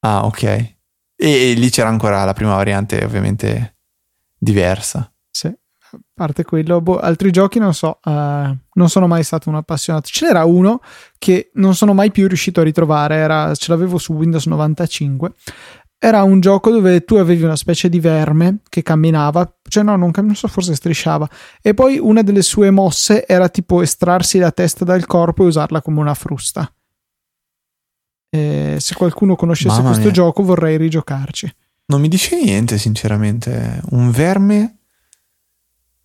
Ah, 0.00 0.24
ok. 0.24 0.74
E, 1.14 1.52
lì 1.54 1.70
c'era 1.70 1.88
ancora 1.88 2.24
la 2.24 2.32
prima 2.32 2.54
variante, 2.54 3.04
ovviamente 3.04 3.76
diversa. 4.38 5.12
A 5.92 5.98
parte 6.14 6.44
quello, 6.44 6.80
boh, 6.80 6.98
altri 6.98 7.30
giochi 7.30 7.58
non 7.58 7.74
so, 7.74 7.98
uh, 8.02 8.10
non 8.10 8.88
sono 8.88 9.06
mai 9.06 9.22
stato 9.22 9.48
un 9.50 9.56
appassionato. 9.56 10.08
Ce 10.10 10.26
n'era 10.26 10.44
uno 10.44 10.80
che 11.18 11.50
non 11.54 11.74
sono 11.74 11.92
mai 11.92 12.10
più 12.10 12.26
riuscito 12.26 12.60
a 12.60 12.64
ritrovare, 12.64 13.16
era, 13.16 13.54
ce 13.54 13.70
l'avevo 13.70 13.98
su 13.98 14.12
Windows 14.14 14.46
95. 14.46 15.32
Era 15.98 16.22
un 16.22 16.40
gioco 16.40 16.70
dove 16.70 17.04
tu 17.04 17.16
avevi 17.16 17.44
una 17.44 17.56
specie 17.56 17.88
di 17.88 18.00
verme 18.00 18.58
che 18.68 18.82
camminava, 18.82 19.58
cioè 19.68 19.84
no, 19.84 19.96
non, 19.96 20.10
non 20.14 20.34
so, 20.34 20.48
forse 20.48 20.74
strisciava. 20.74 21.28
E 21.60 21.74
poi 21.74 21.98
una 21.98 22.22
delle 22.22 22.42
sue 22.42 22.70
mosse 22.70 23.26
era 23.26 23.48
tipo 23.48 23.82
estrarsi 23.82 24.38
la 24.38 24.50
testa 24.50 24.84
dal 24.84 25.06
corpo 25.06 25.44
e 25.44 25.46
usarla 25.46 25.80
come 25.80 26.00
una 26.00 26.14
frusta. 26.14 26.72
Eh, 28.34 28.78
se 28.80 28.94
qualcuno 28.94 29.36
conoscesse 29.36 29.82
questo 29.82 30.10
gioco 30.10 30.42
vorrei 30.42 30.78
rigiocarci. 30.78 31.54
Non 31.86 32.00
mi 32.00 32.08
dice 32.08 32.42
niente, 32.42 32.78
sinceramente. 32.78 33.82
Un 33.90 34.10
verme 34.10 34.78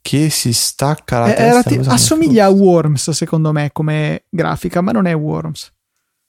che 0.07 0.29
si 0.29 0.53
stacca 0.53 1.19
la 1.19 1.33
Eh, 1.33 1.35
testa. 1.35 1.69
usando 1.71 1.91
assomiglia 1.91 2.45
a. 2.45 2.49
Worms, 2.49 3.09
secondo 3.11 3.51
me, 3.51 3.71
come 3.73 4.23
grafica, 4.29 4.79
ma 4.79 4.93
non 4.93 5.05
è 5.05 5.13
Worms. 5.13 5.73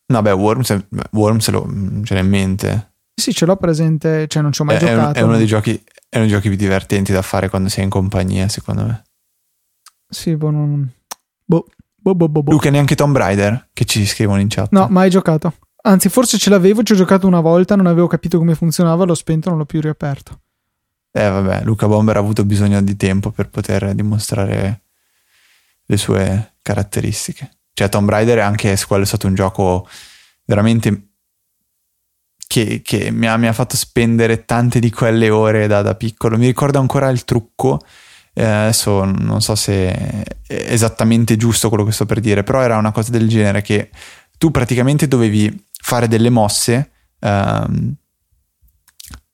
No, 0.06 0.20
beh, 0.20 0.32
Worms, 0.32 0.70
è- 0.72 0.84
Worms 1.12 1.48
lo, 1.50 1.68
ce 2.02 2.14
l'ho 2.14 2.20
in 2.20 2.28
mente. 2.28 2.92
Sì, 3.14 3.32
ce 3.32 3.46
l'ho 3.46 3.56
presente, 3.56 4.26
cioè 4.26 4.42
non 4.42 4.50
ci 4.52 4.62
ho 4.62 4.64
mai 4.64 4.76
È, 4.76 4.80
è 4.80 4.82
un- 4.92 4.98
giocato. 4.98 5.18
è 5.18 5.22
uno 5.22 5.36
dei 5.36 5.46
giochi, 5.46 5.74
è 6.08 6.16
uno 6.16 6.24
dei 6.26 6.34
giochi 6.34 6.48
più 6.48 6.56
divertenti 6.56 7.12
da 7.12 7.22
fare 7.22 7.48
quando 7.48 7.68
sei 7.68 7.84
in 7.84 7.90
compagnia, 7.90 8.48
secondo 8.48 8.82
me. 8.84 9.02
Sì, 10.08 10.34
boh, 10.34 10.50
non... 10.50 10.90
boh, 11.44 11.66
boh, 11.94 12.14
boh, 12.16 12.28
boh, 12.28 12.42
boh. 12.42 12.50
Luca, 12.52 12.70
neanche 12.70 12.96
Tomb 12.96 13.16
Raider, 13.16 13.68
che 13.72 13.84
ci 13.84 14.04
scrivono 14.06 14.40
in 14.40 14.48
chat. 14.48 14.72
No, 14.72 14.88
mai 14.90 15.08
giocato. 15.10 15.52
Anzi, 15.82 16.08
forse 16.08 16.36
ce 16.38 16.50
l'avevo, 16.50 16.82
ci 16.82 16.92
ho 16.94 16.96
giocato 16.96 17.26
una 17.28 17.40
volta, 17.40 17.76
non 17.76 17.86
avevo 17.86 18.08
capito 18.08 18.38
come 18.38 18.54
funzionava, 18.56 19.04
l'ho 19.04 19.14
spento, 19.14 19.48
non 19.50 19.58
l'ho 19.58 19.64
più 19.66 19.80
riaperto. 19.80 20.40
Eh, 21.18 21.28
vabbè, 21.28 21.64
Luca 21.64 21.88
Bomber 21.88 22.16
ha 22.16 22.20
avuto 22.20 22.44
bisogno 22.44 22.80
di 22.80 22.96
tempo 22.96 23.32
per 23.32 23.48
poter 23.48 23.92
dimostrare 23.92 24.82
le 25.84 25.96
sue 25.96 26.54
caratteristiche. 26.62 27.58
Cioè, 27.72 27.88
Tomb 27.88 28.08
Raider 28.08 28.38
anche 28.38 28.78
quello 28.86 29.02
è 29.02 29.06
stato 29.06 29.26
un 29.26 29.34
gioco 29.34 29.88
veramente 30.44 31.08
che, 32.46 32.82
che 32.84 33.10
mi, 33.10 33.26
ha, 33.26 33.36
mi 33.36 33.48
ha 33.48 33.52
fatto 33.52 33.76
spendere 33.76 34.44
tante 34.44 34.78
di 34.78 34.90
quelle 34.90 35.28
ore 35.28 35.66
da, 35.66 35.82
da 35.82 35.96
piccolo. 35.96 36.38
Mi 36.38 36.46
ricordo 36.46 36.78
ancora 36.78 37.08
il 37.08 37.24
trucco. 37.24 37.80
eh, 38.34 38.44
adesso 38.44 39.04
non 39.04 39.40
so 39.40 39.56
se 39.56 39.90
è 39.90 40.24
esattamente 40.46 41.36
giusto 41.36 41.68
quello 41.68 41.84
che 41.84 41.92
sto 41.92 42.06
per 42.06 42.20
dire, 42.20 42.44
però 42.44 42.62
era 42.62 42.76
una 42.76 42.92
cosa 42.92 43.10
del 43.10 43.28
genere 43.28 43.60
che 43.62 43.90
tu 44.38 44.52
praticamente 44.52 45.08
dovevi 45.08 45.66
fare 45.82 46.06
delle 46.06 46.30
mosse 46.30 46.92
ehm, 47.18 47.92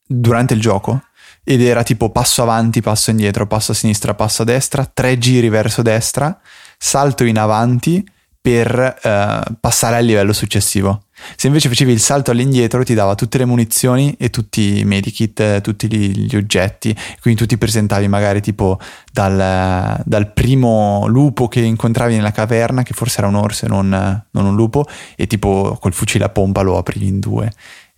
durante 0.07 0.55
il 0.55 0.61
gioco 0.61 1.03
ed 1.45 1.61
era 1.61 1.83
tipo 1.83 2.11
passo 2.11 2.43
avanti, 2.43 2.81
passo 2.81 3.11
indietro, 3.11 3.47
passo 3.47 3.73
a 3.73 3.75
sinistra, 3.75 4.15
passo 4.15 4.43
a 4.43 4.45
destra, 4.47 4.91
tre 4.93 5.19
giri 5.19 5.51
verso 5.51 5.83
destra, 5.83 6.37
salto 6.79 7.25
in 7.25 7.39
avanti 7.39 8.05
per 8.41 8.99
eh, 9.03 9.41
passare 9.59 9.97
al 9.97 10.05
livello 10.05 10.33
successivo. 10.33 11.05
Se 11.37 11.47
invece 11.47 11.71
facevi 11.71 11.93
il 11.93 12.01
salto 12.01 12.31
all'indietro 12.31 12.85
ti 12.85 12.93
dava 12.93 13.15
tutte 13.15 13.39
le 13.39 13.47
munizioni 13.47 14.15
e 14.19 14.29
tutti 14.29 14.81
i 14.81 14.85
medikit, 14.85 15.41
eh, 15.41 15.61
tutti 15.63 15.87
gli, 15.89 16.27
gli 16.27 16.37
oggetti, 16.37 16.95
quindi 17.23 17.41
tu 17.41 17.47
ti 17.47 17.57
presentavi 17.57 18.07
magari 18.09 18.43
tipo 18.43 18.79
dal, 19.11 20.03
dal 20.05 20.33
primo 20.35 21.07
lupo 21.07 21.49
che 21.49 21.61
incontravi 21.61 22.17
nella 22.17 22.33
caverna, 22.33 22.83
che 22.83 22.93
forse 22.93 23.21
era 23.21 23.29
un 23.29 23.37
orso 23.37 23.65
e 23.65 23.69
non, 23.69 23.89
non 24.31 24.45
un 24.45 24.55
lupo, 24.55 24.85
e 25.17 25.27
tipo 25.27 25.79
col 25.81 25.95
fucile 25.95 26.25
a 26.25 26.29
pompa 26.29 26.61
lo 26.61 26.77
aprivi 26.77 27.07
in 27.07 27.21
due. 27.21 27.51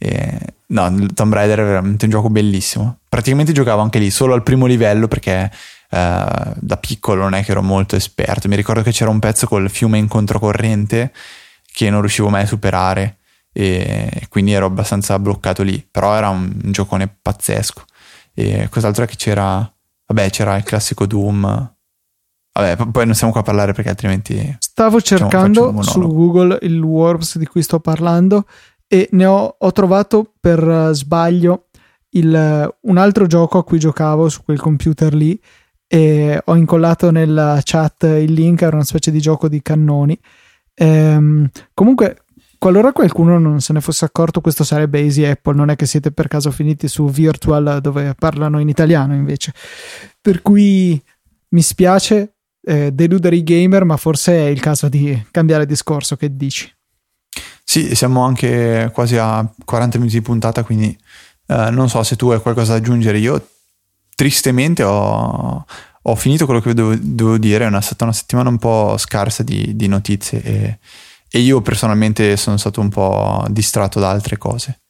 E, 0.06 0.38
no, 0.68 1.06
Tomb 1.14 1.32
Raider 1.32 1.58
è 1.58 1.64
veramente 1.64 2.04
un 2.04 2.10
gioco 2.12 2.30
bellissimo. 2.30 2.98
Praticamente 3.08 3.52
giocavo 3.52 3.82
anche 3.82 3.98
lì 3.98 4.10
solo 4.10 4.34
al 4.34 4.44
primo 4.44 4.66
livello 4.66 5.08
perché 5.08 5.50
eh, 5.90 6.52
da 6.54 6.76
piccolo 6.76 7.22
non 7.22 7.34
è 7.34 7.42
che 7.42 7.50
ero 7.50 7.62
molto 7.62 7.96
esperto. 7.96 8.46
Mi 8.46 8.56
ricordo 8.56 8.82
che 8.82 8.92
c'era 8.92 9.10
un 9.10 9.18
pezzo 9.18 9.46
col 9.46 9.68
fiume 9.68 9.98
in 9.98 10.06
controcorrente 10.06 11.12
che 11.72 11.90
non 11.90 12.00
riuscivo 12.00 12.28
mai 12.28 12.42
a 12.42 12.46
superare 12.46 13.18
e 13.52 14.26
quindi 14.28 14.52
ero 14.52 14.66
abbastanza 14.66 15.18
bloccato 15.18 15.62
lì. 15.62 15.84
Però 15.90 16.14
era 16.14 16.28
un, 16.28 16.52
un 16.64 16.72
giocone 16.72 17.08
pazzesco. 17.20 17.84
E 18.32 18.68
cos'altro 18.70 19.04
è 19.04 19.06
che 19.06 19.16
c'era? 19.16 19.68
Vabbè, 20.06 20.30
c'era 20.30 20.56
il 20.56 20.62
classico 20.62 21.06
Doom. 21.06 21.74
Vabbè, 22.52 22.86
poi 22.86 23.04
non 23.04 23.14
siamo 23.14 23.32
qua 23.32 23.42
a 23.42 23.44
parlare 23.44 23.72
perché 23.72 23.90
altrimenti 23.90 24.56
Stavo 24.60 25.00
cercando 25.00 25.72
facciamo 25.72 25.78
un 25.78 25.84
su. 25.84 26.00
Google 26.00 26.58
il 26.62 26.80
Worms 26.80 27.38
di 27.38 27.46
cui 27.46 27.62
sto 27.62 27.80
parlando 27.80 28.46
e 28.88 29.08
ne 29.12 29.26
ho, 29.26 29.56
ho 29.58 29.72
trovato 29.72 30.32
per 30.38 30.62
eh, 30.66 30.94
sbaglio 30.94 31.66
il, 32.10 32.34
eh, 32.34 32.76
un 32.80 32.96
altro 32.96 33.26
gioco 33.26 33.58
a 33.58 33.64
cui 33.64 33.78
giocavo 33.78 34.28
su 34.28 34.42
quel 34.44 34.58
computer 34.58 35.14
lì 35.14 35.38
e 35.88 36.40
ho 36.44 36.56
incollato 36.56 37.10
nella 37.10 37.60
chat 37.62 38.02
il 38.02 38.32
link, 38.32 38.62
era 38.62 38.76
una 38.76 38.84
specie 38.84 39.10
di 39.10 39.20
gioco 39.20 39.48
di 39.48 39.62
cannoni. 39.62 40.18
Ehm, 40.74 41.48
comunque, 41.74 42.24
qualora 42.58 42.92
qualcuno 42.92 43.38
non 43.38 43.60
se 43.60 43.72
ne 43.72 43.80
fosse 43.80 44.04
accorto, 44.04 44.40
questo 44.40 44.64
sarebbe 44.64 45.00
Easy 45.00 45.24
Apple, 45.24 45.54
non 45.54 45.70
è 45.70 45.76
che 45.76 45.86
siete 45.86 46.10
per 46.10 46.26
caso 46.28 46.50
finiti 46.50 46.88
su 46.88 47.08
Virtual 47.08 47.78
dove 47.80 48.14
parlano 48.18 48.58
in 48.58 48.68
italiano 48.68 49.14
invece. 49.14 49.52
Per 50.20 50.42
cui 50.42 51.00
mi 51.50 51.62
spiace 51.62 52.34
eh, 52.62 52.90
deludere 52.92 53.36
i 53.36 53.44
gamer, 53.44 53.84
ma 53.84 53.96
forse 53.96 54.32
è 54.32 54.46
il 54.48 54.60
caso 54.60 54.88
di 54.88 55.24
cambiare 55.30 55.66
discorso, 55.66 56.16
che 56.16 56.34
dici? 56.34 56.75
Sì, 57.68 57.96
siamo 57.96 58.24
anche 58.24 58.90
quasi 58.94 59.16
a 59.16 59.44
40 59.64 59.98
minuti 59.98 60.16
di 60.16 60.22
puntata, 60.22 60.62
quindi 60.62 60.96
eh, 61.48 61.70
non 61.70 61.88
so 61.88 62.00
se 62.04 62.14
tu 62.14 62.30
hai 62.30 62.40
qualcosa 62.40 62.72
da 62.72 62.78
aggiungere. 62.78 63.18
Io 63.18 63.44
tristemente 64.14 64.84
ho, 64.84 65.66
ho 66.02 66.14
finito 66.14 66.44
quello 66.44 66.60
che 66.60 66.72
dovevo, 66.74 67.00
dovevo 67.02 67.38
dire, 67.38 67.64
è 67.64 67.66
una- 67.66 67.80
stata 67.80 68.04
una 68.04 68.12
settimana 68.12 68.48
un 68.50 68.58
po' 68.58 68.94
scarsa 68.96 69.42
di, 69.42 69.74
di 69.74 69.88
notizie 69.88 70.42
e, 70.42 70.78
e 71.28 71.38
io 71.40 71.60
personalmente 71.60 72.36
sono 72.36 72.56
stato 72.56 72.80
un 72.80 72.88
po' 72.88 73.44
distratto 73.48 73.98
da 73.98 74.10
altre 74.10 74.38
cose. 74.38 74.82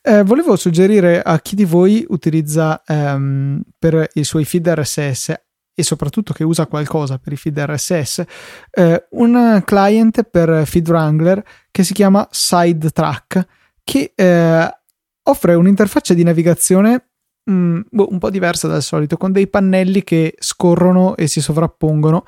Eh, 0.00 0.24
volevo 0.24 0.56
suggerire 0.56 1.20
a 1.20 1.38
chi 1.38 1.54
di 1.54 1.66
voi 1.66 2.02
utilizza 2.08 2.82
ehm, 2.84 3.60
per 3.78 4.08
i 4.14 4.24
suoi 4.24 4.46
feed 4.46 4.68
RSS 4.68 5.34
e 5.74 5.82
soprattutto 5.82 6.32
che 6.32 6.44
usa 6.44 6.66
qualcosa 6.66 7.18
per 7.18 7.32
i 7.32 7.36
feed 7.36 7.58
RSS, 7.58 8.24
eh, 8.70 9.06
un 9.10 9.62
client 9.64 10.22
per 10.24 10.66
feed 10.66 10.88
wrangler 10.88 11.42
che 11.70 11.82
si 11.82 11.92
chiama 11.92 12.26
Sidetrack, 12.30 13.46
che 13.82 14.12
eh, 14.14 14.78
offre 15.24 15.54
un'interfaccia 15.54 16.14
di 16.14 16.24
navigazione 16.24 17.06
mh, 17.44 17.52
mm, 17.52 17.80
boh, 17.90 18.08
un 18.10 18.18
po' 18.18 18.30
diversa 18.30 18.68
dal 18.68 18.82
solito, 18.82 19.16
con 19.16 19.32
dei 19.32 19.48
pannelli 19.48 20.04
che 20.04 20.34
scorrono 20.38 21.16
e 21.16 21.26
si 21.26 21.40
sovrappongono. 21.40 22.24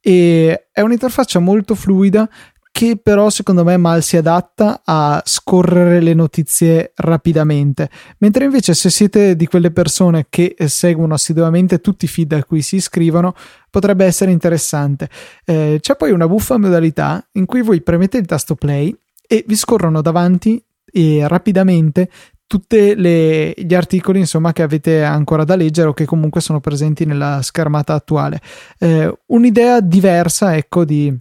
E 0.00 0.68
è 0.70 0.82
un'interfaccia 0.82 1.38
molto 1.38 1.74
fluida 1.74 2.28
che 2.76 2.98
però 3.00 3.30
secondo 3.30 3.62
me 3.62 3.76
mal 3.76 4.02
si 4.02 4.16
adatta 4.16 4.82
a 4.84 5.22
scorrere 5.24 6.00
le 6.00 6.12
notizie 6.12 6.90
rapidamente, 6.96 7.88
mentre 8.18 8.46
invece 8.46 8.74
se 8.74 8.90
siete 8.90 9.36
di 9.36 9.46
quelle 9.46 9.70
persone 9.70 10.26
che 10.28 10.56
seguono 10.66 11.14
assiduamente 11.14 11.80
tutti 11.80 12.06
i 12.06 12.08
feed 12.08 12.32
a 12.32 12.42
cui 12.42 12.62
si 12.62 12.74
iscrivono, 12.74 13.32
potrebbe 13.70 14.04
essere 14.04 14.32
interessante. 14.32 15.08
Eh, 15.44 15.78
c'è 15.80 15.94
poi 15.94 16.10
una 16.10 16.26
buffa 16.26 16.58
modalità 16.58 17.24
in 17.34 17.46
cui 17.46 17.62
voi 17.62 17.80
premete 17.80 18.18
il 18.18 18.26
tasto 18.26 18.56
play 18.56 18.92
e 19.24 19.44
vi 19.46 19.54
scorrono 19.54 20.02
davanti 20.02 20.60
e 20.84 21.28
rapidamente 21.28 22.10
tutti 22.44 22.98
gli 22.98 23.74
articoli 23.74 24.18
insomma, 24.18 24.52
che 24.52 24.62
avete 24.62 25.04
ancora 25.04 25.44
da 25.44 25.54
leggere 25.54 25.90
o 25.90 25.92
che 25.92 26.06
comunque 26.06 26.40
sono 26.40 26.58
presenti 26.58 27.04
nella 27.04 27.40
schermata 27.40 27.94
attuale. 27.94 28.40
Eh, 28.80 29.16
un'idea 29.26 29.80
diversa 29.80 30.56
ecco 30.56 30.84
di 30.84 31.16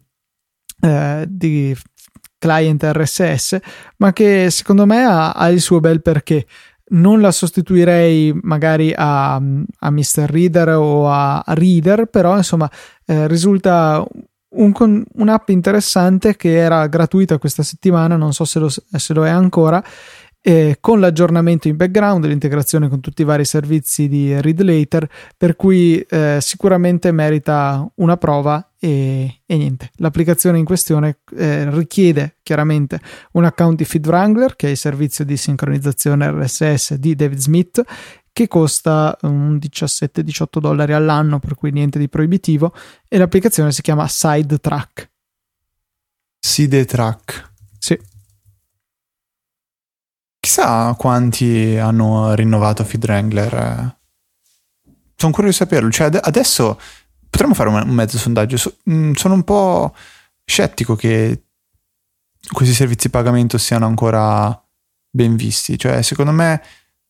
eh, 0.84 1.26
di 1.28 1.76
client 2.38 2.84
RSS, 2.84 3.58
ma 3.98 4.12
che 4.12 4.50
secondo 4.50 4.86
me 4.86 5.04
ha, 5.04 5.32
ha, 5.32 5.50
il 5.50 5.62
suo 5.62 5.80
bel 5.80 6.02
perché. 6.02 6.46
Non 6.86 7.22
la 7.22 7.32
sostituirei 7.32 8.38
magari 8.44 8.94
a, 8.96 9.36
a 9.36 9.90
Mr. 9.90 10.26
Reader 10.28 10.70
o 10.72 11.10
a, 11.10 11.42
Reader, 11.48 12.08
però 12.08 12.36
insomma 12.36 12.70
eh, 13.06 13.28
risulta 13.28 14.06
un, 14.56 15.04
un'app 15.14 15.50
interessante 15.50 16.36
che 16.36 16.58
era 16.58 16.86
gratuita 16.88 17.38
questa 17.38 17.64
settimana, 17.64 18.18
non 18.18 18.34
so 18.34 18.44
se 18.44 18.60
lo, 18.60 18.70
se 18.70 19.14
lo 19.14 19.26
è 19.26 19.30
ancora, 19.30 19.82
eh, 20.46 20.78
con 20.82 21.00
l'aggiornamento 21.00 21.70
in 21.70 21.78
background, 21.78 22.26
l'integrazione 22.26 22.90
con 22.90 23.00
tutti 23.00 23.22
i 23.22 23.26
vari 23.26 23.46
servizi 23.46 24.10
di 24.10 24.40
Read 24.42 24.62
Later, 24.62 25.10
per 25.38 25.56
cui 25.56 26.00
eh, 26.02 26.40
sicuramente 26.42 27.14
merita 27.14 27.90
una 27.96 28.18
prova 28.18 28.72
e, 28.78 29.40
e, 29.46 29.58
niente. 29.58 29.90
L'applicazione 29.96 30.58
in 30.58 30.66
questione 30.66 31.20
eh, 31.38 31.70
richiede 31.72 32.40
chiaramente 32.44 33.00
un 33.32 33.46
account 33.46 33.78
di 33.78 33.86
Feed 33.86 34.06
Wrangler, 34.06 34.58
che 34.58 34.68
è 34.68 34.72
il 34.72 34.78
servizio 34.78 35.24
di 35.24 35.38
sincronizzazione 35.38 36.30
RSS 36.30 36.96
di 36.96 37.16
David 37.16 37.40
Smith, 37.40 37.82
che 38.34 38.50
costa 38.50 39.18
un 39.22 39.56
17-18 39.56 40.60
dollari 40.60 40.92
all'anno, 40.92 41.40
per 41.40 41.56
cui 41.56 41.72
niente 41.72 41.98
di 41.98 42.10
proibitivo, 42.10 42.74
e 43.08 43.18
l'applicazione 43.18 43.72
si 43.72 43.82
chiama 43.82 44.10
Sidetrack. 44.10 45.10
Sidetrack. 46.40 47.52
Sì. 47.80 48.12
Chissà 50.44 50.94
quanti 50.98 51.78
hanno 51.78 52.34
rinnovato 52.34 52.84
Feed 52.84 53.06
Wrangler. 53.06 53.98
Sono 55.16 55.32
curioso 55.32 55.64
di 55.64 55.70
saperlo. 55.70 55.90
Cioè, 55.90 56.20
adesso 56.22 56.78
potremmo 57.30 57.54
fare 57.54 57.70
un 57.70 57.88
mezzo 57.88 58.18
sondaggio. 58.18 58.58
Mm, 58.90 59.14
sono 59.14 59.36
un 59.36 59.44
po' 59.46 59.96
scettico 60.44 60.98
che 60.98 61.46
questi 62.52 62.74
servizi 62.74 63.08
di 63.08 63.14
pagamento 63.14 63.58
siano 63.58 63.86
ancora 63.86 64.62
ben 65.10 65.38
visti. 65.38 65.80
Cioè, 65.80 66.02
secondo 66.02 66.34
me, 66.34 66.62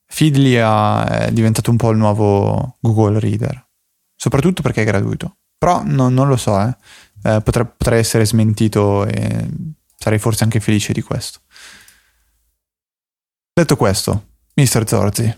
Feedly 0.05 0.53
è 0.53 1.29
diventato 1.31 1.71
un 1.71 1.77
po' 1.77 1.89
il 1.89 1.97
nuovo 1.97 2.77
Google 2.81 3.19
Reader. 3.19 3.67
Soprattutto 4.15 4.61
perché 4.61 4.83
è 4.83 4.85
gratuito. 4.85 5.37
Però 5.57 5.81
no, 5.83 6.07
non 6.07 6.27
lo 6.27 6.37
so, 6.37 6.61
eh. 6.61 6.75
Eh, 7.23 7.41
potrei, 7.41 7.65
potrei 7.65 7.97
essere 7.97 8.27
smentito 8.27 9.07
e 9.07 9.49
sarei 9.97 10.19
forse 10.19 10.43
anche 10.43 10.59
felice 10.59 10.93
di 10.93 11.01
questo. 11.01 11.39
Detto 13.55 13.75
questo, 13.75 14.29
mister 14.55 14.87
Zorzi, 14.87 15.31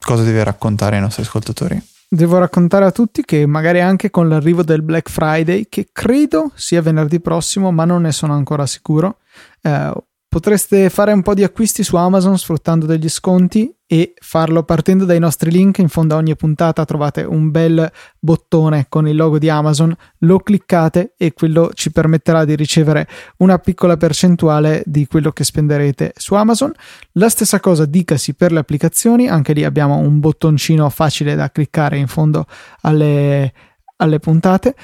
cosa 0.00 0.24
deve 0.24 0.42
raccontare 0.42 0.96
ai 0.96 1.02
nostri 1.02 1.22
ascoltatori? 1.22 1.80
Devo 2.08 2.38
raccontare 2.38 2.86
a 2.86 2.90
tutti 2.90 3.24
che 3.24 3.46
magari 3.46 3.80
anche 3.80 4.10
con 4.10 4.28
l'arrivo 4.28 4.64
del 4.64 4.82
Black 4.82 5.08
Friday, 5.08 5.68
che 5.68 5.86
credo 5.92 6.50
sia 6.56 6.82
venerdì 6.82 7.20
prossimo, 7.20 7.70
ma 7.70 7.84
non 7.84 8.02
ne 8.02 8.10
sono 8.10 8.34
ancora 8.34 8.66
sicuro, 8.66 9.18
eh, 9.62 9.92
Potreste 10.36 10.90
fare 10.90 11.14
un 11.14 11.22
po' 11.22 11.32
di 11.32 11.44
acquisti 11.44 11.82
su 11.82 11.96
Amazon 11.96 12.36
sfruttando 12.36 12.84
degli 12.84 13.08
sconti 13.08 13.74
e 13.86 14.12
farlo 14.20 14.64
partendo 14.64 15.06
dai 15.06 15.18
nostri 15.18 15.50
link. 15.50 15.78
In 15.78 15.88
fondo 15.88 16.14
a 16.14 16.18
ogni 16.18 16.36
puntata 16.36 16.84
trovate 16.84 17.22
un 17.22 17.50
bel 17.50 17.90
bottone 18.18 18.84
con 18.90 19.08
il 19.08 19.16
logo 19.16 19.38
di 19.38 19.48
Amazon, 19.48 19.96
lo 20.18 20.40
cliccate 20.40 21.14
e 21.16 21.32
quello 21.32 21.70
ci 21.72 21.90
permetterà 21.90 22.44
di 22.44 22.54
ricevere 22.54 23.08
una 23.38 23.56
piccola 23.56 23.96
percentuale 23.96 24.82
di 24.84 25.06
quello 25.06 25.32
che 25.32 25.42
spenderete 25.42 26.12
su 26.14 26.34
Amazon. 26.34 26.70
La 27.12 27.30
stessa 27.30 27.58
cosa 27.58 27.86
dicasi 27.86 28.34
per 28.34 28.52
le 28.52 28.58
applicazioni, 28.58 29.28
anche 29.28 29.54
lì 29.54 29.64
abbiamo 29.64 29.96
un 29.96 30.20
bottoncino 30.20 30.90
facile 30.90 31.34
da 31.34 31.50
cliccare 31.50 31.96
in 31.96 32.08
fondo 32.08 32.44
alle, 32.82 33.54
alle 33.96 34.18
puntate 34.18 34.74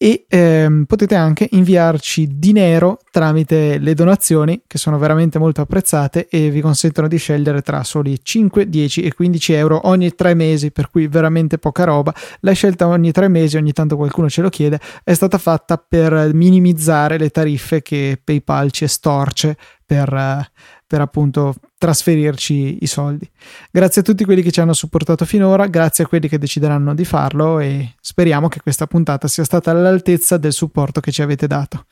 e 0.00 0.26
ehm, 0.28 0.84
potete 0.84 1.16
anche 1.16 1.48
inviarci 1.50 2.38
dinero 2.38 3.00
tramite 3.10 3.78
le 3.78 3.94
donazioni 3.94 4.62
che 4.64 4.78
sono 4.78 4.96
veramente 4.96 5.40
molto 5.40 5.60
apprezzate 5.60 6.28
e 6.28 6.50
vi 6.50 6.60
consentono 6.60 7.08
di 7.08 7.18
scegliere 7.18 7.62
tra 7.62 7.82
soli 7.82 8.16
5, 8.22 8.68
10 8.68 9.02
e 9.02 9.12
15 9.12 9.52
euro 9.54 9.88
ogni 9.88 10.14
tre 10.14 10.34
mesi 10.34 10.70
per 10.70 10.88
cui 10.88 11.08
veramente 11.08 11.58
poca 11.58 11.82
roba. 11.82 12.14
La 12.40 12.52
scelta 12.52 12.86
ogni 12.86 13.10
tre 13.10 13.26
mesi 13.26 13.56
ogni 13.56 13.72
tanto 13.72 13.96
qualcuno 13.96 14.30
ce 14.30 14.40
lo 14.40 14.48
chiede 14.48 14.78
è 15.02 15.14
stata 15.14 15.36
fatta 15.36 15.76
per 15.76 16.32
minimizzare 16.32 17.18
le 17.18 17.30
tariffe 17.30 17.82
che 17.82 18.20
PayPal 18.22 18.70
ci 18.70 18.84
estorce 18.84 19.56
per, 19.84 20.48
per 20.86 21.00
appunto 21.00 21.54
trasferirci 21.78 22.78
i 22.80 22.86
soldi. 22.86 23.28
Grazie 23.70 24.00
a 24.00 24.04
tutti 24.04 24.24
quelli 24.24 24.42
che 24.42 24.50
ci 24.50 24.60
hanno 24.60 24.72
supportato 24.72 25.24
finora, 25.24 25.66
grazie 25.66 26.04
a 26.04 26.06
quelli 26.08 26.28
che 26.28 26.38
decideranno 26.38 26.94
di 26.94 27.04
farlo 27.04 27.60
e 27.60 27.94
speriamo 28.00 28.48
che 28.48 28.60
questa 28.60 28.86
puntata 28.86 29.28
sia 29.28 29.44
stata 29.44 29.70
all'altezza 29.70 30.36
del 30.36 30.52
supporto 30.52 31.00
che 31.00 31.12
ci 31.12 31.22
avete 31.22 31.46
dato. 31.46 31.86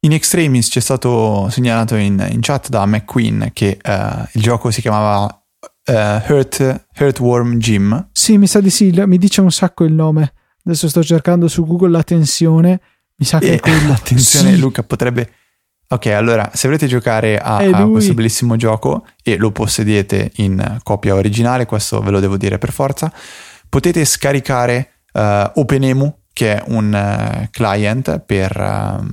In 0.00 0.12
extremis 0.12 0.68
ci 0.70 0.78
è 0.78 0.82
stato 0.82 1.48
segnalato 1.50 1.94
in, 1.94 2.26
in 2.30 2.40
chat 2.40 2.68
da 2.68 2.84
McQueen 2.86 3.50
che 3.52 3.78
uh, 3.82 4.26
il 4.32 4.42
gioco 4.42 4.70
si 4.70 4.80
chiamava 4.80 5.24
uh, 5.62 5.92
Hurt, 6.32 6.86
Hurtworm 6.98 7.58
Gym. 7.58 8.08
Sì, 8.12 8.38
mi 8.38 8.46
sa 8.46 8.60
di 8.60 8.70
sì, 8.70 8.90
mi 8.90 9.18
dice 9.18 9.40
un 9.40 9.52
sacco 9.52 9.84
il 9.84 9.92
nome. 9.92 10.32
Adesso 10.64 10.88
sto 10.88 11.02
cercando 11.02 11.48
su 11.48 11.66
Google 11.66 11.90
la 11.90 12.02
tensione. 12.02 12.80
Mi 13.16 13.26
sa 13.26 13.38
che 13.38 13.52
e, 13.52 13.54
è 13.56 13.60
quello. 13.60 13.92
Attenzione, 13.92 14.54
sì. 14.54 14.58
Luca 14.58 14.82
potrebbe 14.82 15.34
Ok, 15.92 16.06
allora 16.06 16.48
se 16.54 16.68
volete 16.68 16.86
giocare 16.86 17.36
a, 17.36 17.56
a, 17.56 17.86
questo 17.88 18.14
bellissimo 18.14 18.54
gioco 18.54 19.06
e 19.24 19.36
lo 19.36 19.50
possedete 19.50 20.30
in 20.36 20.78
copia 20.84 21.16
originale, 21.16 21.66
questo 21.66 22.00
ve 22.00 22.12
lo 22.12 22.20
devo 22.20 22.36
dire 22.36 22.58
per 22.58 22.70
forza, 22.70 23.12
potete 23.68 24.04
scaricare 24.04 25.00
uh, 25.12 25.50
OpenEMU, 25.52 26.18
che 26.32 26.54
è 26.54 26.64
un 26.68 26.92
uh, 26.92 27.48
client 27.50 28.20
per, 28.20 28.56
uh, 28.56 29.04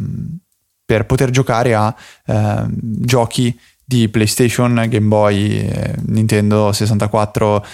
per, 0.86 1.08
poter 1.08 1.32
giocare 1.32 1.74
a 1.74 1.96
ehm, 2.28 2.70
giochi 2.80 3.60
di 3.84 4.08
PlayStation, 4.10 4.76
Game 4.88 5.08
Boy, 5.08 5.58
eh, 5.58 5.96
Nintendo 6.06 6.72
64, 6.72 7.66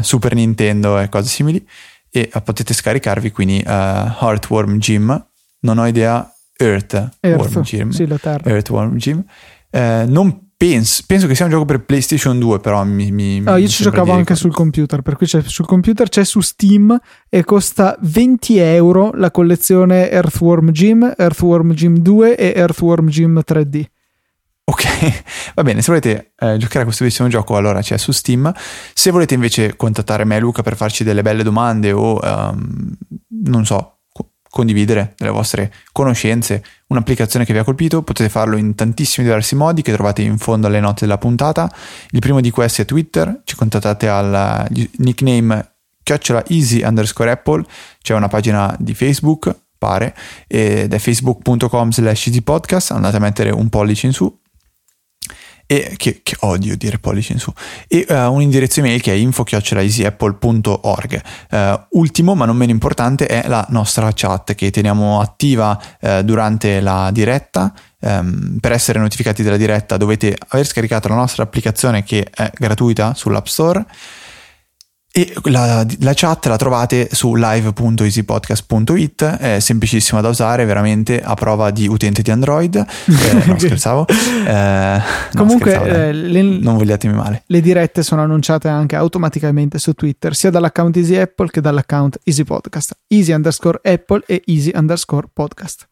Super 0.00 0.34
Nintendo 0.34 1.00
e 1.00 1.08
cose 1.08 1.28
simili. 1.28 1.66
E 2.10 2.30
potete 2.44 2.72
scaricarvi 2.72 3.32
quindi 3.32 3.62
Heartworm 3.66 4.78
Gym. 4.78 5.26
Non 5.60 5.78
ho 5.78 5.86
idea 5.86 6.32
Earth, 6.60 7.18
Earth 7.20 7.60
Gym. 7.60 7.90
Sì, 7.90 8.06
la 8.06 8.18
terra. 8.18 8.50
Earthworm 8.50 8.96
Gym. 8.96 9.24
Eh, 9.70 10.04
non 10.08 10.48
penso, 10.56 11.04
penso 11.06 11.28
che 11.28 11.36
sia 11.36 11.44
un 11.44 11.52
gioco 11.52 11.64
per 11.64 11.84
PlayStation 11.84 12.38
2, 12.38 12.58
però 12.58 12.84
mi. 12.84 13.12
mi 13.12 13.42
ah, 13.44 13.56
io 13.56 13.68
ci 13.68 13.84
giocavo 13.84 14.12
anche 14.12 14.34
sul 14.34 14.52
computer, 14.52 15.02
per 15.02 15.16
cui 15.16 15.26
c'è, 15.26 15.40
sul 15.44 15.66
computer 15.66 16.08
c'è 16.08 16.24
su 16.24 16.40
Steam 16.40 16.98
e 17.28 17.44
costa 17.44 17.96
20 18.00 18.58
euro 18.58 19.12
la 19.14 19.30
collezione 19.30 20.10
Earthworm 20.10 20.72
Gym, 20.72 21.14
Earthworm 21.16 21.72
Gym 21.72 21.98
2 21.98 22.36
e 22.36 22.52
Earthworm 22.56 23.06
Gym 23.08 23.40
3D. 23.46 23.84
Ok, 24.64 24.84
va 25.54 25.62
bene, 25.62 25.80
se 25.80 25.86
volete 25.86 26.32
eh, 26.38 26.56
giocare 26.58 26.80
a 26.80 26.84
questo 26.84 27.04
bellissimo 27.04 27.28
gioco 27.28 27.56
allora 27.56 27.80
c'è 27.80 27.96
su 27.96 28.12
Steam, 28.12 28.52
se 28.92 29.10
volete 29.10 29.32
invece 29.32 29.76
contattare 29.76 30.24
me 30.24 30.36
e 30.36 30.40
Luca 30.40 30.62
per 30.62 30.76
farci 30.76 31.04
delle 31.04 31.22
belle 31.22 31.42
domande 31.42 31.92
o 31.92 32.18
um, 32.20 32.94
non 33.44 33.64
so, 33.64 33.97
condividere 34.50 35.14
delle 35.16 35.30
vostre 35.30 35.72
conoscenze, 35.92 36.62
un'applicazione 36.88 37.44
che 37.44 37.52
vi 37.52 37.58
ha 37.58 37.64
colpito, 37.64 38.02
potete 38.02 38.28
farlo 38.28 38.56
in 38.56 38.74
tantissimi 38.74 39.26
diversi 39.26 39.54
modi 39.54 39.82
che 39.82 39.92
trovate 39.92 40.22
in 40.22 40.38
fondo 40.38 40.66
alle 40.66 40.80
note 40.80 41.00
della 41.00 41.18
puntata. 41.18 41.70
Il 42.10 42.20
primo 42.20 42.40
di 42.40 42.50
questi 42.50 42.82
è 42.82 42.84
Twitter, 42.84 43.40
ci 43.44 43.56
contattate 43.56 44.08
al 44.08 44.66
nickname 44.98 45.72
chiocciola 46.02 46.44
easy 46.48 46.82
underscore 46.82 47.30
apple, 47.30 47.64
c'è 48.00 48.14
una 48.14 48.28
pagina 48.28 48.74
di 48.78 48.94
Facebook, 48.94 49.54
pare, 49.76 50.14
ed 50.46 50.92
è 50.92 50.98
facebook.com 50.98 51.90
slash 51.90 52.26
easypodcast, 52.26 52.90
andate 52.92 53.16
a 53.16 53.20
mettere 53.20 53.50
un 53.50 53.68
pollice 53.68 54.06
in 54.06 54.12
su. 54.12 54.37
E 55.70 55.96
che, 55.98 56.20
che 56.22 56.34
odio 56.40 56.78
dire 56.78 56.98
pollice 56.98 57.34
in 57.34 57.38
su. 57.38 57.52
E 57.86 58.06
uh, 58.08 58.32
un 58.32 58.40
indirizzo 58.40 58.80
email 58.80 59.02
che 59.02 59.12
è 59.12 59.16
info-easyapple.org 59.16 61.22
uh, 61.50 61.80
ultimo 61.90 62.34
ma 62.34 62.46
non 62.46 62.56
meno 62.56 62.72
importante 62.72 63.26
è 63.26 63.46
la 63.46 63.66
nostra 63.68 64.10
chat 64.14 64.54
che 64.54 64.70
teniamo 64.70 65.20
attiva 65.20 65.78
uh, 66.00 66.22
durante 66.22 66.80
la 66.80 67.10
diretta. 67.12 67.70
Um, 68.00 68.58
per 68.60 68.72
essere 68.72 68.98
notificati 68.98 69.42
della 69.42 69.58
diretta 69.58 69.96
dovete 69.96 70.38
aver 70.48 70.64
scaricato 70.64 71.08
la 71.08 71.16
nostra 71.16 71.42
applicazione 71.42 72.04
che 72.04 72.28
è 72.32 72.48
gratuita 72.56 73.12
sull'App 73.12 73.46
Store 73.46 73.84
e 75.18 75.34
la, 75.50 75.84
la, 75.98 76.12
chat 76.14 76.46
la 76.46 76.56
trovate 76.56 77.08
su 77.10 77.34
live.easypodcast.it, 77.34 79.24
è 79.24 79.58
semplicissima 79.58 80.20
da 80.20 80.28
usare, 80.28 80.64
veramente 80.64 81.20
a 81.20 81.34
prova 81.34 81.72
di 81.72 81.88
utente 81.88 82.22
di 82.22 82.30
Android. 82.30 82.76
Eh, 82.76 82.84
no, 83.46 83.58
scherzavo. 83.58 84.06
Eh, 84.06 85.00
Comunque, 85.34 85.74
no, 85.74 85.80
scherzavo, 85.80 85.86
eh, 85.86 86.12
le, 86.12 86.42
non 86.42 86.76
vogliatemi 86.76 87.14
male. 87.14 87.42
Le 87.46 87.60
dirette 87.60 88.04
sono 88.04 88.22
annunciate 88.22 88.68
anche 88.68 88.94
automaticamente 88.94 89.80
su 89.80 89.92
Twitter, 89.94 90.36
sia 90.36 90.50
dall'account 90.50 90.96
Easy 90.96 91.16
Apple 91.16 91.50
che 91.50 91.60
dall'account 91.60 92.20
Easy 92.22 92.44
Podcast. 92.44 92.96
Easy 93.08 93.32
underscore 93.32 93.80
Apple 93.82 94.22
e 94.24 94.42
Easy 94.46 94.70
underscore 94.72 95.26
Podcast. 95.32 95.87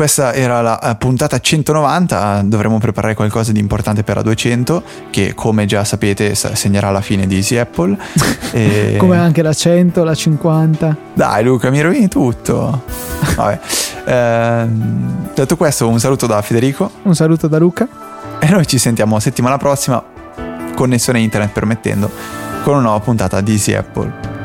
Questa 0.00 0.32
era 0.32 0.62
la 0.62 0.78
eh, 0.80 0.96
puntata 0.96 1.38
190, 1.38 2.44
dovremo 2.46 2.78
preparare 2.78 3.12
qualcosa 3.14 3.52
di 3.52 3.58
importante 3.58 4.02
per 4.02 4.16
la 4.16 4.22
200 4.22 4.82
che 5.10 5.34
come 5.34 5.66
già 5.66 5.84
sapete 5.84 6.34
segnerà 6.34 6.90
la 6.90 7.02
fine 7.02 7.26
di 7.26 7.34
Easy 7.34 7.58
Apple. 7.58 7.98
e... 8.52 8.94
come 8.96 9.18
anche 9.18 9.42
la 9.42 9.52
100, 9.52 10.02
la 10.02 10.14
50. 10.14 10.96
Dai 11.12 11.44
Luca, 11.44 11.68
mi 11.68 11.82
rovini 11.82 12.08
tutto. 12.08 12.84
Vabbè. 13.36 13.60
Eh, 14.06 14.66
detto 15.34 15.56
questo 15.58 15.86
un 15.86 16.00
saluto 16.00 16.26
da 16.26 16.40
Federico. 16.40 16.90
Un 17.02 17.14
saluto 17.14 17.46
da 17.46 17.58
Luca. 17.58 17.86
E 18.38 18.48
noi 18.48 18.66
ci 18.66 18.78
sentiamo 18.78 19.20
settimana 19.20 19.58
prossima, 19.58 20.02
connessione 20.74 21.20
internet 21.20 21.50
permettendo, 21.50 22.10
con 22.62 22.72
una 22.72 22.84
nuova 22.84 23.00
puntata 23.00 23.42
di 23.42 23.52
Easy 23.52 23.74
Apple. 23.74 24.39